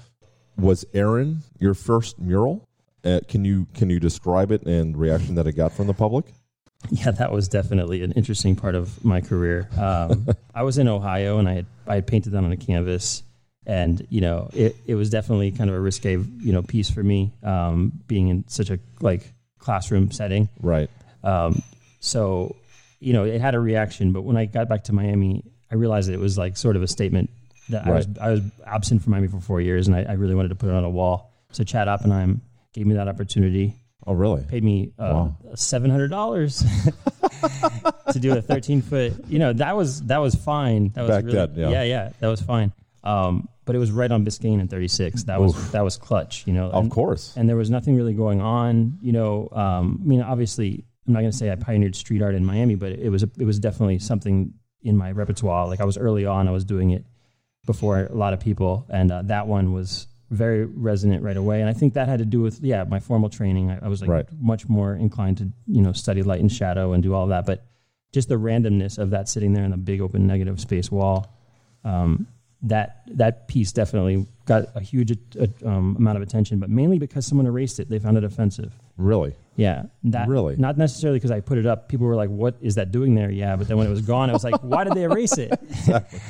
Was 0.56 0.84
Aaron 0.92 1.42
your 1.58 1.74
first 1.74 2.18
mural? 2.20 2.68
Uh, 3.04 3.20
can 3.28 3.44
you 3.44 3.66
can 3.74 3.90
you 3.90 3.98
describe 4.00 4.50
it 4.52 4.62
and 4.66 4.96
reaction 4.96 5.34
that 5.36 5.46
it 5.46 5.52
got 5.52 5.72
from 5.72 5.86
the 5.86 5.94
public? 5.94 6.26
yeah 6.90 7.12
that 7.12 7.30
was 7.30 7.46
definitely 7.48 8.02
an 8.02 8.10
interesting 8.12 8.56
part 8.56 8.74
of 8.74 9.04
my 9.04 9.20
career 9.20 9.68
um, 9.78 10.26
i 10.54 10.64
was 10.64 10.78
in 10.78 10.88
ohio 10.88 11.38
and 11.38 11.48
i 11.48 11.52
had 11.54 11.66
i 11.86 11.94
had 11.94 12.06
painted 12.08 12.30
that 12.32 12.42
on 12.42 12.50
a 12.50 12.56
canvas 12.56 13.22
and 13.66 14.04
you 14.10 14.20
know 14.20 14.50
it, 14.52 14.74
it 14.86 14.96
was 14.96 15.08
definitely 15.08 15.52
kind 15.52 15.70
of 15.70 15.76
a 15.76 15.80
risque 15.80 16.16
you 16.16 16.52
know 16.52 16.60
piece 16.62 16.90
for 16.90 17.04
me 17.04 17.30
um, 17.44 17.92
being 18.08 18.26
in 18.28 18.44
such 18.48 18.68
a 18.70 18.80
like 19.00 19.32
classroom 19.62 20.10
setting 20.10 20.48
Right. 20.60 20.90
Um, 21.24 21.62
so, 22.00 22.56
you 23.00 23.12
know, 23.12 23.24
it 23.24 23.40
had 23.40 23.54
a 23.54 23.60
reaction, 23.60 24.12
but 24.12 24.22
when 24.22 24.36
I 24.36 24.44
got 24.46 24.68
back 24.68 24.84
to 24.84 24.92
Miami, 24.92 25.44
I 25.70 25.76
realized 25.76 26.08
that 26.08 26.14
it 26.14 26.20
was 26.20 26.36
like 26.36 26.56
sort 26.56 26.76
of 26.76 26.82
a 26.82 26.88
statement 26.88 27.30
that 27.70 27.86
I 27.86 27.90
was 27.92 28.06
I 28.20 28.30
was 28.32 28.40
absent 28.66 29.02
from 29.02 29.12
Miami 29.12 29.28
for 29.28 29.40
four 29.40 29.60
years, 29.60 29.86
and 29.86 29.96
I, 29.96 30.02
I 30.02 30.12
really 30.14 30.34
wanted 30.34 30.48
to 30.48 30.56
put 30.56 30.68
it 30.68 30.74
on 30.74 30.84
a 30.84 30.90
wall. 30.90 31.32
So 31.52 31.62
Chad 31.64 31.86
Oppenheim 31.88 32.42
gave 32.74 32.86
me 32.86 32.94
that 32.96 33.06
opportunity, 33.08 33.76
Oh, 34.06 34.14
really? 34.14 34.42
paid 34.42 34.64
me 34.64 34.92
uh, 34.98 35.02
Wow. 35.14 35.36
seven 35.54 35.90
hundred 35.90 36.08
dollars 36.08 36.64
to 38.12 38.18
do 38.18 38.36
a 38.36 38.42
thirteen 38.42 38.82
foot. 38.82 39.12
You 39.28 39.38
know, 39.38 39.52
that 39.52 39.76
was 39.76 40.02
that 40.02 40.18
was 40.18 40.34
fine. 40.34 40.88
That 40.90 41.02
was 41.02 41.10
Back 41.10 41.24
really, 41.24 41.46
then, 41.46 41.54
yeah. 41.56 41.70
yeah, 41.70 41.82
yeah, 41.84 42.10
that 42.20 42.28
was 42.28 42.40
fine. 42.40 42.72
Um, 43.04 43.48
but 43.64 43.74
it 43.76 43.78
was 43.78 43.90
right 43.90 44.10
on 44.10 44.24
Biscayne 44.24 44.60
and 44.60 44.68
thirty 44.70 44.88
six. 44.88 45.24
That 45.24 45.40
was 45.40 45.70
that 45.72 45.82
was 45.84 45.96
clutch. 45.96 46.46
You 46.46 46.52
know, 46.52 46.70
Of 46.70 46.90
course. 46.90 47.34
and 47.36 47.48
there 47.48 47.56
was 47.56 47.70
nothing 47.70 47.96
really 47.96 48.14
going 48.14 48.40
on. 48.40 48.98
You 49.00 49.12
know, 49.12 49.48
um, 49.52 50.00
I 50.02 50.06
mean, 50.06 50.20
obviously, 50.22 50.84
I'm 51.06 51.12
not 51.12 51.20
going 51.20 51.30
to 51.32 51.36
say 51.36 51.50
I 51.50 51.56
pioneered 51.56 51.94
street 51.96 52.22
art 52.22 52.34
in 52.34 52.44
Miami, 52.44 52.74
but 52.74 52.92
it 52.92 53.10
was 53.10 53.22
it 53.22 53.44
was 53.44 53.58
definitely 53.58 53.98
something 53.98 54.54
in 54.82 54.96
my 54.96 55.12
repertoire. 55.12 55.66
Like 55.68 55.80
I 55.80 55.84
was 55.84 55.96
early 55.96 56.26
on, 56.26 56.48
I 56.48 56.50
was 56.50 56.64
doing 56.64 56.90
it 56.90 57.04
before 57.66 58.00
a 58.06 58.12
lot 58.14 58.32
of 58.32 58.40
people, 58.40 58.86
and 58.90 59.12
uh, 59.12 59.22
that 59.22 59.46
one 59.46 59.72
was 59.72 60.08
very 60.30 60.64
resonant 60.64 61.22
right 61.22 61.36
away. 61.36 61.60
And 61.60 61.68
I 61.68 61.74
think 61.74 61.94
that 61.94 62.08
had 62.08 62.18
to 62.18 62.24
do 62.24 62.40
with 62.40 62.60
yeah, 62.62 62.84
my 62.84 62.98
formal 63.00 63.28
training. 63.28 63.70
I, 63.70 63.78
I 63.84 63.88
was 63.88 64.00
like 64.00 64.10
Right. 64.10 64.26
much 64.40 64.68
more 64.68 64.94
inclined 64.94 65.38
to 65.38 65.52
you 65.66 65.82
know 65.82 65.92
study 65.92 66.22
light 66.22 66.40
and 66.40 66.50
shadow 66.50 66.92
and 66.94 67.02
do 67.02 67.14
all 67.14 67.26
that, 67.28 67.46
but 67.46 67.64
just 68.12 68.28
the 68.28 68.34
randomness 68.38 68.98
of 68.98 69.10
that 69.10 69.28
sitting 69.28 69.52
there 69.52 69.64
in 69.64 69.70
the 69.70 69.76
big 69.76 70.00
open 70.00 70.26
negative 70.26 70.58
space 70.60 70.90
wall. 70.90 71.32
Um, 71.84 72.26
that 72.62 73.02
that 73.08 73.48
piece 73.48 73.72
definitely 73.72 74.26
got 74.46 74.66
a 74.74 74.80
huge 74.80 75.12
uh, 75.38 75.46
um, 75.66 75.96
amount 75.98 76.16
of 76.16 76.22
attention, 76.22 76.58
but 76.60 76.70
mainly 76.70 76.98
because 76.98 77.26
someone 77.26 77.46
erased 77.46 77.80
it. 77.80 77.88
They 77.88 77.98
found 77.98 78.16
it 78.16 78.24
offensive. 78.24 78.72
Really? 78.96 79.34
Yeah, 79.56 79.84
that 80.04 80.28
Really? 80.28 80.56
not 80.56 80.78
necessarily 80.78 81.18
because 81.18 81.30
I 81.30 81.40
put 81.40 81.58
it 81.58 81.66
up. 81.66 81.88
People 81.88 82.06
were 82.06 82.14
like, 82.14 82.30
"What 82.30 82.56
is 82.60 82.76
that 82.76 82.92
doing 82.92 83.14
there?" 83.14 83.30
Yeah, 83.30 83.56
but 83.56 83.68
then 83.68 83.76
when 83.76 83.86
it 83.86 83.90
was 83.90 84.02
gone, 84.02 84.30
I 84.30 84.32
was 84.32 84.44
like, 84.44 84.54
"Why 84.62 84.84
did 84.84 84.94
they 84.94 85.02
erase 85.02 85.36
it?" 85.38 85.52
Exactly. 85.68 86.20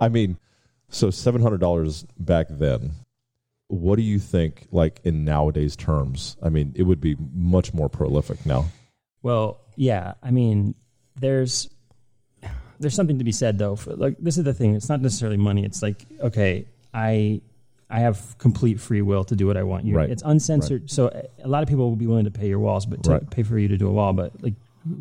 I 0.00 0.08
mean, 0.08 0.38
so 0.88 1.10
seven 1.10 1.42
hundred 1.42 1.60
dollars 1.60 2.04
back 2.18 2.46
then. 2.50 2.92
What 3.68 3.96
do 3.96 4.02
you 4.02 4.18
think, 4.18 4.66
like 4.72 5.00
in 5.04 5.24
nowadays 5.26 5.76
terms? 5.76 6.36
I 6.42 6.48
mean, 6.48 6.72
it 6.74 6.84
would 6.84 7.00
be 7.02 7.16
much 7.34 7.74
more 7.74 7.90
prolific 7.90 8.46
now. 8.46 8.66
Well, 9.22 9.60
yeah, 9.76 10.14
I 10.22 10.30
mean, 10.30 10.74
there's 11.16 11.68
there's 12.80 12.94
something 12.94 13.18
to 13.18 13.24
be 13.24 13.32
said 13.32 13.58
though. 13.58 13.76
For, 13.76 13.94
like 13.94 14.16
this 14.18 14.38
is 14.38 14.44
the 14.44 14.54
thing. 14.54 14.74
It's 14.74 14.88
not 14.88 15.00
necessarily 15.00 15.36
money. 15.36 15.64
It's 15.64 15.82
like 15.82 16.04
okay, 16.20 16.66
I 16.94 17.40
I 17.90 18.00
have 18.00 18.36
complete 18.38 18.80
free 18.80 19.02
will 19.02 19.24
to 19.24 19.34
do 19.36 19.46
what 19.46 19.56
I 19.56 19.62
want. 19.62 19.84
You, 19.86 19.96
Right. 19.96 20.10
It's 20.10 20.22
uncensored. 20.24 20.90
So 20.90 21.08
uh, 21.08 21.22
a 21.42 21.48
lot 21.48 21.62
of 21.62 21.68
people 21.68 21.88
will 21.88 21.96
be 21.96 22.06
willing 22.06 22.24
to 22.26 22.30
pay 22.30 22.46
your 22.48 22.58
walls, 22.58 22.84
but 22.86 23.02
to 23.04 23.10
Right. 23.12 23.30
pay 23.30 23.42
for 23.42 23.58
you 23.58 23.68
to 23.68 23.78
do 23.78 23.88
a 23.88 23.92
wall. 23.92 24.12
But 24.12 24.32
like, 24.42 24.52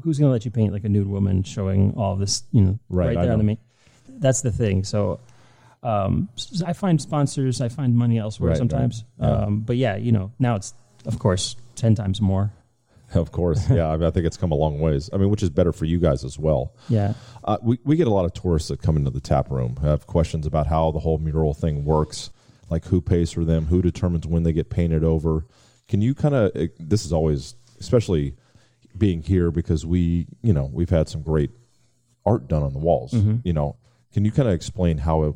who's 0.03 0.17
going 0.19 0.29
to 0.29 0.31
let 0.31 0.45
you 0.45 0.51
paint 0.51 0.71
like 0.71 0.85
a 0.85 0.89
nude 0.89 1.07
woman 1.07 1.43
showing 1.43 1.93
all 1.97 2.15
this? 2.15 2.43
You 2.53 2.61
know, 2.61 2.79
Right, 2.89 3.15
right 3.15 3.23
there 3.23 3.33
on 3.33 3.39
the 3.39 3.43
main. 3.43 3.57
That's 4.07 4.41
the 4.41 4.51
thing. 4.51 4.83
So. 4.83 5.19
Um, 5.83 6.27
I 6.65 6.73
find 6.73 6.99
sponsors. 6.99 7.61
I 7.61 7.69
find 7.69 7.95
money 7.95 8.17
elsewhere 8.17 8.49
Right, 8.49 8.53
right. 8.53 8.57
sometimes. 8.57 9.03
Yeah. 9.21 9.29
Um, 9.31 9.59
but 9.59 9.77
yeah, 9.77 9.95
you 9.95 10.11
know, 10.11 10.31
now 10.39 10.55
it's 10.55 10.73
of 11.05 11.19
course 11.19 11.55
ten 11.75 11.93
times 11.93 12.19
more. 12.19 12.51
Of 13.15 13.31
course, 13.31 13.69
yeah. 13.71 13.87
I, 13.87 13.95
mean, 13.95 14.05
I 14.05 14.11
think 14.11 14.25
it's 14.25 14.37
come 14.37 14.51
a 14.51 14.55
long 14.55 14.79
ways. 14.79 15.09
I 15.13 15.17
mean, 15.17 15.29
which 15.29 15.41
is 15.41 15.49
better 15.49 15.71
for 15.71 15.85
you 15.85 15.97
guys 15.97 16.25
as 16.25 16.37
well. 16.37 16.73
Yeah. 16.89 17.13
Uh, 17.43 17.57
we 17.61 17.79
we 17.85 17.95
get 17.95 18.07
a 18.07 18.11
lot 18.11 18.25
of 18.25 18.33
tourists 18.33 18.67
that 18.67 18.81
come 18.81 18.97
into 18.97 19.11
the 19.11 19.21
tap 19.21 19.49
room 19.49 19.77
have 19.81 20.07
questions 20.07 20.45
about 20.45 20.67
how 20.67 20.91
the 20.91 20.99
whole 20.99 21.17
mural 21.17 21.53
thing 21.53 21.85
works, 21.85 22.31
like 22.69 22.85
who 22.85 22.99
pays 23.01 23.31
for 23.31 23.45
them, 23.45 23.67
who 23.67 23.81
determines 23.81 24.27
when 24.27 24.43
they 24.43 24.51
get 24.51 24.69
painted 24.69 25.03
over. 25.05 25.45
Can 25.87 26.01
you 26.01 26.13
kind 26.13 26.35
of? 26.35 26.51
This 26.79 27.05
is 27.05 27.13
always, 27.13 27.55
especially 27.79 28.35
being 28.97 29.21
here 29.21 29.51
because 29.51 29.85
we, 29.85 30.27
you 30.41 30.51
know, 30.51 30.69
we've 30.73 30.89
had 30.89 31.07
some 31.07 31.21
great 31.21 31.51
art 32.25 32.47
done 32.49 32.63
on 32.63 32.73
the 32.73 32.79
walls. 32.79 33.13
You 33.43 33.53
know, 33.53 33.77
can 34.11 34.25
you 34.25 34.31
kind 34.31 34.49
of 34.49 34.53
explain 34.53 34.97
how 34.97 35.23
it, 35.23 35.35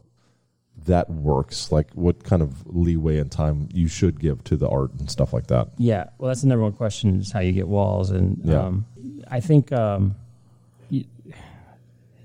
that 0.85 1.09
works? 1.09 1.71
Like, 1.71 1.91
what 1.93 2.23
kind 2.23 2.41
of 2.41 2.65
leeway 2.67 3.17
and 3.19 3.31
time 3.31 3.69
you 3.73 3.87
should 3.87 4.19
give 4.19 4.43
to 4.45 4.55
the 4.55 4.67
art 4.69 4.91
and 4.99 5.09
stuff 5.09 5.33
like 5.33 5.47
that? 5.47 5.69
Yeah, 5.77 6.09
well, 6.17 6.27
that's 6.29 6.41
the 6.41 6.47
number 6.47 6.63
one 6.63 6.73
question: 6.73 7.19
is 7.19 7.31
how 7.31 7.39
you 7.39 7.51
get 7.51 7.67
walls, 7.67 8.09
and 8.11 8.39
Yeah. 8.43 8.65
um, 8.65 8.85
I 9.29 9.39
think. 9.39 9.71
Um, 9.71 10.15
you, 10.89 11.05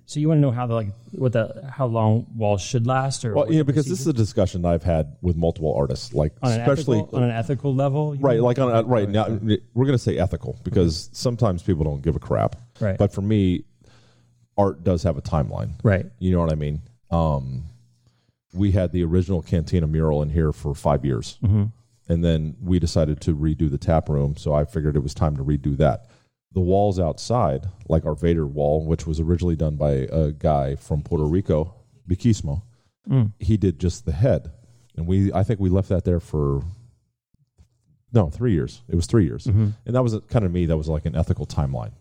so 0.08 0.20
you 0.20 0.28
want 0.28 0.38
to 0.38 0.42
know 0.42 0.52
how 0.52 0.66
the 0.68 0.74
like 0.74 0.88
what 1.12 1.32
the 1.32 1.68
how 1.68 1.86
long 1.86 2.26
walls 2.36 2.62
should 2.62 2.86
last, 2.86 3.24
or 3.24 3.34
Well, 3.34 3.52
yeah, 3.52 3.64
because 3.64 3.86
this 3.86 4.00
is 4.00 4.06
a 4.06 4.12
discussion 4.12 4.64
I've 4.64 4.84
had 4.84 5.16
with 5.20 5.36
multiple 5.36 5.74
artists, 5.74 6.14
like 6.14 6.32
on 6.42 6.52
especially 6.52 6.98
ethical, 7.00 7.18
on 7.18 7.24
an 7.24 7.30
ethical 7.32 7.74
level, 7.74 8.14
right 8.20 8.40
like 8.40 8.58
on 8.60 8.70
a, 8.72 8.82
right 8.84 9.08
now 9.08 9.26
we're 9.28 9.84
going 9.84 9.92
to 9.92 9.98
say 9.98 10.16
ethical 10.16 10.58
because 10.62 11.10
sometimes 11.12 11.64
people 11.64 11.82
don't 11.82 12.02
give 12.02 12.14
a 12.14 12.20
crap 12.20 12.54
Right. 12.80 12.96
but 12.96 13.12
for 13.12 13.20
me 13.20 13.64
art 14.56 14.84
does 14.84 15.02
have 15.02 15.18
a 15.18 15.22
timeline 15.22 15.72
right, 15.82 16.06
you 16.20 16.30
know 16.30 16.40
what 16.40 16.52
i 16.52 16.54
mean 16.54 16.80
um 17.10 17.64
we 18.54 18.72
had 18.72 18.92
the 18.92 19.04
original 19.04 19.42
cantina 19.42 19.86
mural 19.86 20.22
in 20.22 20.30
here 20.30 20.52
for 20.52 20.74
five 20.74 21.04
years 21.04 21.38
Mm-hmm. 21.42 21.64
and 22.08 22.24
then 22.24 22.56
we 22.62 22.78
decided 22.78 23.20
to 23.22 23.34
redo 23.36 23.70
the 23.70 23.78
tap 23.78 24.08
room 24.08 24.36
so 24.36 24.52
i 24.54 24.64
figured 24.64 24.96
it 24.96 25.02
was 25.02 25.14
time 25.14 25.36
to 25.36 25.44
redo 25.44 25.76
that 25.76 26.06
the 26.52 26.60
walls 26.60 26.98
outside 26.98 27.66
like 27.88 28.04
our 28.06 28.14
vader 28.14 28.46
wall 28.46 28.84
which 28.86 29.06
was 29.06 29.20
originally 29.20 29.56
done 29.56 29.76
by 29.76 29.92
a 30.10 30.32
guy 30.32 30.74
from 30.76 31.02
puerto 31.02 31.24
rico 31.24 31.74
Bik 32.08 32.20
Ismo, 32.22 32.62
Mm. 33.08 33.32
he 33.38 33.56
did 33.56 33.78
just 33.78 34.04
the 34.04 34.12
head 34.12 34.50
and 34.96 35.06
we 35.06 35.32
i 35.32 35.42
think 35.44 35.60
we 35.60 35.68
left 35.70 35.88
that 35.90 36.04
there 36.04 36.18
for 36.20 36.62
no 38.12 38.30
three 38.30 38.52
years 38.52 38.82
it 38.88 38.94
was 38.96 39.06
three 39.06 39.24
years 39.24 39.44
Mm-hmm. 39.46 39.68
and 39.84 39.94
that 39.94 40.02
was 40.02 40.18
kind 40.28 40.44
of 40.44 40.52
me 40.52 40.66
that 40.66 40.76
was 40.76 40.88
like 40.88 41.06
an 41.06 41.14
ethical 41.16 41.46
timeline 41.46 41.92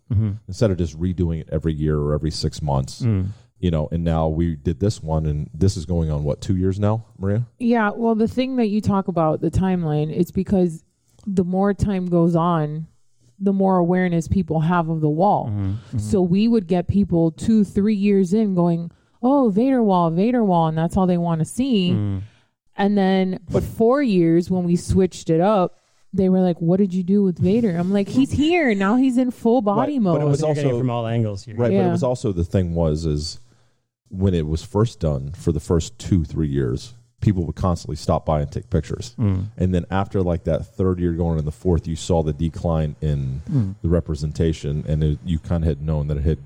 instead 0.48 0.72
of 0.72 0.78
just 0.78 0.98
redoing 1.00 1.41
it 1.41 1.50
every 1.52 1.74
year 1.74 1.98
or 2.00 2.14
every 2.14 2.32
six 2.32 2.62
months 2.62 3.02
Mm. 3.02 3.28
You 3.60 3.72
know 3.72 3.88
and 3.91 4.03
now 4.03 4.28
we 4.28 4.56
did 4.56 4.80
this 4.80 5.01
one 5.01 5.26
and 5.26 5.49
this 5.53 5.78
is 5.78 5.86
going 5.86 6.12
on 6.12 6.24
what 6.24 6.41
two 6.41 6.56
years 6.58 6.80
now 6.80 7.06
maria 7.18 7.45
Yeah, 7.58 7.91
well, 7.95 8.16
the 8.16 8.28
thing 8.28 8.58
that 8.58 8.68
you 8.68 8.82
talk 8.82 9.08
about, 9.08 9.41
the 9.41 9.49
timeline, 9.51 10.12
it's 10.16 10.32
because 10.32 10.84
the 11.26 11.43
more 11.43 11.74
time 11.74 12.06
goes 12.08 12.36
on, 12.36 12.88
the 13.39 13.53
more 13.53 13.78
awareness 13.78 14.28
people 14.28 14.60
have 14.62 14.89
of 14.89 15.01
the 15.01 15.10
wall. 15.10 15.47
Mm-hmm, 15.47 15.72
mm-hmm. 15.72 15.97
So 15.99 16.22
we 16.22 16.47
would 16.47 16.68
get 16.68 16.88
people 16.88 17.32
two, 17.32 17.64
three 17.64 17.95
years 17.95 18.34
in 18.34 18.56
going, 18.56 18.91
oh, 19.24 19.49
Vader 19.49 19.82
wall, 19.82 20.10
Vader 20.12 20.43
wall, 20.43 20.68
and 20.68 20.78
that's 20.78 20.95
all 20.95 21.08
they 21.08 21.18
want 21.18 21.39
to 21.39 21.45
see. 21.45 21.91
Mm-hmm. 21.91 22.20
And 22.78 22.97
then 22.97 23.39
but, 23.49 23.64
four 23.64 24.03
years 24.03 24.51
when 24.51 24.64
we 24.66 24.76
switched 24.76 25.30
it 25.30 25.41
up, 25.41 25.80
they 26.14 26.30
were 26.30 26.39
like, 26.41 26.60
what 26.62 26.78
did 26.78 26.93
you 26.93 27.03
do 27.03 27.24
with 27.24 27.39
Vader? 27.39 27.76
I'm 27.76 27.91
like, 27.91 28.08
he's 28.08 28.32
here. 28.32 28.74
Now 28.76 28.95
he's 28.97 29.18
in 29.18 29.32
full 29.32 29.62
body 29.62 29.93
Right, 29.93 30.01
mode. 30.01 30.20
but 30.20 30.26
it 30.26 30.30
was 30.30 30.39
So 30.41 30.47
you're 30.47 30.56
getting 30.56 30.72
also- 30.72 30.80
from 30.80 30.89
all 30.89 31.08
angles 31.08 31.43
here. 31.43 31.56
right 31.56 31.72
but 31.72 31.86
it 31.88 31.91
was 31.91 32.03
also 32.03 32.32
the 32.32 32.43
thing 32.45 32.74
was 32.76 33.06
is 33.06 33.39
when 34.10 34.34
it 34.34 34.45
was 34.47 34.64
first 34.64 34.99
done 34.99 35.32
for 35.32 35.51
the 35.51 35.60
first 35.60 35.97
two 35.99 36.24
three 36.24 36.47
years 36.47 36.93
people 37.22 37.43
would 37.45 37.56
constantly 37.56 37.95
stop 37.95 38.26
by 38.26 38.41
and 38.41 38.51
take 38.51 38.70
pictures 38.70 39.16
Mm. 39.18 39.45
and 39.58 39.74
then 39.74 39.86
after 39.89 40.22
like 40.22 40.43
that 40.43 40.66
third 40.76 40.99
year 40.99 41.14
going 41.14 41.39
in 41.39 41.45
the 41.45 41.51
fourth 41.51 41.88
you 41.88 41.95
saw 41.95 42.22
the 42.22 42.34
decline 42.34 42.95
in 43.01 43.41
Mm. 43.51 43.76
the 43.82 43.89
representation 43.89 44.84
and 44.88 45.03
it, 45.03 45.20
you 45.26 45.39
kind 45.39 45.64
of 45.64 45.68
had 45.68 45.82
known 45.82 46.08
that 46.08 46.18
it 46.18 46.24
had 46.24 46.38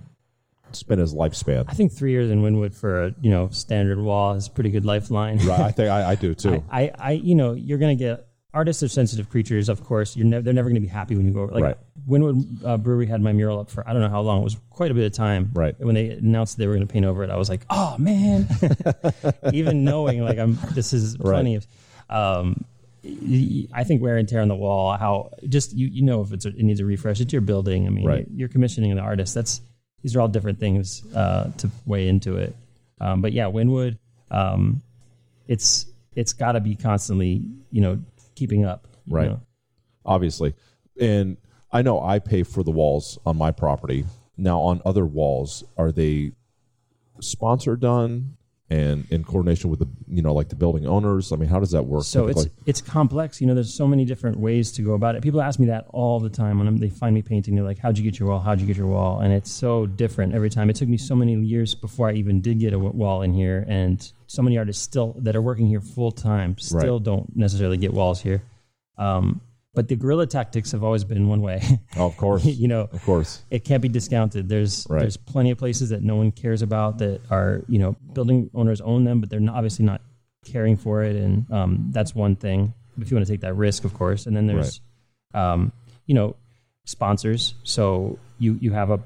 spent 0.71 1.01
its 1.01 1.13
lifespan 1.13 1.65
I 1.67 1.73
think 1.73 1.91
three 1.91 2.11
years 2.11 2.29
in 2.29 2.41
Wynwood 2.43 2.73
for 2.75 3.05
a 3.05 3.15
you 3.21 3.29
know 3.31 3.49
standard 3.49 3.99
wall 3.99 4.33
is 4.35 4.47
a 4.47 4.51
pretty 4.51 4.69
good 4.69 4.85
lifeline. 4.85 5.37
right 5.39 5.59
i 5.59 5.71
think 5.71 5.89
I, 5.89 6.11
I 6.11 6.15
do 6.15 6.33
too 6.35 6.63
I, 6.71 6.81
I, 6.83 6.91
I, 6.97 7.11
you 7.11 7.35
know, 7.35 7.53
you're 7.53 7.79
gonna 7.79 7.95
get 7.95 8.27
artists 8.53 8.81
are 8.81 8.87
sensitive 8.87 9.29
creatures. 9.29 9.69
Of 9.69 9.83
course, 9.83 10.15
you're 10.17 10.25
never 10.25 10.41
they're 10.43 10.53
never 10.53 10.69
gonna 10.69 10.79
be 10.79 10.87
happy 10.87 11.15
when 11.15 11.25
you 11.27 11.31
go. 11.33 11.45
Like 11.45 11.63
Right. 11.63 11.77
Wynwood 12.09 12.65
uh, 12.65 12.77
Brewery 12.77 13.05
had 13.05 13.21
my 13.21 13.31
mural 13.31 13.59
up 13.59 13.69
for 13.69 13.87
I 13.87 13.93
don't 13.93 14.01
know 14.01 14.09
how 14.09 14.21
long. 14.21 14.41
It 14.41 14.43
was 14.43 14.57
quite 14.69 14.91
a 14.91 14.93
bit 14.93 15.05
of 15.05 15.13
time. 15.13 15.51
Right. 15.53 15.75
When 15.79 15.95
they 15.95 16.09
announced 16.09 16.57
they 16.57 16.65
were 16.67 16.73
gonna 16.73 16.87
paint 16.87 17.05
over 17.05 17.23
it, 17.23 17.29
I 17.29 17.37
was 17.37 17.49
like, 17.49 17.61
oh 17.69 17.95
man. 17.99 18.47
Even 19.53 19.83
knowing 19.83 20.23
like 20.23 20.37
I'm 20.39 20.57
this 20.73 20.91
is 20.93 21.15
plenty 21.17 21.55
of. 21.55 21.67
Um, 22.09 22.65
I 23.73 23.83
think 23.85 24.01
wear 24.01 24.17
and 24.17 24.27
tear 24.27 24.41
on 24.41 24.47
the 24.49 24.55
wall. 24.55 24.97
How 24.97 25.31
just 25.47 25.73
you 25.73 25.87
you 25.87 26.01
know 26.01 26.21
if 26.21 26.33
it's 26.33 26.45
a, 26.45 26.49
it 26.49 26.63
needs 26.63 26.79
a 26.79 26.85
refresh. 26.85 27.19
It's 27.21 27.31
your 27.31 27.41
building. 27.41 27.85
I 27.87 27.89
mean, 27.89 28.05
Right. 28.05 28.27
you're 28.35 28.49
commissioning 28.49 28.91
an 28.91 28.99
artist. 28.99 29.33
That's 29.35 29.61
these 30.01 30.15
are 30.15 30.21
all 30.21 30.27
different 30.27 30.59
things 30.59 31.03
uh, 31.15 31.51
to 31.57 31.69
weigh 31.85 32.07
into 32.07 32.37
it. 32.37 32.55
Um, 32.99 33.21
but 33.21 33.33
yeah, 33.33 33.45
Wynwood. 33.45 33.97
Um, 34.31 34.81
it's 35.47 35.85
it's 36.15 36.33
got 36.33 36.53
to 36.53 36.59
be 36.59 36.75
constantly 36.75 37.43
you 37.71 37.81
know 37.81 37.99
keeping 38.35 38.65
up 38.65 38.87
Right. 39.07 39.29
know? 39.29 39.41
obviously. 40.05 40.53
And 40.99 41.37
I 41.71 41.81
know 41.81 42.01
I 42.01 42.19
pay 42.19 42.43
for 42.43 42.63
the 42.63 42.71
walls 42.71 43.17
on 43.25 43.37
my 43.37 43.51
property. 43.51 44.05
Now, 44.37 44.59
on 44.61 44.81
other 44.85 45.05
walls, 45.05 45.63
are 45.77 45.91
they 45.91 46.31
sponsor 47.21 47.75
done 47.75 48.37
and 48.71 49.05
in 49.09 49.23
coordination 49.23 49.69
with 49.69 49.79
the 49.79 49.87
you 50.07 50.21
know 50.21 50.33
like 50.33 50.47
the 50.49 50.55
building 50.55 50.85
owners? 50.87 51.31
I 51.31 51.35
mean, 51.35 51.49
how 51.49 51.59
does 51.59 51.71
that 51.71 51.83
work? 51.83 52.03
so 52.03 52.27
it's 52.27 52.43
typically? 52.43 52.63
it's 52.67 52.81
complex 52.81 53.41
you 53.41 53.47
know 53.47 53.55
there's 53.55 53.73
so 53.73 53.87
many 53.87 54.05
different 54.05 54.37
ways 54.39 54.71
to 54.73 54.83
go 54.83 54.93
about 54.93 55.15
it 55.15 55.23
people 55.23 55.41
ask 55.41 55.59
me 55.59 55.65
that 55.67 55.85
all 55.89 56.19
the 56.19 56.29
time 56.29 56.59
when 56.59 56.75
they 56.77 56.89
find 56.89 57.13
me 57.15 57.21
painting 57.23 57.55
they're 57.55 57.63
like 57.63 57.79
how'd 57.79 57.97
you 57.97 58.03
get 58.03 58.19
your 58.19 58.29
wall 58.29 58.39
how'd 58.39 58.61
you 58.61 58.67
get 58.67 58.77
your 58.77 58.85
wall 58.87 59.21
and 59.21 59.33
it's 59.33 59.49
so 59.51 59.87
different 59.87 60.35
every 60.35 60.51
time 60.51 60.69
it 60.69 60.75
took 60.75 60.87
me 60.87 60.97
so 60.97 61.15
many 61.15 61.33
years 61.35 61.73
before 61.73 62.09
i 62.09 62.13
even 62.13 62.41
did 62.41 62.59
get 62.59 62.71
a 62.71 62.77
wall 62.79 63.23
in 63.23 63.33
here 63.33 63.65
and 63.67 64.13
so 64.27 64.43
many 64.43 64.55
artists 64.57 64.83
still 64.83 65.15
that 65.17 65.35
are 65.35 65.41
working 65.41 65.65
here 65.67 65.81
full 65.81 66.11
time 66.11 66.55
still 66.59 66.97
Right. 66.99 67.03
don't 67.03 67.35
necessarily 67.35 67.77
get 67.77 67.91
walls 67.91 68.21
here 68.21 68.43
um, 68.99 69.41
but 69.79 69.87
the 69.87 69.95
guerrilla 69.95 70.27
tactics 70.27 70.73
have 70.73 70.83
always 70.83 71.05
been 71.05 71.29
one 71.29 71.41
way 71.41 71.61
Oh, 71.95 72.07
of 72.07 72.17
course, 72.17 72.43
you 72.63 72.67
know 72.67 72.89
of 72.91 73.01
course, 73.03 73.41
it 73.49 73.63
can't 73.63 73.81
be 73.81 73.87
discounted. 73.87 74.49
There's 74.49 74.85
Right. 74.89 74.99
there's 74.99 75.15
plenty 75.15 75.51
of 75.51 75.57
places 75.57 75.87
that 75.93 76.01
no 76.03 76.17
one 76.17 76.31
cares 76.31 76.61
about 76.61 76.97
that 76.97 77.21
are 77.31 77.63
you 77.69 77.79
know 77.79 77.95
building 78.11 78.49
owners 78.53 78.81
own 78.81 79.05
them, 79.05 79.21
but 79.21 79.29
they're 79.29 79.39
not, 79.39 79.55
obviously 79.55 79.85
not 79.85 80.01
caring 80.43 80.75
for 80.75 81.01
it, 81.03 81.15
and 81.15 81.49
um, 81.51 81.71
that's 81.91 82.13
one 82.13 82.35
thing. 82.35 82.73
If 82.99 83.09
you 83.09 83.15
want 83.15 83.25
to 83.27 83.31
take 83.33 83.41
that 83.47 83.55
risk, 83.55 83.85
of 83.85 83.93
course, 83.93 84.25
and 84.27 84.35
then 84.35 84.47
there's 84.47 84.81
um, 85.33 85.71
you 86.07 86.15
know 86.15 86.35
sponsors. 86.85 87.53
So 87.63 88.19
you 88.37 88.57
you 88.59 88.73
have 88.73 88.89
a 88.91 88.99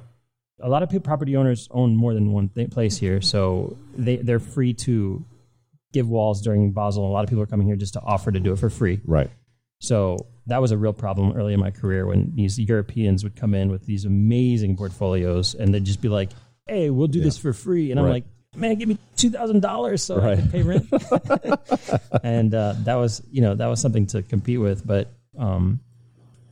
a 0.59 0.69
lot 0.69 0.81
of 0.81 1.03
property 1.03 1.35
owners 1.35 1.67
own 1.71 1.95
more 1.95 2.13
than 2.13 2.31
one 2.31 2.49
th- 2.49 2.71
place 2.71 2.97
here, 2.97 3.21
so 3.21 3.77
they 3.95 4.17
they're 4.17 4.39
free 4.39 4.73
to 4.85 5.23
give 5.91 6.07
walls 6.09 6.41
during 6.41 6.71
Basel. 6.71 7.05
A 7.07 7.11
lot 7.11 7.23
of 7.23 7.29
people 7.29 7.43
are 7.43 7.51
coming 7.53 7.67
here 7.67 7.75
just 7.75 7.93
to 7.93 8.01
offer 8.01 8.31
to 8.31 8.39
do 8.39 8.53
it 8.53 8.59
for 8.59 8.69
free. 8.69 8.99
right, 9.05 9.29
So 9.83 10.27
that 10.47 10.61
was 10.61 10.71
a 10.71 10.77
real 10.77 10.93
problem 10.93 11.33
early 11.33 11.53
in 11.53 11.59
my 11.59 11.69
career 11.71 12.05
when 12.05 12.31
these 12.35 12.57
Europeans 12.57 13.21
would 13.25 13.35
come 13.35 13.53
in 13.53 13.69
with 13.69 13.85
these 13.85 14.05
amazing 14.05 14.77
portfolios 14.77 15.55
and 15.55 15.73
they'd 15.73 15.83
just 15.83 16.01
be 16.01 16.07
like, 16.07 16.29
"Hey, 16.67 16.89
we'll 16.89 17.07
do 17.07 17.19
this 17.19 17.37
for 17.37 17.51
free," 17.51 17.91
and 17.91 17.99
I'm 17.99 18.07
like, 18.07 18.23
"Man, 18.55 18.75
give 18.75 18.87
me 18.87 18.97
two 19.17 19.29
thousand 19.29 19.59
dollars 19.59 20.01
so 20.01 20.21
I 20.21 20.37
can 20.37 20.49
pay 20.49 20.61
rent." 20.61 20.87
and 22.23 22.53
uh, 22.55 22.75
that 22.85 22.95
was, 22.95 23.21
you 23.29 23.41
know, 23.41 23.55
that 23.55 23.67
was 23.67 23.81
something 23.81 24.05
to 24.07 24.21
compete 24.23 24.61
with. 24.61 24.87
But 24.87 25.09
um, 25.37 25.81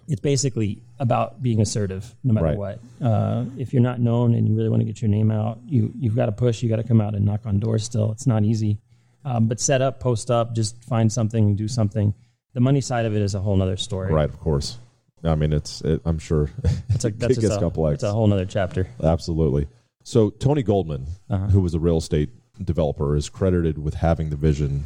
it's 0.09 0.19
basically 0.19 0.81
about 0.99 1.41
being 1.41 1.61
assertive, 1.61 2.13
no 2.25 2.33
matter 2.33 2.47
Right. 2.47 2.57
what. 2.57 2.79
Uh, 3.01 3.45
if 3.57 3.71
you're 3.71 3.81
not 3.81 4.01
known 4.01 4.33
and 4.35 4.45
you 4.45 4.55
really 4.55 4.67
want 4.69 4.81
to 4.81 4.85
get 4.85 5.01
your 5.01 5.09
name 5.09 5.31
out, 5.31 5.59
you 5.65 5.93
you've 5.97 6.15
got 6.17 6.25
to 6.25 6.33
push. 6.33 6.61
You 6.61 6.67
got 6.67 6.77
to 6.77 6.83
come 6.83 6.99
out 6.99 7.15
and 7.15 7.23
knock 7.25 7.45
on 7.45 7.59
doors. 7.59 7.85
Still, 7.85 8.11
it's 8.11 8.27
not 8.27 8.43
easy. 8.43 8.77
Um, 9.23 9.47
but 9.47 9.61
set 9.61 9.81
up, 9.81 10.01
post 10.01 10.29
up, 10.29 10.53
just 10.53 10.83
find 10.83 11.09
something, 11.11 11.55
do 11.55 11.69
something. 11.69 12.13
The 12.53 12.59
money 12.61 12.81
side 12.81 13.05
of 13.05 13.15
it 13.15 13.21
is 13.21 13.35
a 13.35 13.39
whole 13.39 13.55
nother 13.55 13.77
story. 13.77 14.11
right, 14.13 14.29
of 14.29 14.39
course. 14.39 14.77
I 15.23 15.35
mean, 15.35 15.53
it's 15.53 15.81
it, 15.81 16.01
I'm 16.05 16.17
sure 16.19 16.49
It's 16.89 17.05
a, 17.05 17.11
that's 17.11 17.37
it 17.37 17.41
gets 17.41 17.55
a, 17.55 17.59
complex. 17.59 17.95
It's 17.95 18.03
a 18.03 18.11
whole 18.11 18.31
other 18.33 18.45
chapter. 18.45 18.87
Absolutely. 19.03 19.67
So 20.03 20.29
Tony 20.31 20.63
Goldman, 20.63 21.05
Uh-huh. 21.29 21.47
who 21.47 21.61
was 21.61 21.73
a 21.75 21.79
real 21.79 21.97
estate 21.97 22.29
developer, 22.63 23.15
is 23.15 23.29
credited 23.29 23.77
with 23.77 23.93
having 23.93 24.29
the 24.31 24.35
vision 24.35 24.83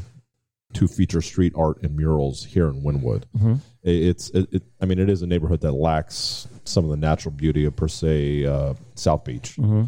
to 0.74 0.88
feature 0.90 1.22
street 1.22 1.54
art 1.56 1.82
and 1.84 1.96
murals 1.96 2.44
here 2.44 2.68
in 2.68 2.82
Wynwood. 2.82 3.24
Mm-hmm. 3.38 3.54
It's, 3.84 4.30
it, 4.32 4.50
it, 4.52 4.64
I 4.82 4.86
mean, 4.86 5.00
it 5.00 5.10
is 5.10 5.22
a 5.22 5.28
neighborhood 5.28 5.62
that 5.62 5.72
lacks 5.72 6.48
some 6.66 6.84
of 6.84 6.90
the 6.90 6.98
natural 6.98 7.32
beauty 7.32 7.64
of 7.64 7.76
per 7.78 7.88
se 7.88 8.46
uh, 8.46 8.74
South 8.96 9.24
Beach 9.24 9.56
Mm-hmm. 9.56 9.84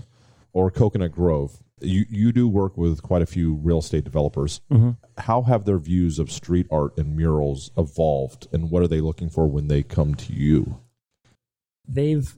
or 0.53 0.71
Coconut 0.71 1.11
Grove. 1.11 1.57
You 1.80 2.05
you 2.09 2.32
do 2.32 2.47
work 2.47 2.78
with 2.78 3.01
quite 3.01 3.21
a 3.21 3.28
few 3.28 3.55
real 3.55 3.80
estate 3.80 4.03
developers. 4.03 4.61
Mm-hmm. 4.71 4.91
How 5.19 5.43
have 5.43 5.65
their 5.65 5.78
views 5.78 6.19
of 6.19 6.32
street 6.32 6.67
art 6.71 6.97
and 6.97 7.15
murals 7.15 7.71
evolved, 7.78 8.47
and 8.51 8.71
what 8.71 8.82
are 8.82 8.88
they 8.88 9.01
looking 9.01 9.30
for 9.30 9.47
when 9.47 9.67
they 9.67 9.84
come 9.84 10.15
to 10.15 10.34
you? 10.34 10.80
they've 11.88 12.36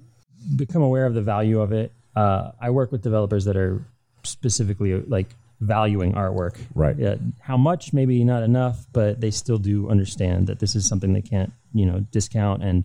become 0.55 0.81
aware 0.81 1.05
of 1.05 1.13
the 1.13 1.21
value 1.21 1.59
of 1.59 1.71
it. 1.71 1.91
Uh, 2.15 2.51
I 2.61 2.69
work 2.69 2.91
with 2.91 3.01
developers 3.01 3.45
that 3.45 3.57
are 3.57 3.83
specifically 4.23 5.01
like 5.01 5.27
valuing 5.59 6.13
artwork. 6.13 6.57
Right. 6.73 6.97
Yeah, 6.97 7.15
how 7.41 7.57
much? 7.57 7.93
Maybe 7.93 8.23
not 8.23 8.43
enough, 8.43 8.85
but 8.93 9.19
they 9.19 9.31
still 9.31 9.57
do 9.57 9.89
understand 9.89 10.47
that 10.47 10.59
this 10.59 10.75
is 10.75 10.87
something 10.87 11.13
they 11.13 11.21
can't, 11.21 11.51
you 11.73 11.85
know, 11.85 11.99
discount, 12.11 12.63
and 12.63 12.83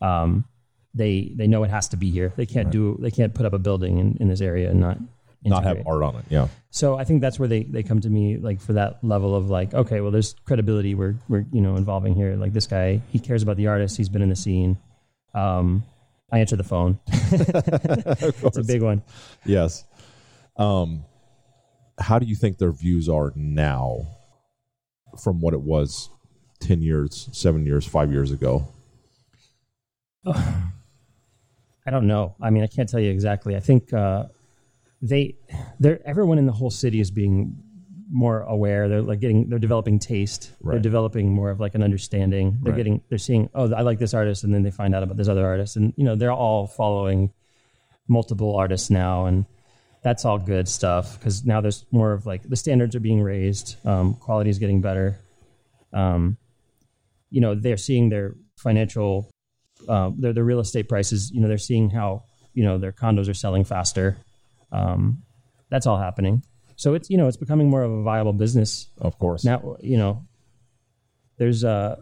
um, 0.00 0.44
they 0.94 1.32
they 1.34 1.46
know 1.46 1.64
it 1.64 1.70
has 1.70 1.88
to 1.88 1.96
be 1.96 2.10
here. 2.10 2.32
They 2.36 2.46
can't 2.46 2.70
do 2.70 2.96
they 3.00 3.10
can't 3.10 3.34
put 3.34 3.46
up 3.46 3.52
a 3.52 3.58
building 3.58 3.98
in, 3.98 4.16
in 4.20 4.28
this 4.28 4.40
area 4.40 4.70
and 4.70 4.80
not 4.80 4.98
Not 5.44 5.64
have 5.64 5.78
integrate. 5.78 5.94
art 5.94 6.02
on 6.02 6.16
it. 6.20 6.24
Yeah. 6.28 6.48
So 6.70 6.96
I 6.96 7.04
think 7.04 7.20
that's 7.20 7.38
where 7.38 7.48
they, 7.48 7.64
they 7.64 7.82
come 7.82 8.00
to 8.00 8.08
me 8.08 8.36
like 8.36 8.60
for 8.60 8.74
that 8.74 9.02
level 9.02 9.34
of 9.34 9.50
like, 9.50 9.74
okay, 9.74 10.00
well, 10.00 10.10
there's 10.10 10.34
credibility 10.44 10.94
we're 10.94 11.16
we're 11.28 11.44
you 11.52 11.60
know 11.60 11.76
involving 11.76 12.14
here. 12.14 12.36
Like 12.36 12.52
this 12.52 12.66
guy, 12.66 13.00
he 13.10 13.18
cares 13.18 13.42
about 13.42 13.56
the 13.56 13.66
artist. 13.66 13.96
He's 13.96 14.08
been 14.08 14.22
in 14.22 14.28
the 14.28 14.36
scene. 14.36 14.78
Um, 15.34 15.84
I 16.30 16.38
answer 16.38 16.56
the 16.56 16.64
phone. 16.64 16.98
it's 17.08 18.56
a 18.56 18.64
big 18.64 18.82
one. 18.82 19.02
Yes. 19.44 19.84
Um, 20.56 21.04
how 21.98 22.18
do 22.18 22.26
you 22.26 22.34
think 22.34 22.58
their 22.58 22.72
views 22.72 23.08
are 23.08 23.32
now 23.36 24.06
from 25.22 25.40
what 25.40 25.52
it 25.54 25.60
was 25.60 26.08
10 26.60 26.80
years, 26.80 27.28
seven 27.32 27.66
years, 27.66 27.86
five 27.86 28.10
years 28.10 28.32
ago? 28.32 28.66
I 30.26 31.90
don't 31.90 32.06
know. 32.06 32.34
I 32.40 32.50
mean, 32.50 32.62
I 32.62 32.66
can't 32.66 32.88
tell 32.88 33.00
you 33.00 33.10
exactly. 33.10 33.56
I 33.56 33.60
think 33.60 33.92
uh, 33.92 34.26
they, 35.02 35.34
they're 35.80 36.00
everyone 36.06 36.38
in 36.38 36.46
the 36.46 36.52
whole 36.52 36.70
city 36.70 37.00
is 37.00 37.10
being 37.10 37.56
more 38.10 38.42
aware. 38.42 38.88
They're 38.88 39.02
like 39.02 39.20
getting, 39.20 39.48
they're 39.48 39.58
developing 39.58 39.98
taste. 39.98 40.52
They're 40.62 40.78
developing 40.80 41.32
more 41.32 41.50
of 41.50 41.60
like 41.60 41.74
an 41.74 41.82
understanding. 41.82 42.58
They're 42.62 42.72
Right. 42.72 42.76
getting, 42.76 43.00
they're 43.08 43.18
seeing, 43.18 43.48
oh, 43.54 43.72
I 43.74 43.80
like 43.82 43.98
this 43.98 44.14
artist, 44.14 44.44
and 44.44 44.54
then 44.54 44.62
they 44.62 44.70
find 44.70 44.94
out 44.94 45.02
about 45.02 45.16
this 45.16 45.28
other 45.28 45.44
artist, 45.46 45.76
and 45.76 45.92
you 45.96 46.04
know, 46.04 46.14
they're 46.14 46.32
all 46.32 46.66
following 46.66 47.32
multiple 48.08 48.54
artists 48.56 48.90
now, 48.90 49.26
and 49.26 49.46
that's 50.02 50.24
all 50.24 50.38
good 50.38 50.68
stuff 50.68 51.18
because 51.18 51.44
now 51.46 51.60
there's 51.60 51.84
more 51.90 52.12
of 52.12 52.26
like 52.26 52.42
the 52.42 52.56
standards 52.56 52.94
are 52.96 53.00
being 53.00 53.22
raised, 53.22 53.76
um, 53.86 54.14
quality 54.14 54.50
is 54.50 54.58
getting 54.58 54.80
better. 54.80 55.18
Um, 55.92 56.36
you 57.30 57.40
know, 57.40 57.54
they're 57.54 57.76
seeing 57.76 58.08
their 58.10 58.34
financial 58.56 59.30
uh, 59.88 60.10
their 60.16 60.32
their 60.32 60.44
real 60.44 60.60
estate 60.60 60.88
prices. 60.88 61.30
You 61.30 61.40
know, 61.40 61.48
they're 61.48 61.58
seeing 61.58 61.88
how 61.90 62.24
you 62.52 62.64
know 62.64 62.78
their 62.78 62.92
condos 62.92 63.28
are 63.28 63.34
selling 63.34 63.64
faster. 63.64 64.16
Um, 64.72 65.22
that's 65.68 65.86
all 65.86 65.98
happening. 65.98 66.42
So 66.76 66.94
it's 66.94 67.08
you 67.10 67.16
know 67.18 67.28
it's 67.28 67.36
becoming 67.36 67.68
more 67.70 67.82
of 67.82 67.92
a 67.92 68.02
viable 68.02 68.32
business 68.32 68.88
Of 69.00 69.18
course. 69.18 69.44
now. 69.44 69.76
You 69.80 69.98
know, 69.98 70.24
there's 71.38 71.64
uh, 71.64 71.96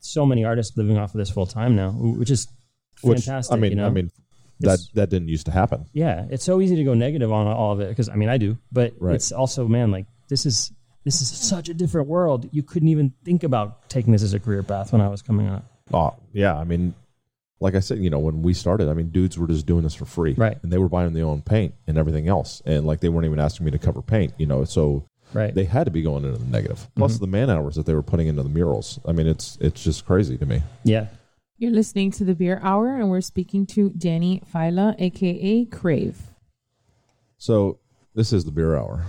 so 0.00 0.26
many 0.26 0.44
artists 0.44 0.76
living 0.76 0.98
off 0.98 1.14
of 1.14 1.18
this 1.18 1.30
full 1.30 1.46
time 1.46 1.76
now, 1.76 1.90
which 1.90 2.30
is 2.30 2.48
Which, 3.02 3.20
fantastic. 3.24 3.54
I 3.56 3.58
mean, 3.60 3.70
you 3.72 3.76
know? 3.76 3.86
I 3.86 3.90
mean, 3.90 4.10
that, 4.60 4.74
It's- 4.74 4.88
that 4.94 5.10
didn't 5.10 5.28
used 5.28 5.46
to 5.46 5.52
happen. 5.52 5.86
yeah, 5.92 6.26
it's 6.30 6.44
so 6.44 6.60
easy 6.60 6.76
to 6.76 6.84
go 6.84 6.94
negative 6.94 7.32
on 7.32 7.46
all 7.46 7.72
of 7.72 7.80
it 7.80 7.88
because 7.88 8.08
I 8.08 8.16
mean 8.16 8.28
I 8.28 8.38
do, 8.38 8.56
but 8.72 8.94
Right. 8.98 9.14
it's 9.14 9.32
also 9.32 9.66
man 9.68 9.90
like 9.90 10.06
this 10.28 10.46
is 10.46 10.72
this 11.04 11.20
is 11.20 11.28
such 11.30 11.68
a 11.68 11.74
different 11.74 12.08
world. 12.08 12.48
You 12.52 12.62
couldn't 12.62 12.88
even 12.88 13.12
think 13.24 13.42
about 13.42 13.90
taking 13.90 14.12
this 14.12 14.22
as 14.22 14.32
a 14.32 14.40
career 14.40 14.62
path 14.62 14.90
when 14.92 15.02
I 15.02 15.08
was 15.08 15.20
coming 15.20 15.48
up. 15.48 15.64
Oh, 15.92 16.14
yeah. 16.32 16.56
I 16.56 16.64
mean, 16.64 16.94
like 17.64 17.74
I 17.74 17.80
said, 17.80 17.98
you 17.98 18.10
know, 18.10 18.18
when 18.18 18.42
we 18.42 18.52
started, 18.52 18.90
I 18.90 18.92
mean, 18.92 19.08
dudes 19.08 19.38
were 19.38 19.46
just 19.46 19.64
doing 19.64 19.84
this 19.84 19.94
for 19.94 20.04
free. 20.04 20.34
Right. 20.34 20.58
And 20.62 20.70
they 20.70 20.76
were 20.76 20.90
buying 20.90 21.14
their 21.14 21.24
own 21.24 21.40
paint 21.40 21.74
and 21.86 21.96
everything 21.96 22.28
else. 22.28 22.60
And 22.66 22.86
like 22.86 23.00
they 23.00 23.08
weren't 23.08 23.24
even 23.24 23.40
asking 23.40 23.64
me 23.64 23.70
to 23.72 23.78
cover 23.78 24.02
paint, 24.02 24.34
you 24.36 24.44
know, 24.46 24.64
so 24.64 25.08
Right. 25.32 25.52
they 25.54 25.64
had 25.64 25.84
to 25.86 25.90
be 25.90 26.02
going 26.02 26.24
into 26.24 26.38
the 26.38 26.44
negative. 26.44 26.76
Mm-hmm. 26.78 27.00
Plus 27.00 27.18
the 27.18 27.26
man 27.26 27.48
hours 27.48 27.74
that 27.76 27.86
they 27.86 27.94
were 27.94 28.02
putting 28.02 28.26
into 28.26 28.42
the 28.42 28.50
murals. 28.50 29.00
I 29.08 29.12
mean, 29.12 29.26
it's 29.26 29.56
it's 29.60 29.82
just 29.82 30.04
crazy 30.04 30.36
to 30.38 30.44
me. 30.46 30.62
yeah. 30.84 31.06
You're 31.56 31.72
listening 31.72 32.10
to 32.12 32.24
the 32.24 32.34
Beer 32.34 32.60
Hour, 32.62 32.96
and 32.96 33.08
we're 33.08 33.20
speaking 33.20 33.64
to 33.68 33.88
Danny 33.90 34.42
Fila, 34.52 34.96
aka 34.98 35.64
Krave. 35.66 36.16
So 37.38 37.78
this 38.14 38.32
is 38.32 38.44
the 38.44 38.50
beer 38.50 38.76
hour, 38.76 39.04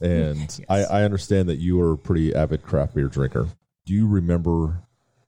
and 0.00 0.60
I, 0.68 0.84
I 0.84 1.02
understand 1.02 1.48
that 1.48 1.56
you 1.56 1.80
are 1.80 1.92
a 1.92 1.98
pretty 1.98 2.34
avid 2.34 2.62
craft 2.62 2.94
beer 2.94 3.08
drinker. 3.08 3.48
Do 3.86 3.92
you 3.92 4.06
remember 4.06 4.82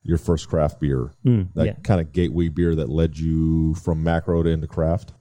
your 0.07 0.19
first 0.19 0.49
craft 0.49 0.81
beer? 0.81 1.11
Mm, 1.25 1.49
that 1.55 1.67
yeah. 1.67 1.73
kind 1.83 2.01
of 2.01 2.13
gateway 2.13 2.49
beer 2.49 2.75
that 2.77 2.89
led 2.89 3.19
you 3.19 3.75
from 3.75 4.03
macro 4.03 4.43
to 4.43 4.49
into 4.49 4.67
craft. 4.67 5.13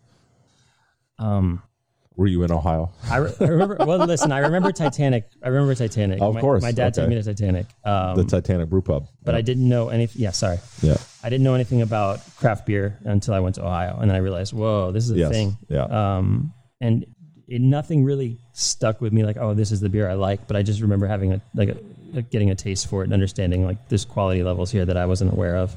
Um, 1.18 1.62
Were 2.16 2.28
you 2.28 2.44
in 2.44 2.52
Ohio? 2.52 2.92
I, 3.10 3.18
re- 3.18 3.34
I 3.40 3.46
remember. 3.46 3.78
Well, 3.80 4.00
listen, 4.06 4.32
I 4.32 4.40
remember 4.40 4.72
Titanic. 4.72 5.28
I 5.44 5.50
remember 5.50 5.76
Titanic. 5.76 6.22
Of 6.22 6.34
my, 6.36 6.42
course, 6.42 6.62
my 6.62 6.72
dad 6.72 6.94
took 6.94 7.10
me 7.10 7.16
to 7.16 7.24
Titanic. 7.24 7.68
Um, 7.84 8.16
The 8.16 8.24
Titanic 8.26 8.70
Brew 8.70 8.82
Pub. 8.82 9.08
but 9.24 9.36
I 9.36 9.42
didn't 9.42 9.68
know 9.68 9.90
anything. 9.90 10.22
Yeah, 10.22 10.32
sorry, 10.32 10.60
Yeah. 10.82 10.98
I 11.24 11.30
didn't 11.30 11.44
know 11.44 11.56
anything 11.56 11.82
about 11.82 12.20
craft 12.38 12.66
beer 12.66 13.00
until 13.04 13.34
I 13.34 13.40
went 13.40 13.56
to 13.56 13.66
Ohio, 13.66 13.98
and 14.00 14.10
then 14.10 14.16
I 14.16 14.20
realized, 14.20 14.54
whoa, 14.54 14.92
this 14.92 15.06
is 15.06 15.12
a 15.12 15.16
Yes. 15.18 15.32
thing. 15.32 15.58
Yeah. 15.70 15.84
Um, 16.18 16.54
and 16.82 17.06
it, 17.48 17.62
nothing 17.62 18.04
really 18.04 18.40
stuck 18.54 19.02
with 19.02 19.12
me 19.14 19.24
like, 19.24 19.38
oh, 19.38 19.54
this 19.54 19.72
is 19.72 19.80
the 19.80 19.90
beer 19.90 20.10
I 20.10 20.14
like. 20.14 20.48
But 20.48 20.56
I 20.58 20.64
just 20.64 20.82
remember 20.82 21.08
having 21.08 21.34
a 21.34 21.42
like 21.54 21.70
a- 21.70 21.78
getting 22.30 22.49
a 22.49 22.56
taste 22.56 22.88
for 22.88 23.01
it 23.01 23.06
and 23.06 23.14
understanding 23.14 23.66
like 23.66 23.89
there's 23.89 24.06
quality 24.06 24.43
levels 24.43 24.72
here 24.72 24.86
that 24.86 24.97
I 24.97 25.06
wasn't 25.06 25.34
aware 25.34 25.58
of. 25.58 25.76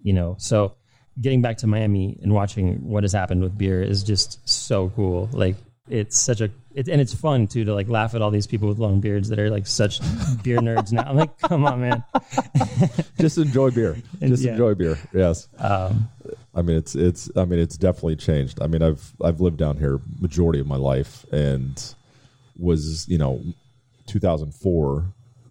You 0.00 0.12
know, 0.12 0.36
so 0.38 0.74
getting 1.20 1.42
back 1.42 1.58
to 1.58 1.66
Miami 1.66 2.18
and 2.22 2.32
watching 2.32 2.88
what 2.88 3.04
has 3.04 3.12
happened 3.12 3.42
with 3.42 3.56
beer 3.56 3.82
is 3.82 4.02
just 4.02 4.46
so 4.48 4.90
cool. 4.90 5.28
Like 5.32 5.56
it's 5.88 6.18
such 6.18 6.40
a 6.40 6.50
it, 6.74 6.88
and 6.88 7.00
it's 7.00 7.14
fun 7.14 7.46
too 7.46 7.64
to 7.64 7.74
like 7.74 7.88
laugh 7.88 8.14
at 8.14 8.22
all 8.22 8.30
these 8.30 8.46
people 8.46 8.68
with 8.68 8.78
long 8.78 9.00
beards 9.00 9.28
that 9.28 9.38
are 9.38 9.50
like 9.50 9.66
such 9.66 10.00
beer 10.42 10.58
nerds 10.58 10.92
now. 10.92 11.02
I'm 11.02 11.16
like, 11.16 11.38
come 11.38 11.64
on, 11.66 11.80
man. 11.80 12.04
Just 13.20 13.38
enjoy 13.38 13.70
beer. 13.70 13.96
Just 14.20 14.42
yeah. 14.42 14.52
enjoy 14.52 14.74
beer. 14.74 14.98
Yes. 15.12 15.48
Um, 15.58 16.08
I 16.54 16.62
mean, 16.62 16.76
it's 16.76 16.94
it's. 16.94 17.30
I 17.36 17.44
mean, 17.44 17.58
it's 17.58 17.76
definitely 17.76 18.16
changed. 18.16 18.60
I 18.62 18.66
mean, 18.66 18.82
I've 18.82 19.12
I've 19.22 19.40
lived 19.40 19.58
down 19.58 19.76
here 19.76 20.00
majority 20.20 20.60
of 20.60 20.66
my 20.66 20.76
life, 20.76 21.24
and 21.32 21.94
was 22.56 23.06
you 23.08 23.18
know, 23.18 23.42
2004 24.06 25.04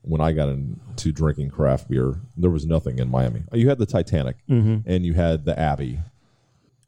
when 0.04 0.22
I 0.22 0.32
got 0.32 0.50
into 0.50 1.12
drinking 1.12 1.50
craft 1.50 1.90
beer. 1.90 2.20
There 2.38 2.52
was 2.52 2.66
nothing 2.66 3.00
in 3.00 3.10
Miami. 3.10 3.44
You 3.52 3.70
had 3.70 3.80
the 3.80 3.86
Titanic, 3.86 4.38
and 4.86 5.06
you 5.06 5.14
had 5.14 5.46
the 5.46 5.58
Abbey, 5.58 6.00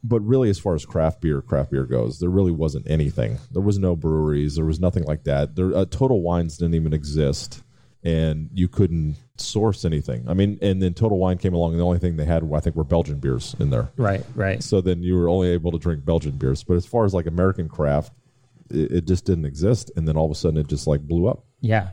but 0.03 0.19
really, 0.21 0.49
as 0.49 0.59
far 0.59 0.75
as 0.75 0.85
craft 0.85 1.21
beer, 1.21 1.41
craft 1.41 1.71
beer 1.71 1.85
goes, 1.85 2.19
there 2.19 2.29
really 2.29 2.51
wasn't 2.51 2.89
anything. 2.89 3.39
There 3.51 3.61
was 3.61 3.79
no 3.79 3.95
breweries. 3.95 4.55
There 4.55 4.65
was 4.65 4.79
nothing 4.79 5.03
like 5.03 5.23
that. 5.23 5.55
There, 5.55 5.75
uh, 5.75 5.85
Total 5.85 6.21
Wines 6.21 6.57
didn't 6.57 6.75
even 6.75 6.93
exist, 6.93 7.63
and 8.03 8.49
you 8.53 8.67
couldn't 8.67 9.15
source 9.37 9.83
anything. 9.83 10.25
I 10.27 10.35
mean, 10.35 10.59
and 10.61 10.81
then 10.81 10.93
Total 10.93 11.17
Wine 11.17 11.37
came 11.39 11.55
along, 11.55 11.71
and 11.71 11.79
the 11.79 11.85
only 11.85 11.97
thing 11.97 12.17
they 12.17 12.25
had, 12.25 12.47
I 12.53 12.59
think, 12.59 12.75
were 12.75 12.83
Belgian 12.83 13.19
beers 13.19 13.55
in 13.59 13.71
there. 13.71 13.89
right, 13.97 14.23
right. 14.35 14.61
So 14.61 14.79
then 14.79 15.01
you 15.01 15.15
were 15.15 15.27
only 15.27 15.49
able 15.49 15.71
to 15.71 15.79
drink 15.79 16.05
Belgian 16.05 16.37
beers. 16.37 16.63
But 16.63 16.75
as 16.75 16.85
far 16.85 17.05
as 17.05 17.13
like 17.13 17.25
American 17.25 17.67
craft, 17.67 18.13
it, 18.69 18.91
it 18.91 19.07
just 19.07 19.25
didn't 19.25 19.45
exist. 19.45 19.91
And 19.95 20.07
then 20.07 20.17
all 20.17 20.25
of 20.25 20.31
a 20.31 20.35
sudden, 20.35 20.59
it 20.59 20.67
just 20.67 20.85
like 20.85 21.01
blew 21.01 21.27
up. 21.27 21.45
Yeah. 21.61 21.89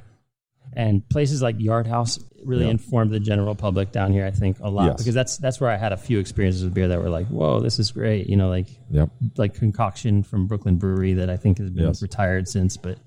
And 0.75 1.07
places 1.09 1.43
like 1.43 1.57
Yard 1.61 1.87
House 1.87 2.19
really 2.45 2.65
Yeah. 2.65 2.71
informed 2.73 3.11
the 3.13 3.21
general 3.21 3.55
public 3.55 3.93
down 3.93 4.13
here, 4.13 4.25
I 4.27 4.31
think, 4.31 4.59
a 4.61 4.71
lot 4.71 4.87
Yes. 4.87 4.97
because 4.99 5.15
that's 5.15 5.37
that's 5.37 5.61
where 5.61 5.71
I 5.71 5.77
had 5.77 5.93
a 5.93 5.97
few 5.97 6.19
experiences 6.19 6.65
with 6.65 6.75
beer 6.75 6.89
that 6.89 7.01
were 7.03 7.11
like, 7.11 7.27
"Whoa, 7.29 7.61
this 7.61 7.79
is 7.79 7.91
great!" 7.91 8.29
You 8.29 8.37
know, 8.37 8.49
like 8.49 8.67
Yep. 8.91 9.11
like 9.37 9.55
concoction 9.55 10.23
from 10.23 10.47
Brooklyn 10.47 10.77
Brewery 10.77 11.13
that 11.15 11.29
I 11.31 11.37
think 11.37 11.59
has 11.59 11.71
been 11.71 11.85
Yes. 11.85 12.03
retired 12.03 12.49
since, 12.49 12.77
but 12.77 12.99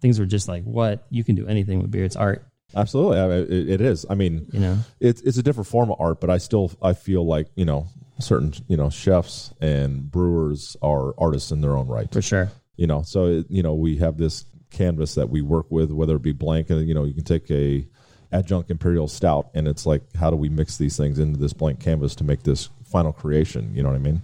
things 0.00 0.18
were 0.18 0.26
just 0.26 0.48
like, 0.48 0.64
"What? 0.64 1.06
You 1.10 1.22
can 1.22 1.34
do 1.34 1.46
anything 1.46 1.80
with 1.82 1.90
beer. 1.90 2.04
It's 2.04 2.16
art." 2.16 2.44
Absolutely, 2.74 3.18
I 3.20 3.28
mean, 3.28 3.38
it, 3.50 3.68
it 3.68 3.80
is. 3.82 4.06
I 4.08 4.14
mean, 4.14 4.46
You 4.50 4.60
know? 4.60 4.78
it's 4.98 5.20
it's 5.20 5.36
a 5.36 5.42
different 5.42 5.66
form 5.66 5.90
of 5.90 6.00
art, 6.00 6.20
but 6.20 6.30
I 6.30 6.38
still 6.38 6.72
I 6.80 6.94
feel 6.94 7.24
like 7.26 7.48
you 7.54 7.66
know 7.66 7.86
certain 8.18 8.52
you 8.68 8.76
know 8.78 8.88
chefs 8.88 9.52
and 9.60 10.10
brewers 10.10 10.76
are 10.80 11.12
artists 11.18 11.50
in 11.52 11.60
their 11.60 11.76
own 11.76 11.86
right. 11.88 12.10
For 12.10 12.22
sure. 12.22 12.50
you 12.76 12.86
know 12.86 13.02
so 13.02 13.26
it, 13.26 13.46
you 13.50 13.62
know 13.62 13.74
we 13.74 13.96
have 13.98 14.16
this 14.16 14.44
canvas 14.72 15.14
that 15.14 15.28
we 15.28 15.42
work 15.42 15.66
with 15.70 15.90
whether 15.90 16.16
it 16.16 16.22
be 16.22 16.32
blank 16.32 16.70
and 16.70 16.88
you 16.88 16.94
know 16.94 17.04
you 17.04 17.14
can 17.14 17.24
take 17.24 17.50
a 17.50 17.86
adjunct 18.32 18.70
imperial 18.70 19.06
stout 19.06 19.50
and 19.54 19.68
it's 19.68 19.84
like 19.84 20.02
how 20.16 20.30
do 20.30 20.36
we 20.36 20.48
mix 20.48 20.78
these 20.78 20.96
things 20.96 21.18
into 21.18 21.38
this 21.38 21.52
blank 21.52 21.78
canvas 21.78 22.14
to 22.14 22.24
make 22.24 22.42
this 22.42 22.70
final 22.84 23.12
creation 23.12 23.70
you 23.74 23.82
know 23.82 23.90
what 23.90 23.96
i 23.96 23.98
mean 23.98 24.22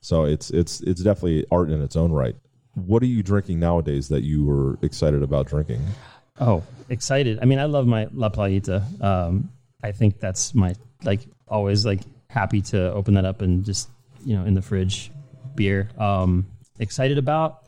so 0.00 0.24
it's 0.24 0.50
it's 0.50 0.80
it's 0.82 1.02
definitely 1.02 1.44
art 1.50 1.68
in 1.70 1.82
its 1.82 1.96
own 1.96 2.12
right 2.12 2.36
what 2.74 3.02
are 3.02 3.06
you 3.06 3.22
drinking 3.22 3.58
nowadays 3.58 4.08
that 4.08 4.22
you 4.22 4.44
were 4.44 4.78
excited 4.82 5.22
about 5.22 5.46
drinking 5.46 5.84
Oh, 6.40 6.62
excited. 6.88 7.38
I 7.42 7.44
mean, 7.44 7.58
I 7.58 7.66
love 7.66 7.86
my 7.86 8.08
La 8.12 8.30
Playita. 8.30 9.02
Um, 9.02 9.50
I 9.82 9.92
think 9.92 10.18
that's 10.18 10.54
my, 10.54 10.74
like, 11.04 11.20
always, 11.46 11.84
like, 11.84 12.00
happy 12.28 12.62
to 12.62 12.92
open 12.92 13.14
that 13.14 13.26
up 13.26 13.42
and 13.42 13.62
just, 13.62 13.90
you 14.24 14.34
know, 14.34 14.44
in 14.46 14.54
the 14.54 14.62
fridge 14.62 15.10
beer. 15.54 15.90
Um, 15.98 16.46
excited 16.78 17.18
about, 17.18 17.64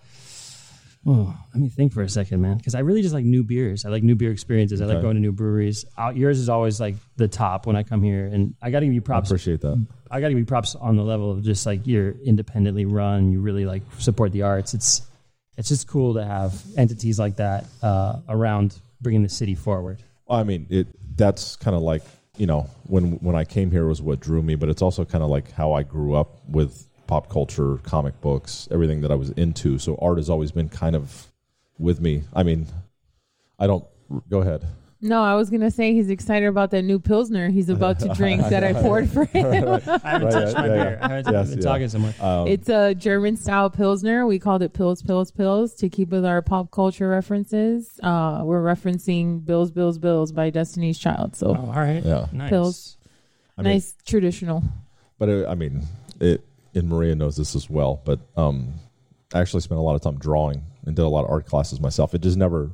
Oh, 1.04 1.36
let 1.52 1.60
me 1.60 1.68
think 1.68 1.92
for 1.92 2.02
a 2.02 2.08
second, 2.08 2.40
man. 2.40 2.58
Because 2.58 2.76
I 2.76 2.78
really 2.80 3.02
just 3.02 3.12
like 3.12 3.24
new 3.24 3.42
beers. 3.42 3.84
I 3.84 3.88
like 3.88 4.04
new 4.04 4.14
beer 4.14 4.30
experiences. 4.30 4.80
I 4.80 4.84
like 4.86 4.96
Okay. 4.98 5.02
going 5.02 5.16
to 5.16 5.20
new 5.20 5.32
breweries. 5.32 5.84
Out 5.98 6.16
yours 6.16 6.38
is 6.38 6.48
always 6.48 6.80
like 6.80 6.94
the 7.16 7.26
top 7.26 7.66
when 7.66 7.74
I 7.74 7.82
come 7.82 8.02
here, 8.04 8.26
and 8.26 8.54
I 8.62 8.70
got 8.70 8.80
to 8.80 8.86
give 8.86 8.94
you 8.94 9.00
I 9.00 9.04
props. 9.04 9.28
appreciate 9.30 9.60
that. 9.62 9.84
I 10.10 10.20
got 10.20 10.28
to 10.28 10.32
give 10.34 10.38
you 10.38 10.44
props 10.46 10.76
on 10.76 10.96
the 10.96 11.02
level 11.02 11.32
of 11.32 11.42
just 11.42 11.66
like 11.66 11.86
you're 11.88 12.12
independently 12.24 12.84
run. 12.84 13.32
You 13.32 13.40
really 13.40 13.64
like 13.64 13.82
support 13.98 14.30
the 14.30 14.42
arts. 14.42 14.74
It's 14.74 15.02
it's 15.58 15.68
just 15.68 15.88
cool 15.88 16.14
to 16.14 16.24
have 16.24 16.62
entities 16.76 17.18
like 17.18 17.36
that 17.36 17.66
uh, 17.82 18.20
around 18.28 18.78
bringing 19.00 19.22
the 19.24 19.28
city 19.28 19.56
forward. 19.56 20.02
I 20.30 20.44
mean, 20.44 20.66
it 20.70 20.86
that's 21.16 21.56
kind 21.56 21.74
of 21.74 21.82
like 21.82 22.02
you 22.36 22.46
know 22.46 22.70
when 22.84 23.14
when 23.14 23.34
I 23.34 23.44
came 23.44 23.72
here 23.72 23.86
was 23.86 24.00
what 24.00 24.20
drew 24.20 24.40
me, 24.40 24.54
but 24.54 24.68
it's 24.68 24.82
also 24.82 25.04
kind 25.04 25.24
of 25.24 25.30
like 25.30 25.50
how 25.50 25.72
I 25.72 25.82
grew 25.82 26.14
up 26.14 26.48
with 26.48 26.86
pop 27.12 27.28
culture, 27.28 27.76
comic 27.82 28.18
books, 28.22 28.66
everything 28.70 29.02
that 29.02 29.12
I 29.12 29.16
was 29.16 29.28
into. 29.32 29.78
So 29.78 29.98
art 30.00 30.16
has 30.16 30.30
always 30.30 30.50
been 30.50 30.70
kind 30.70 30.96
of 30.96 31.30
with 31.78 32.00
me. 32.00 32.22
I 32.32 32.42
mean, 32.42 32.66
I 33.58 33.66
don't. 33.66 33.84
Go 34.30 34.40
ahead. 34.40 34.64
No, 35.02 35.22
I 35.22 35.34
was 35.34 35.50
gonna 35.50 35.70
say 35.70 35.92
he's 35.92 36.08
excited 36.08 36.46
about 36.48 36.70
that 36.70 36.82
new 36.84 36.98
pilsner 37.00 37.50
he's 37.50 37.68
about 37.78 37.98
to 38.00 38.08
drink 38.14 38.40
that 38.48 38.64
I 38.64 38.72
poured 38.72 39.10
for 39.10 39.24
him. 39.36 39.44
I 39.44 39.80
haven't 40.08 40.28
Right, 40.28 40.32
touched 40.32 40.56
my 40.56 40.66
yeah, 40.68 40.72
beer. 40.74 40.98
yeah. 41.00 41.06
I 41.06 41.08
haven't 41.16 41.32
Yes, 41.34 41.48
been 41.50 41.58
yeah. 41.58 41.64
talking 41.64 41.88
so 41.88 41.98
much. 41.98 42.14
it's 42.48 42.68
a 42.70 42.94
German 42.94 43.36
style 43.36 43.68
pilsner. 43.68 44.26
We 44.26 44.38
called 44.38 44.62
it 44.62 44.72
Pills, 44.72 45.02
Pills, 45.02 45.30
Pills 45.32 45.74
to 45.74 45.90
keep 45.90 46.08
with 46.10 46.24
our 46.24 46.40
pop 46.40 46.70
culture 46.70 47.08
references. 47.10 47.98
Uh, 48.02 48.40
we're 48.44 48.62
referencing 48.62 49.44
Bills, 49.44 49.70
Bills, 49.70 49.98
Bills 49.98 50.30
by 50.32 50.48
Destiny's 50.50 50.98
Child. 50.98 51.36
So 51.36 51.48
oh, 51.48 51.66
all 51.66 51.80
right. 51.88 52.02
Yeah. 52.02 52.26
Nice. 52.32 52.48
Pills. 52.50 52.96
I 53.58 53.62
mean, 53.62 53.72
nice 53.74 53.94
traditional. 54.06 54.62
but 55.18 55.28
it, 55.28 55.46
I 55.48 55.54
mean, 55.56 55.82
it. 56.20 56.42
And 56.74 56.88
Maria 56.88 57.14
knows 57.14 57.36
this 57.36 57.54
as 57.54 57.68
well. 57.68 58.00
But 58.04 58.20
um, 58.36 58.74
I 59.34 59.40
actually 59.40 59.60
spent 59.60 59.78
a 59.78 59.82
lot 59.82 59.94
of 59.94 60.00
time 60.00 60.18
drawing 60.18 60.62
and 60.86 60.96
did 60.96 61.02
a 61.02 61.08
lot 61.08 61.24
of 61.24 61.30
art 61.30 61.46
classes 61.46 61.80
myself. 61.80 62.14
It 62.14 62.22
just 62.22 62.36
never. 62.36 62.70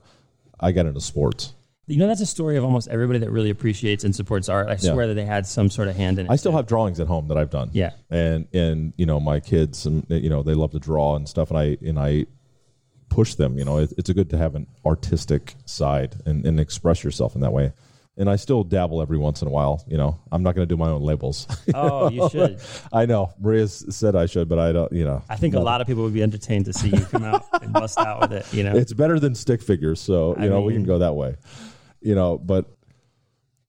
I 0.60 0.72
got 0.72 0.86
into 0.86 1.00
sports. 1.00 1.54
You 1.86 1.96
know, 1.96 2.06
that's 2.06 2.20
a 2.20 2.26
story 2.26 2.56
of 2.58 2.64
almost 2.64 2.88
everybody 2.88 3.18
that 3.20 3.30
really 3.30 3.48
appreciates 3.48 4.04
and 4.04 4.14
supports 4.14 4.48
art. 4.48 4.68
I 4.68 4.72
Yeah. 4.72 4.92
swear 4.92 5.06
that 5.06 5.14
they 5.14 5.24
had 5.24 5.46
some 5.46 5.70
sort 5.70 5.88
of 5.88 5.96
hand 5.96 6.18
in 6.18 6.26
it. 6.26 6.30
I 6.30 6.36
still 6.36 6.52
have 6.52 6.66
drawings 6.66 7.00
at 7.00 7.06
home 7.06 7.28
that 7.28 7.38
I've 7.38 7.48
done. 7.50 7.70
Yeah. 7.72 7.92
and 8.10 8.46
and 8.52 8.92
you 8.98 9.06
know 9.06 9.18
my 9.20 9.40
kids 9.40 9.86
and 9.86 10.04
you 10.08 10.28
know 10.28 10.42
they 10.42 10.54
love 10.54 10.72
to 10.72 10.78
draw 10.78 11.16
and 11.16 11.26
stuff, 11.28 11.50
and 11.50 11.58
I 11.58 11.78
and 11.80 11.98
I 11.98 12.26
push 13.08 13.34
them. 13.36 13.56
You 13.58 13.64
know, 13.64 13.78
it, 13.78 13.92
it's 13.96 14.10
a 14.10 14.14
good 14.14 14.28
to 14.30 14.36
have 14.38 14.54
an 14.54 14.66
artistic 14.84 15.54
side 15.64 16.16
and, 16.26 16.44
and 16.44 16.60
express 16.60 17.02
yourself 17.02 17.34
in 17.34 17.40
that 17.40 17.52
way. 17.52 17.72
And 18.18 18.28
I 18.28 18.34
still 18.36 18.64
dabble 18.64 19.00
every 19.00 19.16
once 19.16 19.42
in 19.42 19.48
a 19.48 19.50
while. 19.50 19.84
You 19.86 19.96
know, 19.96 20.18
I'm 20.32 20.42
not 20.42 20.56
going 20.56 20.68
to 20.68 20.74
do 20.74 20.76
my 20.76 20.88
own 20.88 21.02
labels. 21.02 21.46
Oh, 21.74 22.10
you 22.10 22.28
should. 22.30 22.60
I 22.92 23.06
know 23.06 23.32
Maria 23.40 23.68
said 23.68 24.16
I 24.16 24.26
should, 24.26 24.48
but 24.48 24.58
I 24.58 24.72
don't. 24.72 24.90
You 24.92 25.04
know, 25.04 25.22
I 25.28 25.36
think 25.36 25.54
a 25.54 25.60
lot 25.60 25.80
of 25.80 25.86
people 25.86 26.02
would 26.02 26.14
be 26.14 26.22
entertained 26.22 26.64
to 26.64 26.72
see 26.72 26.88
you 26.88 27.04
come 27.04 27.22
out 27.22 27.44
and 27.62 27.72
bust 27.72 27.98
out 27.98 28.20
with 28.20 28.32
it. 28.32 28.52
You 28.52 28.64
know, 28.64 28.74
it's 28.74 28.92
better 28.92 29.20
than 29.20 29.34
stick 29.34 29.62
figures, 29.62 30.00
so 30.00 30.36
you 30.36 30.44
I 30.44 30.48
know 30.48 30.62
we 30.62 30.72
can 30.72 30.84
go 30.84 30.98
that 30.98 31.14
way. 31.14 31.36
You 32.00 32.14
know, 32.14 32.38
but 32.38 32.66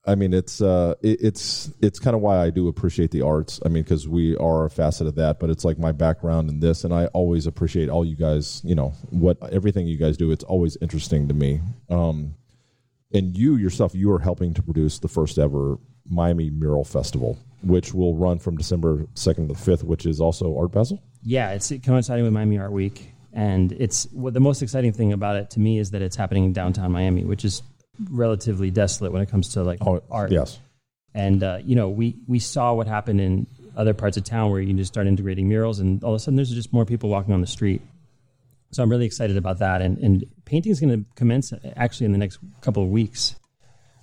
I 0.05 0.15
mean 0.15 0.33
it's 0.33 0.61
uh 0.61 0.95
it, 1.01 1.19
it's 1.21 1.71
it's 1.81 1.99
kind 1.99 2.15
of 2.15 2.21
why 2.21 2.39
I 2.39 2.49
do 2.49 2.67
appreciate 2.67 3.11
the 3.11 3.21
arts. 3.21 3.59
I 3.65 3.69
mean 3.69 3.83
because 3.83 4.07
we 4.07 4.35
are 4.37 4.65
a 4.65 4.69
facet 4.69 5.07
of 5.07 5.15
that, 5.15 5.39
but 5.39 5.49
it's 5.49 5.65
like 5.65 5.77
my 5.77 5.91
background 5.91 6.49
in 6.49 6.59
this, 6.59 6.83
and 6.83 6.93
I 6.93 7.07
always 7.07 7.45
appreciate 7.45 7.89
all 7.89 8.05
you 8.05 8.15
guys. 8.15 8.61
You 8.63 8.75
know 8.75 8.89
what 9.09 9.37
everything 9.51 9.87
you 9.87 9.97
guys 9.97 10.17
do. 10.17 10.31
It's 10.31 10.43
always 10.43 10.77
interesting 10.81 11.27
to 11.27 11.33
me. 11.33 11.61
Um, 11.89 12.35
and 13.13 13.35
you 13.35 13.55
yourself, 13.55 13.95
you 13.95 14.11
are 14.11 14.19
helping 14.19 14.53
to 14.53 14.61
produce 14.61 14.99
the 14.99 15.07
first 15.07 15.37
ever 15.37 15.77
Miami 16.09 16.49
Mural 16.49 16.83
Festival, 16.83 17.37
which 17.61 17.93
will 17.93 18.15
run 18.15 18.39
from 18.39 18.57
December 18.57 19.05
second 19.13 19.47
to 19.47 19.53
the 19.53 19.59
fifth, 19.59 19.83
which 19.83 20.05
is 20.05 20.21
also 20.21 20.57
Art 20.57 20.71
Basel. 20.71 21.01
yeah, 21.23 21.51
it's 21.51 21.71
coinciding 21.83 22.23
with 22.23 22.33
Miami 22.33 22.57
Art 22.57 22.71
Week, 22.71 23.13
and 23.33 23.71
it's 23.73 24.07
what 24.11 24.33
the 24.33 24.39
most 24.39 24.61
exciting 24.61 24.93
thing 24.93 25.13
about 25.13 25.35
it 25.35 25.51
to 25.51 25.59
me 25.59 25.77
is 25.79 25.91
that 25.91 26.01
it's 26.01 26.15
happening 26.15 26.45
in 26.45 26.53
downtown 26.53 26.91
Miami, 26.91 27.23
which 27.23 27.45
is 27.45 27.61
relatively 28.09 28.71
desolate 28.71 29.11
when 29.11 29.21
it 29.21 29.29
comes 29.29 29.49
to 29.49 29.63
like 29.63 29.79
oh, 29.81 30.01
art. 30.09 30.31
Yes, 30.31 30.59
And 31.13 31.43
uh, 31.43 31.59
you 31.63 31.75
know, 31.75 31.89
we 31.89 32.15
we 32.27 32.39
saw 32.39 32.73
what 32.73 32.87
happened 32.87 33.21
in 33.21 33.47
other 33.75 33.93
parts 33.93 34.17
of 34.17 34.23
town 34.23 34.51
where 34.51 34.59
you 34.59 34.67
can 34.67 34.77
just 34.77 34.91
start 34.91 35.07
integrating 35.07 35.47
murals, 35.47 35.79
and 35.79 36.03
all 36.03 36.13
of 36.13 36.15
a 36.15 36.19
sudden 36.19 36.35
there's 36.35 36.49
just 36.49 36.73
more 36.73 36.85
people 36.85 37.09
walking 37.09 37.33
on 37.33 37.41
the 37.41 37.47
street. 37.47 37.81
So 38.71 38.83
I'm 38.83 38.89
really 38.89 39.05
excited 39.05 39.37
about 39.37 39.59
that, 39.59 39.81
and 39.81 39.97
and 39.97 40.25
painting 40.45 40.71
is 40.71 40.79
going 40.79 41.03
to 41.03 41.09
commence 41.15 41.53
actually 41.75 42.05
in 42.05 42.11
the 42.11 42.17
next 42.19 42.39
couple 42.61 42.83
of 42.83 42.89
weeks. 42.89 43.35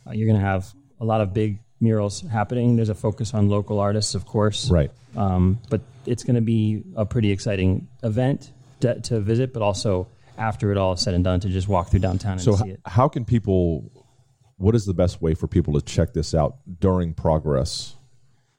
Uh, 0.06 0.12
you're 0.12 0.26
going 0.26 0.40
to 0.40 0.46
have 0.46 0.72
a 1.00 1.04
lot 1.04 1.20
of 1.20 1.32
big 1.32 1.60
murals 1.80 2.20
happening. 2.22 2.76
There's 2.76 2.88
a 2.88 2.94
focus 2.94 3.34
on 3.34 3.48
local 3.48 3.78
artists, 3.80 4.14
of 4.14 4.24
course, 4.26 4.70
right. 4.70 4.90
um, 5.16 5.58
but 5.68 5.82
it's 6.06 6.24
going 6.24 6.36
to 6.36 6.40
be 6.40 6.82
a 6.96 7.04
pretty 7.04 7.30
exciting 7.30 7.88
event 8.02 8.52
to, 8.80 9.00
to 9.02 9.20
visit, 9.20 9.52
but 9.52 9.62
also 9.62 10.08
after 10.38 10.70
it 10.72 10.78
all 10.78 10.92
is 10.94 11.00
said 11.00 11.14
and 11.14 11.24
done, 11.24 11.40
to 11.40 11.48
just 11.48 11.68
walk 11.68 11.90
through 11.90 12.00
downtown 12.00 12.32
and 12.32 12.40
So, 12.40 12.56
see 12.56 12.70
h- 12.70 12.74
it. 12.74 12.80
how 12.86 13.08
can 13.08 13.24
people? 13.24 13.90
What 14.58 14.74
is 14.74 14.86
the 14.86 14.94
best 14.94 15.20
way 15.20 15.34
for 15.34 15.46
people 15.46 15.74
to 15.74 15.82
check 15.82 16.14
this 16.14 16.34
out 16.34 16.56
during 16.80 17.12
progress 17.12 17.94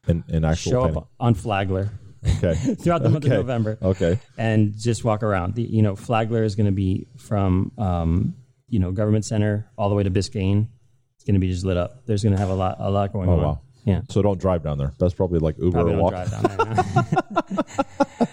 and, 0.08 0.24
and 0.30 0.46
actual 0.46 0.72
Show 0.72 0.82
up 0.84 1.10
on 1.20 1.34
Flagler 1.34 1.90
Okay. 2.26 2.54
throughout 2.80 3.04
the 3.04 3.10
month 3.10 3.26
of 3.26 3.32
November. 3.32 3.78
Okay. 3.82 4.20
and 4.38 4.78
just 4.78 5.04
walk 5.04 5.24
around. 5.24 5.56
The, 5.56 5.64
you 5.64 5.82
know, 5.82 5.96
Flagler 5.96 6.44
is 6.44 6.56
going 6.56 6.66
to 6.68 6.72
be 6.72 7.08
from 7.18 7.72
um, 7.78 8.36
you 8.70 8.80
know 8.80 8.92
Government 8.92 9.26
Center 9.26 9.70
all 9.78 9.90
the 9.90 9.96
way 9.96 10.04
to 10.04 10.12
Biscayne. 10.12 10.68
It's 11.16 11.24
going 11.26 11.36
to 11.36 11.40
be 11.40 11.50
just 11.52 11.66
lit 11.66 11.78
up. 11.78 12.06
There's 12.06 12.24
going 12.24 12.34
to 12.34 12.40
have 12.40 12.50
a 12.50 12.54
lot 12.56 12.78
a 12.80 12.90
lot 12.90 13.14
going 13.14 13.30
Oh 13.30 13.34
on. 13.34 13.42
wow. 13.42 13.62
Yeah, 13.86 14.02
So 14.10 14.22
don't 14.22 14.38
drive 14.38 14.64
down 14.64 14.78
there. 14.78 14.92
That's 15.00 15.14
probably 15.14 15.40
like 15.40 15.58
Uber 15.60 15.72
probably 15.72 15.94
or 15.94 16.02
walk. 16.02 16.12
drive 16.12 16.30
down 16.30 16.44
there. 16.44 17.58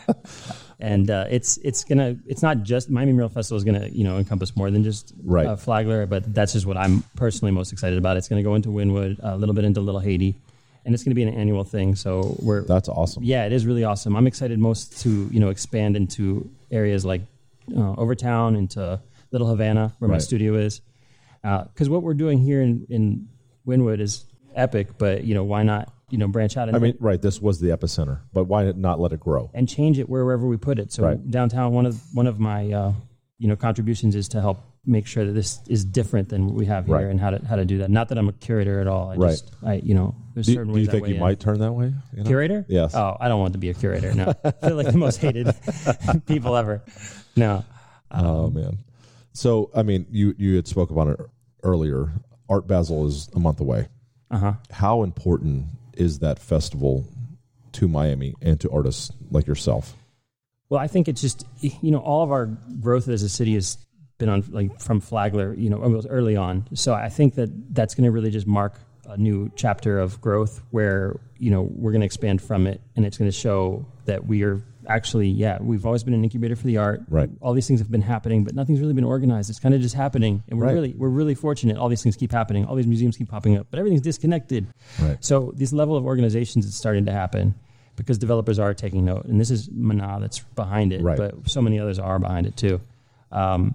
and 0.80 1.10
uh, 1.10 1.26
it's 1.30 1.58
it's 1.58 1.84
gonna 1.84 2.16
it's 2.26 2.42
not 2.42 2.62
just 2.64 2.90
Miami 2.90 3.12
Mural 3.12 3.28
Festival 3.28 3.56
is 3.56 3.62
gonna 3.64 3.86
you 3.92 4.02
know 4.02 4.18
encompass 4.18 4.56
more 4.56 4.70
than 4.72 4.82
just 4.82 5.14
Right. 5.22 5.46
uh, 5.46 5.54
Flagler, 5.56 6.06
but 6.06 6.34
that's 6.34 6.52
just 6.54 6.66
what 6.66 6.76
I'm 6.76 7.04
personally 7.14 7.52
most 7.52 7.72
excited 7.72 7.98
about. 7.98 8.16
It's 8.16 8.28
going 8.28 8.42
to 8.42 8.48
go 8.48 8.56
into 8.56 8.68
Wynwood, 8.70 9.20
a 9.22 9.36
little 9.36 9.54
bit 9.54 9.64
into 9.64 9.80
Little 9.80 10.00
Haiti, 10.00 10.34
and 10.84 10.94
it's 10.94 11.02
going 11.02 11.10
to 11.10 11.14
be 11.14 11.22
an 11.22 11.34
annual 11.34 11.64
thing. 11.64 11.94
So 11.94 12.36
we're 12.40 12.62
That's 12.64 12.88
awesome. 12.88 13.22
yeah, 13.24 13.46
it 13.46 13.52
is 13.52 13.66
really 13.66 13.84
awesome. 13.84 14.14
I'm 14.16 14.26
excited 14.26 14.58
most 14.58 15.00
to 15.02 15.28
you 15.32 15.40
know 15.40 15.48
expand 15.50 15.96
into 15.96 16.50
areas 16.70 17.04
like 17.04 17.22
uh, 17.76 17.92
Overtown, 17.92 18.56
into 18.56 19.00
Little 19.30 19.48
Havana, 19.48 19.92
where 19.98 20.10
my 20.10 20.18
studio 20.18 20.54
is. 20.54 20.80
Because 21.42 21.88
what 21.88 22.02
we're 22.02 22.14
doing 22.14 22.38
here 22.38 22.60
in 22.62 22.86
in 22.88 23.28
Wynwood 23.66 24.00
is 24.00 24.24
epic, 24.54 24.96
but 24.98 25.24
you 25.24 25.34
know 25.34 25.44
why 25.44 25.62
not 25.62 25.92
you 26.10 26.18
know 26.18 26.28
branch 26.28 26.56
out 26.56 26.68
and 26.68 26.76
I 26.76 26.80
mean, 26.80 26.96
right. 27.00 27.20
This 27.20 27.40
was 27.40 27.60
the 27.60 27.68
epicenter, 27.68 28.20
but 28.32 28.44
why 28.44 28.70
not 28.72 29.00
let 29.00 29.12
it 29.12 29.20
grow? 29.20 29.50
and 29.54 29.68
change 29.68 29.98
it 29.98 30.08
wherever 30.08 30.46
we 30.46 30.56
put 30.56 30.78
it. 30.78 30.92
So 30.92 31.02
Right. 31.04 31.30
downtown, 31.30 31.72
one 31.72 31.86
of 31.86 32.00
one 32.14 32.26
of 32.26 32.38
my 32.38 32.70
uh, 32.72 32.92
you 33.38 33.48
know 33.48 33.56
contributions 33.56 34.14
is 34.14 34.28
to 34.28 34.40
help 34.40 34.62
make 34.86 35.06
sure 35.06 35.24
that 35.24 35.32
this 35.32 35.60
is 35.68 35.84
different 35.84 36.28
than 36.28 36.46
what 36.46 36.54
we 36.54 36.66
have 36.66 36.86
here 36.86 36.94
Right. 36.96 37.06
and 37.06 37.18
how 37.20 37.30
to 37.30 37.44
how 37.46 37.56
to 37.56 37.64
do 37.64 37.78
that. 37.78 37.90
Not 37.90 38.08
that 38.10 38.18
I'm 38.18 38.28
a 38.28 38.32
curator 38.32 38.80
at 38.80 38.86
all. 38.86 39.10
I 39.10 39.16
Right. 39.16 39.30
just 39.30 39.50
I 39.62 39.74
you 39.74 39.94
know 39.94 40.14
there's 40.34 40.46
Do, 40.46 40.54
certain 40.54 40.68
do 40.68 40.74
ways 40.74 40.86
you 40.86 40.90
think 40.92 41.08
you 41.08 41.14
in. 41.14 41.20
might 41.20 41.40
turn 41.40 41.58
that 41.60 41.72
way? 41.72 41.94
You 42.12 42.18
know? 42.22 42.24
Curator? 42.24 42.64
Yes. 42.68 42.94
Oh, 42.94 43.16
I 43.18 43.28
don't 43.28 43.40
want 43.40 43.52
to 43.54 43.58
be 43.58 43.70
a 43.70 43.74
curator. 43.74 44.12
No, 44.14 44.32
I 44.44 44.50
feel 44.50 44.76
like 44.76 44.86
the 44.90 44.98
most 44.98 45.16
hated 45.18 45.54
people 46.26 46.56
ever. 46.56 46.82
No. 47.36 47.64
Oh 48.10 48.50
man. 48.50 48.78
So 49.32 49.70
I 49.74 49.82
mean, 49.82 50.06
you 50.10 50.34
you 50.38 50.56
had 50.56 50.66
spoke 50.68 50.90
about 50.90 51.08
it 51.08 51.20
earlier. 51.62 52.12
Art 52.48 52.66
Basel 52.66 53.06
is 53.06 53.28
a 53.34 53.38
month 53.40 53.60
away. 53.60 53.88
Uh 54.30 54.38
huh. 54.38 54.52
How 54.70 55.02
important 55.02 55.66
is 55.94 56.18
that 56.18 56.38
festival 56.38 57.06
to 57.72 57.88
Miami 57.88 58.34
and 58.42 58.60
to 58.60 58.70
artists 58.70 59.10
like 59.30 59.46
yourself? 59.46 59.94
Well, 60.68 60.80
I 60.80 60.86
think 60.88 61.08
it's 61.08 61.20
just 61.20 61.44
you 61.60 61.90
know 61.90 61.98
all 61.98 62.22
of 62.22 62.30
our 62.30 62.46
growth 62.80 63.08
as 63.08 63.22
a 63.22 63.28
city 63.28 63.54
has 63.54 63.78
been 64.24 64.32
on 64.32 64.44
like 64.50 64.80
from 64.80 65.00
Flagler, 65.00 65.54
you 65.54 65.68
know, 65.70 65.82
almost 65.82 66.06
early 66.10 66.36
on. 66.36 66.66
So 66.74 66.94
I 66.94 67.08
think 67.08 67.34
that 67.34 67.50
that's 67.74 67.94
going 67.94 68.04
to 68.04 68.10
really 68.10 68.30
just 68.30 68.46
mark 68.46 68.74
a 69.06 69.18
new 69.18 69.50
chapter 69.54 69.98
of 69.98 70.18
growth 70.22 70.62
where 70.70 71.20
you 71.38 71.50
know 71.50 71.62
we're 71.70 71.92
going 71.92 72.00
to 72.00 72.06
expand 72.06 72.40
from 72.40 72.66
it, 72.66 72.80
and 72.96 73.04
it's 73.04 73.18
going 73.18 73.30
to 73.30 73.36
show 73.36 73.84
that 74.06 74.26
we 74.26 74.42
are 74.44 74.62
actually 74.86 75.28
yeah 75.28 75.56
we've 75.62 75.86
always 75.86 76.02
been 76.04 76.12
an 76.14 76.22
incubator 76.24 76.56
for 76.56 76.66
the 76.66 76.78
art. 76.78 77.02
Right. 77.08 77.28
All 77.42 77.52
these 77.52 77.66
things 77.68 77.80
have 77.80 77.90
been 77.90 78.02
happening, 78.02 78.44
but 78.44 78.54
nothing's 78.54 78.80
really 78.80 78.94
been 78.94 79.04
organized. 79.04 79.50
It's 79.50 79.58
kind 79.60 79.74
of 79.74 79.80
just 79.82 79.94
happening, 79.94 80.42
and 80.48 80.58
we're 80.58 80.66
Right. 80.66 80.72
really 80.72 80.94
we're 80.96 81.08
really 81.20 81.34
fortunate. 81.34 81.76
All 81.76 81.88
these 81.90 82.02
things 82.02 82.16
keep 82.16 82.32
happening. 82.32 82.64
All 82.64 82.76
these 82.76 82.86
museums 82.86 83.16
keep 83.18 83.28
popping 83.28 83.58
up, 83.58 83.66
but 83.70 83.78
everything's 83.78 84.00
disconnected. 84.02 84.66
Right. 85.02 85.18
So 85.22 85.52
this 85.54 85.72
level 85.72 85.96
of 85.96 86.06
organizations 86.06 86.64
is 86.64 86.74
starting 86.74 87.04
to 87.06 87.12
happen 87.12 87.54
because 87.96 88.16
developers 88.18 88.58
are 88.58 88.72
taking 88.74 89.04
note, 89.04 89.26
and 89.26 89.38
this 89.38 89.50
is 89.50 89.68
Mana 89.70 90.18
that's 90.20 90.38
behind 90.56 90.92
it, 90.94 91.02
Right. 91.02 91.16
but 91.18 91.34
so 91.48 91.60
many 91.60 91.78
others 91.78 91.98
are 91.98 92.18
behind 92.18 92.46
it 92.46 92.56
too. 92.56 92.80
Um, 93.30 93.74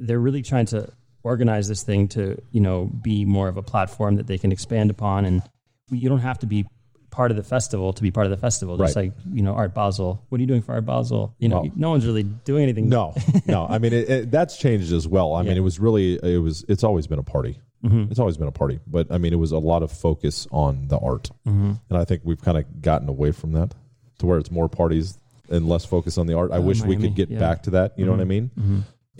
they're 0.00 0.18
really 0.20 0.42
trying 0.42 0.66
to 0.66 0.90
organize 1.22 1.68
this 1.68 1.82
thing 1.82 2.08
to 2.08 2.40
you 2.50 2.60
know 2.60 2.86
be 3.02 3.24
more 3.24 3.48
of 3.48 3.56
a 3.56 3.62
platform 3.62 4.16
that 4.16 4.26
they 4.26 4.38
can 4.38 4.52
expand 4.52 4.90
upon, 4.90 5.24
and 5.24 5.42
you 5.90 6.08
don't 6.08 6.20
have 6.20 6.38
to 6.40 6.46
be 6.46 6.64
part 7.10 7.30
of 7.32 7.36
the 7.36 7.42
festival 7.42 7.92
to 7.92 8.02
be 8.02 8.10
part 8.12 8.24
of 8.26 8.30
the 8.30 8.36
festival. 8.36 8.76
Just 8.78 8.94
Right. 8.96 9.06
like 9.06 9.12
you 9.32 9.42
know 9.42 9.52
Art 9.52 9.74
Basel, 9.74 10.24
what 10.28 10.38
are 10.38 10.40
you 10.42 10.46
doing 10.46 10.62
for 10.62 10.72
Art 10.72 10.86
Basel? 10.86 11.34
You 11.38 11.48
know, 11.48 11.62
Well- 11.62 11.72
no 11.76 11.90
one's 11.90 12.06
really 12.06 12.22
doing 12.22 12.62
anything. 12.62 12.88
No, 12.88 13.14
no. 13.46 13.66
I 13.68 13.78
mean, 13.78 13.92
it, 13.92 14.08
it, 14.08 14.30
that's 14.30 14.56
changed 14.56 14.92
as 14.92 15.06
well. 15.08 15.34
I 15.34 15.42
mean, 15.42 15.56
it 15.56 15.60
was 15.60 15.78
really, 15.80 16.14
it 16.22 16.38
was, 16.40 16.64
it's 16.68 16.84
always 16.84 17.06
been 17.06 17.18
a 17.18 17.24
party. 17.24 17.58
Mm-hmm. 17.84 18.10
It's 18.10 18.20
always 18.20 18.36
been 18.36 18.46
a 18.48 18.52
party, 18.52 18.78
but 18.86 19.10
I 19.10 19.18
mean, 19.18 19.32
it 19.32 19.38
was 19.38 19.52
a 19.52 19.58
lot 19.58 19.82
of 19.82 19.90
focus 19.90 20.46
on 20.52 20.86
the 20.88 20.98
art, 20.98 21.30
Mm-hmm. 21.48 21.72
and 21.88 21.98
I 21.98 22.04
think 22.04 22.22
we've 22.24 22.40
kind 22.40 22.58
of 22.58 22.80
gotten 22.82 23.08
away 23.08 23.32
from 23.32 23.52
that 23.52 23.74
to 24.18 24.26
where 24.26 24.38
it's 24.38 24.50
more 24.50 24.68
parties 24.68 25.18
and 25.48 25.66
less 25.68 25.84
focus 25.84 26.16
on 26.18 26.26
the 26.26 26.34
art. 26.36 26.52
I 26.52 26.58
wish 26.60 26.82
we 26.82 26.96
Uh, 26.96 27.00
could 27.00 27.14
get 27.16 27.30
yeah. 27.30 27.38
back 27.40 27.62
to 27.64 27.70
that. 27.70 27.98
You 27.98 28.04
know 28.06 28.12
what 28.12 28.20
I 28.20 28.24
mean? 28.24 28.50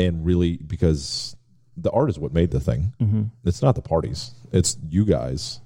And 0.00 0.24
really 0.24 0.56
because 0.56 1.36
the 1.76 1.90
art 1.90 2.10
is 2.10 2.18
what 2.18 2.32
made 2.32 2.50
the 2.50 2.60
thing. 2.60 2.92
Mm-hmm. 3.00 3.22
It's 3.44 3.62
not 3.62 3.74
the 3.74 3.82
parties. 3.82 4.32
It's 4.52 4.76
you 4.88 5.04
guys 5.04 5.60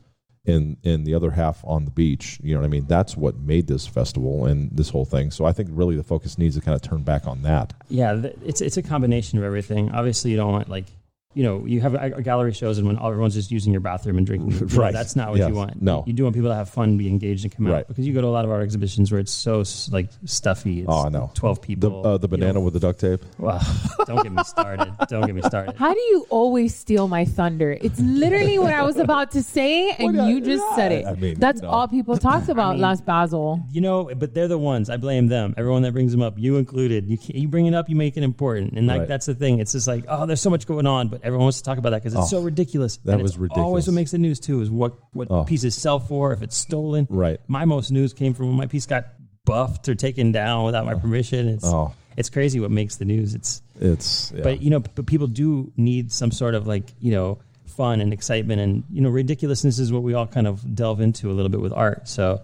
and 0.47 0.77
and 0.85 1.07
the 1.07 1.15
other 1.15 1.31
half 1.31 1.63
on 1.65 1.85
the 1.85 1.91
beach. 1.91 2.39
You 2.43 2.55
know 2.55 2.61
what 2.61 2.67
I 2.67 2.71
mean? 2.71 2.87
That's 2.87 3.17
what 3.17 3.39
made 3.39 3.67
this 3.67 3.87
festival 3.87 4.47
and 4.47 4.71
this 4.77 4.91
whole 4.91 5.05
thing. 5.05 5.31
So 5.31 5.45
I 5.45 5.53
think 5.53 5.71
really 5.73 5.97
the 5.97 6.05
focus 6.05 6.39
needs 6.39 6.57
to 6.57 6.61
kind 6.61 6.75
of 6.75 6.83
turn 6.83 7.03
back 7.03 7.27
on 7.27 7.43
that. 7.43 7.73
Yeah, 7.89 8.21
it's 8.45 8.61
it's 8.61 8.77
a 8.77 8.83
combination 8.83 9.39
of 9.39 9.45
everything. 9.45 9.91
Obviously, 9.91 10.31
you 10.31 10.37
don't 10.37 10.53
want 10.53 10.69
like 10.69 10.87
you 11.35 11.43
know 11.43 11.65
you 11.67 11.81
have 11.81 11.95
a, 11.95 12.13
a 12.17 12.23
gallery 12.23 12.53
shows 12.53 12.79
and 12.79 12.87
when 12.87 12.97
everyone's 12.99 13.35
just 13.35 13.51
using 13.51 13.73
your 13.73 13.81
bathroom 13.81 14.19
and 14.19 14.27
drinking, 14.27 14.53
you 14.53 14.61
know, 14.61 14.67
Right. 14.77 14.93
that's 14.93 15.17
not 15.17 15.31
what 15.31 15.39
Yes. 15.39 15.49
you 15.49 15.55
want. 15.55 15.83
No. 15.83 16.05
you 16.07 16.13
do 16.13 16.23
want 16.25 16.35
people 16.35 16.51
to 16.51 16.55
have 16.55 16.69
fun, 16.69 16.97
be 16.97 17.09
engaged, 17.09 17.45
and 17.45 17.55
come 17.55 17.67
out. 17.67 17.89
Because 17.89 18.07
you 18.07 18.13
go 18.15 18.21
to 18.21 18.27
a 18.27 18.35
lot 18.39 18.45
of 18.45 18.51
our 18.51 18.61
exhibitions 18.61 19.11
where 19.13 19.21
it's 19.21 19.33
so 19.33 19.65
like 19.93 20.09
stuffy. 20.25 20.81
It's 20.81 20.89
Oh, 20.89 21.07
I 21.07 21.09
know. 21.09 21.31
Twelve 21.35 21.61
The 21.61 21.67
people. 21.67 22.07
uh, 22.07 22.19
the 22.19 22.29
banana 22.29 22.55
know. 22.55 22.61
with 22.61 22.75
the 22.75 22.81
duct 22.81 23.01
tape. 23.01 23.21
Wow, 23.39 23.61
don't 24.07 24.23
get 24.23 24.33
me 24.33 24.43
started. 24.45 24.93
Don't 25.09 25.27
get 25.27 25.35
me 25.35 25.43
started. 25.43 25.77
How 25.77 25.93
do 25.93 26.01
you 26.01 26.27
always 26.31 26.75
steal 26.75 27.09
my 27.09 27.25
thunder? 27.25 27.77
It's 27.81 27.99
literally 28.01 28.59
what 28.59 28.73
I 28.73 28.83
was 28.83 28.97
about 28.97 29.31
to 29.33 29.43
say, 29.43 29.91
and 29.99 30.17
Well, 30.17 30.29
you 30.29 30.37
yeah, 30.39 30.45
just 30.45 30.75
said 30.77 30.93
it. 30.93 31.07
I 31.07 31.15
mean, 31.15 31.39
That's 31.39 31.61
you 31.61 31.67
know. 31.67 31.73
all 31.75 31.89
people 31.89 32.17
talked 32.17 32.49
about 32.49 32.73
mean- 32.75 32.83
last 32.83 33.05
Basel. 33.05 33.61
You 33.73 33.81
know, 33.81 34.11
but 34.17 34.35
they're 34.35 34.49
the 34.49 34.59
ones. 34.59 34.89
I 34.91 34.97
blame 34.97 35.27
them. 35.29 35.55
Everyone 35.57 35.83
that 35.83 35.93
brings 35.93 36.13
them 36.13 36.23
up, 36.23 36.35
you 36.39 36.57
included. 36.57 37.07
You 37.09 37.19
you 37.27 37.49
bring 37.49 37.67
it 37.67 37.75
up, 37.75 37.89
you 37.89 37.97
make 37.97 38.17
it 38.17 38.23
important, 38.23 38.75
and 38.79 38.87
like 38.87 39.01
Right. 39.01 39.09
that's 39.09 39.27
the 39.27 39.35
thing. 39.35 39.59
It's 39.59 39.73
just 39.73 39.89
like, 39.89 40.05
oh, 40.09 40.27
there's 40.27 40.41
so 40.41 40.51
much 40.51 40.67
going 40.67 40.87
on, 40.87 41.09
but 41.09 41.21
everyone 41.25 41.45
wants 41.47 41.59
to 41.59 41.65
talk 41.65 41.79
about 41.79 41.91
that 41.91 42.03
because 42.03 42.15
it's 42.15 42.33
Oh, 42.33 42.39
so 42.39 42.43
ridiculous. 42.43 42.99
that 42.99 43.15
And 43.15 43.23
was 43.23 43.33
it's 43.33 43.39
ridiculous. 43.39 43.67
Always 43.67 43.87
what 43.89 43.95
makes 43.95 44.11
the 44.13 44.19
news 44.19 44.39
too 44.39 44.61
is 44.61 44.71
what 44.71 44.95
what 45.13 45.29
Oh. 45.31 45.45
pieces 45.45 45.75
sell 45.75 45.99
for, 45.99 46.33
if 46.33 46.43
it's 46.43 46.57
stolen. 46.57 47.07
Right. 47.11 47.41
My 47.49 47.65
most 47.65 47.91
news 47.91 48.13
came 48.13 48.35
from 48.35 48.49
when 48.49 48.57
my 48.57 48.67
piece 48.67 48.87
got 48.87 49.07
buffed 49.45 49.89
or 49.89 49.95
taken 49.95 50.31
down 50.33 50.65
without 50.65 50.85
my 50.87 50.95
oh. 50.95 50.99
permission. 50.99 51.49
It's 51.49 51.65
Oh. 51.65 51.93
it's 52.17 52.31
crazy 52.31 52.61
what 52.61 52.71
makes 52.71 52.97
the 52.97 53.05
news. 53.05 53.35
It's 53.35 53.63
It's 53.81 54.33
yeah. 54.37 54.43
but 54.43 54.63
you 54.63 54.71
know, 54.71 54.81
but 54.81 55.07
people 55.07 55.27
do 55.27 55.73
need 55.77 56.13
some 56.13 56.31
sort 56.31 56.55
of 56.55 56.67
like 56.67 56.93
you 57.01 57.13
know 57.13 57.39
fun 57.67 58.01
and 58.01 58.13
excitement, 58.13 58.61
and 58.61 58.85
you 58.93 59.01
know, 59.01 59.09
ridiculousness 59.11 59.81
is 59.81 59.93
what 59.93 60.03
we 60.05 60.15
all 60.15 60.27
kind 60.29 60.47
of 60.47 60.77
delve 60.77 61.01
into 61.01 61.29
a 61.31 61.35
little 61.35 61.49
bit 61.51 61.61
with 61.61 61.73
art. 61.73 62.07
So 62.09 62.43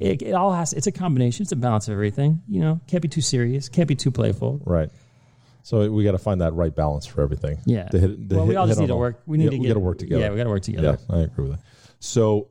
it, 0.00 0.22
it 0.22 0.32
all 0.32 0.50
has. 0.52 0.72
It's 0.72 0.86
a 0.86 0.92
combination. 0.92 1.42
It's 1.42 1.52
a 1.52 1.56
balance 1.56 1.88
of 1.88 1.92
everything. 1.92 2.40
You 2.48 2.60
know, 2.60 2.80
can't 2.86 3.02
be 3.02 3.08
too 3.08 3.20
serious, 3.20 3.68
can't 3.68 3.86
be 3.88 3.94
too 3.96 4.10
playful. 4.10 4.60
Right. 4.64 4.88
So 5.62 5.90
we 5.90 6.04
got 6.04 6.12
to 6.12 6.18
find 6.18 6.40
that 6.40 6.54
right 6.54 6.74
balance 6.74 7.06
for 7.06 7.22
everything. 7.22 7.58
Yeah. 7.64 7.84
To 7.88 7.98
hit, 7.98 8.28
to 8.28 8.36
well, 8.36 8.46
we 8.46 8.56
all 8.56 8.66
just 8.66 8.80
need 8.80 8.88
to 8.88 8.96
work. 8.96 9.22
We 9.26 9.38
need 9.38 9.44
Yeah, 9.44 9.50
to 9.50 9.58
we 9.58 9.68
got 9.68 9.74
to 9.74 9.80
work 9.80 9.98
together. 9.98 10.20
Yeah, 10.20 10.30
we 10.30 10.36
got 10.36 10.44
to 10.44 10.50
work 10.50 10.62
together. 10.62 10.98
Yeah, 11.08 11.16
I 11.16 11.20
agree 11.20 11.48
with 11.48 11.56
that. 11.58 11.64
So, 12.00 12.48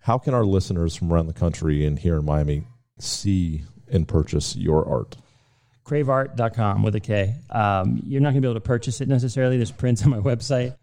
how 0.00 0.18
can 0.18 0.34
our 0.34 0.44
listeners 0.44 0.96
from 0.96 1.12
around 1.12 1.26
the 1.26 1.34
country 1.34 1.86
and 1.86 1.98
here 1.98 2.16
in 2.16 2.24
Miami 2.24 2.64
see 2.98 3.62
and 3.90 4.06
purchase 4.08 4.56
your 4.56 4.88
art? 4.88 5.16
kraveart.com 5.84 6.82
with 6.82 6.94
a 6.94 7.00
K. 7.00 7.34
Um, 7.50 8.00
you're 8.04 8.20
not 8.20 8.30
going 8.30 8.42
to 8.42 8.46
be 8.46 8.50
able 8.50 8.60
to 8.60 8.66
purchase 8.66 9.00
it 9.00 9.08
necessarily. 9.08 9.56
There's 9.56 9.70
prints 9.70 10.02
on 10.04 10.10
my 10.10 10.18
website. 10.18 10.76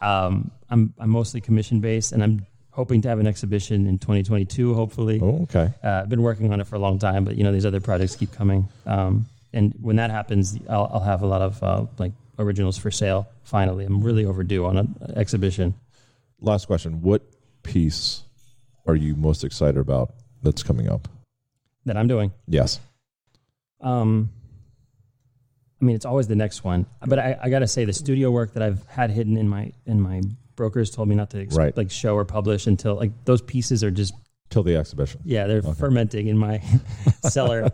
Um, 0.00 0.50
I'm, 0.68 0.92
I'm 0.98 1.10
mostly 1.10 1.40
commission 1.40 1.80
based, 1.80 2.12
and 2.12 2.22
I'm 2.22 2.46
hoping 2.70 3.02
to 3.02 3.08
have 3.08 3.18
an 3.18 3.26
exhibition 3.26 3.86
in 3.86 3.98
2022, 3.98 4.74
hopefully. 4.74 5.20
Oh, 5.22 5.42
okay. 5.44 5.72
Uh, 5.82 5.88
I've 6.02 6.08
been 6.08 6.22
working 6.22 6.52
on 6.52 6.60
it 6.60 6.66
for 6.66 6.76
a 6.76 6.78
long 6.80 6.98
time, 6.98 7.24
but 7.24 7.36
you 7.36 7.44
know 7.44 7.52
these 7.52 7.64
other 7.66 7.80
projects 7.80 8.16
keep 8.16 8.32
coming. 8.32 8.68
Um, 8.86 9.26
and 9.52 9.74
when 9.80 9.96
that 9.96 10.10
happens, 10.10 10.58
I'll, 10.68 10.90
I'll 10.92 11.00
have 11.00 11.22
a 11.22 11.26
lot 11.26 11.42
of 11.42 11.62
uh, 11.62 11.86
like 11.98 12.12
originals 12.38 12.78
for 12.78 12.90
sale. 12.90 13.28
Finally, 13.44 13.84
I'm 13.84 14.02
really 14.02 14.24
overdue 14.24 14.64
on 14.66 14.76
an 14.78 14.96
exhibition. 15.16 15.74
Last 16.40 16.66
question: 16.66 17.02
What 17.02 17.22
piece 17.62 18.22
are 18.86 18.94
you 18.96 19.14
most 19.14 19.44
excited 19.44 19.78
about 19.78 20.14
that's 20.42 20.62
coming 20.62 20.88
up? 20.88 21.08
that 21.84 21.96
I'm 21.96 22.06
doing. 22.06 22.32
Yes. 22.46 22.78
Um, 23.80 24.30
I 25.80 25.84
mean, 25.84 25.96
it's 25.96 26.04
always 26.04 26.28
the 26.28 26.36
next 26.36 26.62
one, 26.62 26.86
but 27.04 27.18
I, 27.18 27.36
I 27.42 27.50
got 27.50 27.58
to 27.60 27.66
say 27.66 27.84
the 27.84 27.92
studio 27.92 28.30
work 28.30 28.54
that 28.54 28.62
I've 28.62 28.84
had 28.86 29.10
hidden 29.10 29.36
in 29.36 29.48
my 29.48 29.72
in 29.84 30.00
my 30.00 30.22
brokers 30.54 30.90
told 30.90 31.08
me 31.08 31.16
not 31.16 31.30
to 31.30 31.40
ex- 31.42 31.56
Right. 31.56 31.76
like 31.76 31.90
show 31.90 32.14
or 32.14 32.24
publish 32.24 32.68
until 32.68 32.94
like 32.94 33.10
those 33.24 33.42
pieces 33.42 33.82
are 33.82 33.90
just 33.90 34.14
Till 34.52 34.62
the 34.62 34.76
exhibition. 34.76 35.20
yeah 35.24 35.46
they're 35.46 35.62
fermenting 35.62 36.28
in 36.28 36.36
my 36.38 36.62
cellar, 37.28 37.70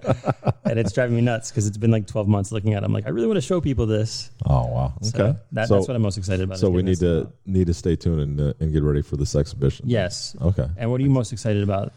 and 0.64 0.78
it's 0.78 0.92
driving 0.92 1.16
me 1.16 1.22
nuts 1.22 1.50
because 1.50 1.66
it's 1.66 1.76
been 1.76 1.90
like 1.90 2.06
12 2.06 2.28
months 2.28 2.52
looking 2.52 2.72
at. 2.74 2.82
it. 2.82 2.86
I'm 2.86 2.92
like 2.92 3.06
I 3.06 3.10
really 3.10 3.26
want 3.26 3.36
to 3.36 3.42
show 3.46 3.60
people 3.60 3.86
this. 3.86 4.30
Oh 4.46 4.66
wow. 4.68 4.92
Okay. 4.98 5.08
So 5.10 5.36
that, 5.52 5.68
so, 5.68 5.74
that's 5.74 5.88
what 5.88 5.96
I'm 5.96 6.02
most 6.02 6.16
excited 6.18 6.42
about. 6.44 6.58
so 6.58 6.70
we 6.70 6.82
need 6.82 7.00
to 7.00 7.22
out. 7.22 7.32
need 7.46 7.66
to 7.66 7.74
stay 7.74 7.96
tuned 7.96 8.20
and 8.20 8.40
uh, 8.40 8.54
and 8.60 8.72
get 8.72 8.82
ready 8.82 9.02
for 9.02 9.16
this 9.16 9.34
exhibition. 9.34 9.86
yes. 9.88 10.36
Okay. 10.40 10.66
And 10.76 10.90
what 10.90 11.00
are 11.00 11.04
you 11.04 11.10
most 11.10 11.32
excited 11.32 11.62
about? 11.62 11.92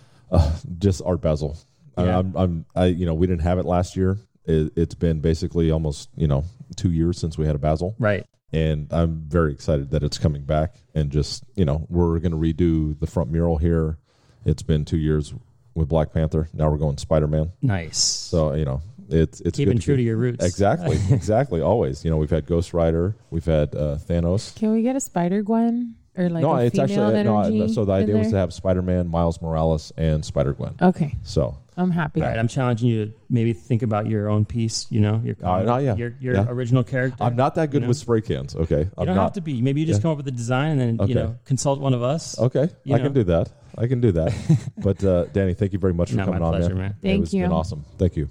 just 0.80 1.02
Art 1.06 1.22
Basel. 1.22 1.58
I, 1.98 2.04
Yeah. 2.06 2.20
I'm, 2.20 2.36
I'm, 2.36 2.66
I, 2.76 2.86
you 2.86 3.06
know, 3.06 3.14
we 3.14 3.28
didn't 3.28 3.42
have 3.44 3.60
it 3.60 3.66
last 3.66 3.96
year. 3.98 4.18
It, 4.46 4.72
it's 4.76 4.96
been 4.96 5.20
basically 5.20 5.72
almost, 5.72 6.10
you 6.16 6.28
know, 6.28 6.46
two 6.78 6.92
years 6.92 7.18
since 7.20 7.38
we 7.38 7.46
had 7.46 7.56
a 7.56 7.60
Basel, 7.60 7.96
Right. 8.00 8.26
and 8.54 8.88
I'm 8.92 9.26
very 9.28 9.52
excited 9.52 9.92
that 9.92 10.02
it's 10.04 10.18
coming 10.18 10.44
back. 10.44 10.76
And 10.96 11.12
just, 11.12 11.44
you 11.56 11.66
know, 11.66 11.86
we're 11.90 12.18
going 12.20 12.32
to 12.32 12.38
redo 12.38 12.98
the 13.00 13.08
front 13.08 13.30
mural 13.32 13.58
here. 13.58 13.98
It's 14.46 14.64
been 14.64 14.86
two 14.86 14.98
years 14.98 15.34
with 15.76 15.90
Black 15.90 16.14
Panther. 16.14 16.50
Now 16.54 16.70
we're 16.70 16.78
going 16.78 16.98
Spider 16.98 17.28
Man. 17.28 17.52
Nice. 17.62 17.98
So 17.98 18.54
you 18.54 18.66
know, 18.66 18.82
it's 19.10 19.40
it's 19.42 19.58
Keeping 19.58 19.76
good 19.78 19.84
true 19.84 19.96
to 19.96 20.02
keep- 20.02 20.08
your 20.08 20.18
roots. 20.18 20.44
Exactly, 20.46 20.98
exactly. 21.12 21.62
Always, 21.62 22.04
you 22.04 22.12
know, 22.12 22.18
we've 22.18 22.30
had 22.30 22.46
Ghost 22.46 22.74
Rider, 22.74 23.16
we've 23.30 23.46
had 23.46 23.76
uh, 23.76 23.98
Thanos. 23.98 24.56
Can 24.56 24.72
we 24.74 24.82
get 24.82 24.96
a 24.96 25.00
Spider 25.00 25.42
Gwen 25.44 25.96
or 26.18 26.30
like 26.30 26.42
no, 26.42 26.56
a 26.56 26.66
it's 26.66 26.76
female 26.78 27.16
actually 27.16 27.60
no. 27.60 27.68
So 27.68 27.86
the 27.86 27.94
in 27.94 28.04
idea 28.04 28.18
was 28.18 28.32
to 28.32 28.38
have 28.38 28.54
Spider 28.54 28.82
Man, 28.82 29.08
Miles 29.08 29.42
Morales, 29.42 29.92
and 29.98 30.26
Spider 30.26 30.54
Gwen. 30.54 30.76
Okay, 30.82 31.16
So 31.24 31.58
I'm 31.78 31.90
happy. 31.92 32.22
All 32.22 32.28
right, 32.28 32.38
I'm 32.38 32.50
challenging 32.50 32.90
you 32.90 33.06
to 33.06 33.14
maybe 33.30 33.54
think 33.54 33.82
about 33.82 34.08
your 34.08 34.28
own 34.30 34.44
piece. 34.44 34.88
You 34.90 35.00
know, 35.00 35.22
your 35.24 35.36
Uh, 35.42 35.64
no, 35.64 35.78
yeah. 35.78 35.96
your, 35.96 36.14
your 36.20 36.36
Yeah. 36.36 36.46
original 36.50 36.84
character. 36.84 37.24
I'm 37.24 37.38
not 37.38 37.56
that 37.56 37.70
good 37.72 37.78
You 37.78 37.82
know? 37.84 37.88
with 37.88 37.98
spray 37.98 38.20
cans. 38.22 38.56
Okay, 38.56 38.82
You 38.82 38.92
I'm 38.98 39.06
don't 39.06 39.16
not. 39.16 39.24
have 39.24 39.34
to 39.34 39.42
be. 39.42 39.62
Maybe 39.62 39.80
you 39.80 39.88
just 39.88 40.00
Yeah. 40.00 40.02
come 40.04 40.12
up 40.12 40.18
with 40.18 40.28
a 40.28 40.32
design 40.32 40.72
and 40.72 40.82
then 40.82 40.98
Okay. 41.00 41.10
you 41.10 41.16
know 41.16 41.38
consult 41.46 41.80
one 41.80 41.94
of 41.94 42.04
us. 42.04 42.38
Okay, 42.40 42.64
I 42.64 42.90
know? 42.90 42.98
can 42.98 43.14
do 43.14 43.24
that. 43.24 43.50
I 43.78 43.88
can 43.88 44.02
do 44.02 44.12
that. 44.14 44.34
but 44.78 45.04
uh, 45.04 45.26
Danny, 45.26 45.54
thank 45.54 45.74
you 45.74 45.80
very 45.80 45.94
much 45.94 46.12
for 46.12 46.18
No, 46.18 46.26
coming 46.26 46.40
my 46.42 46.48
on, 46.48 46.54
pleasure, 46.54 46.76
man. 46.76 46.78
man. 46.78 46.96
It 47.02 47.08
Thank 47.08 47.20
was 47.22 47.34
you. 47.34 47.44
been 47.44 47.52
awesome. 47.52 47.86
Thank 47.98 48.16
you. 48.18 48.30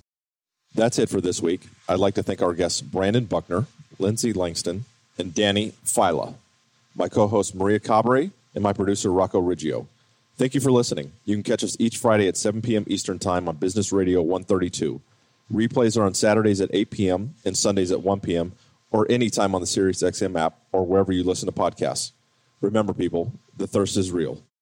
That's 0.74 0.98
it 0.98 1.08
for 1.08 1.20
this 1.20 1.40
week. 1.42 1.62
I'd 1.88 1.98
like 1.98 2.14
to 2.14 2.22
thank 2.22 2.42
our 2.42 2.54
guests 2.54 2.80
Brandon 2.80 3.24
Buckner, 3.24 3.66
Lindsay 3.98 4.32
Langton, 4.32 4.84
and 5.18 5.34
Danny 5.34 5.72
Fila, 5.84 6.34
my 6.94 7.08
co-host 7.08 7.54
Maria 7.54 7.80
Cabre, 7.80 8.30
and 8.54 8.62
my 8.62 8.72
producer 8.72 9.10
Rocco 9.12 9.40
Riggio. 9.40 9.86
Thank 10.36 10.54
you 10.54 10.60
for 10.60 10.70
listening. 10.72 11.12
You 11.24 11.34
can 11.36 11.42
catch 11.42 11.62
us 11.64 11.76
each 11.78 11.98
Friday 11.98 12.26
at 12.28 12.36
7 12.36 12.62
p.m. 12.62 12.84
Eastern 12.86 13.18
Time 13.18 13.48
on 13.48 13.56
Business 13.56 13.92
Radio 13.92 14.22
132. 14.22 15.00
Replays 15.52 15.98
are 15.98 16.04
on 16.04 16.14
Saturdays 16.14 16.60
at 16.60 16.70
8 16.72 16.90
p.m. 16.90 17.34
and 17.44 17.56
Sundays 17.58 17.90
at 17.90 18.02
1 18.02 18.20
p.m. 18.20 18.52
or 18.90 19.10
anytime 19.10 19.54
on 19.54 19.60
the 19.60 19.66
SiriusXM 19.66 20.38
app 20.38 20.56
or 20.72 20.86
wherever 20.86 21.12
you 21.12 21.24
listen 21.24 21.46
to 21.46 21.52
podcasts. 21.52 22.12
Remember, 22.60 22.92
people, 22.92 23.32
the 23.56 23.66
thirst 23.66 23.96
is 23.96 24.12
real. 24.12 24.40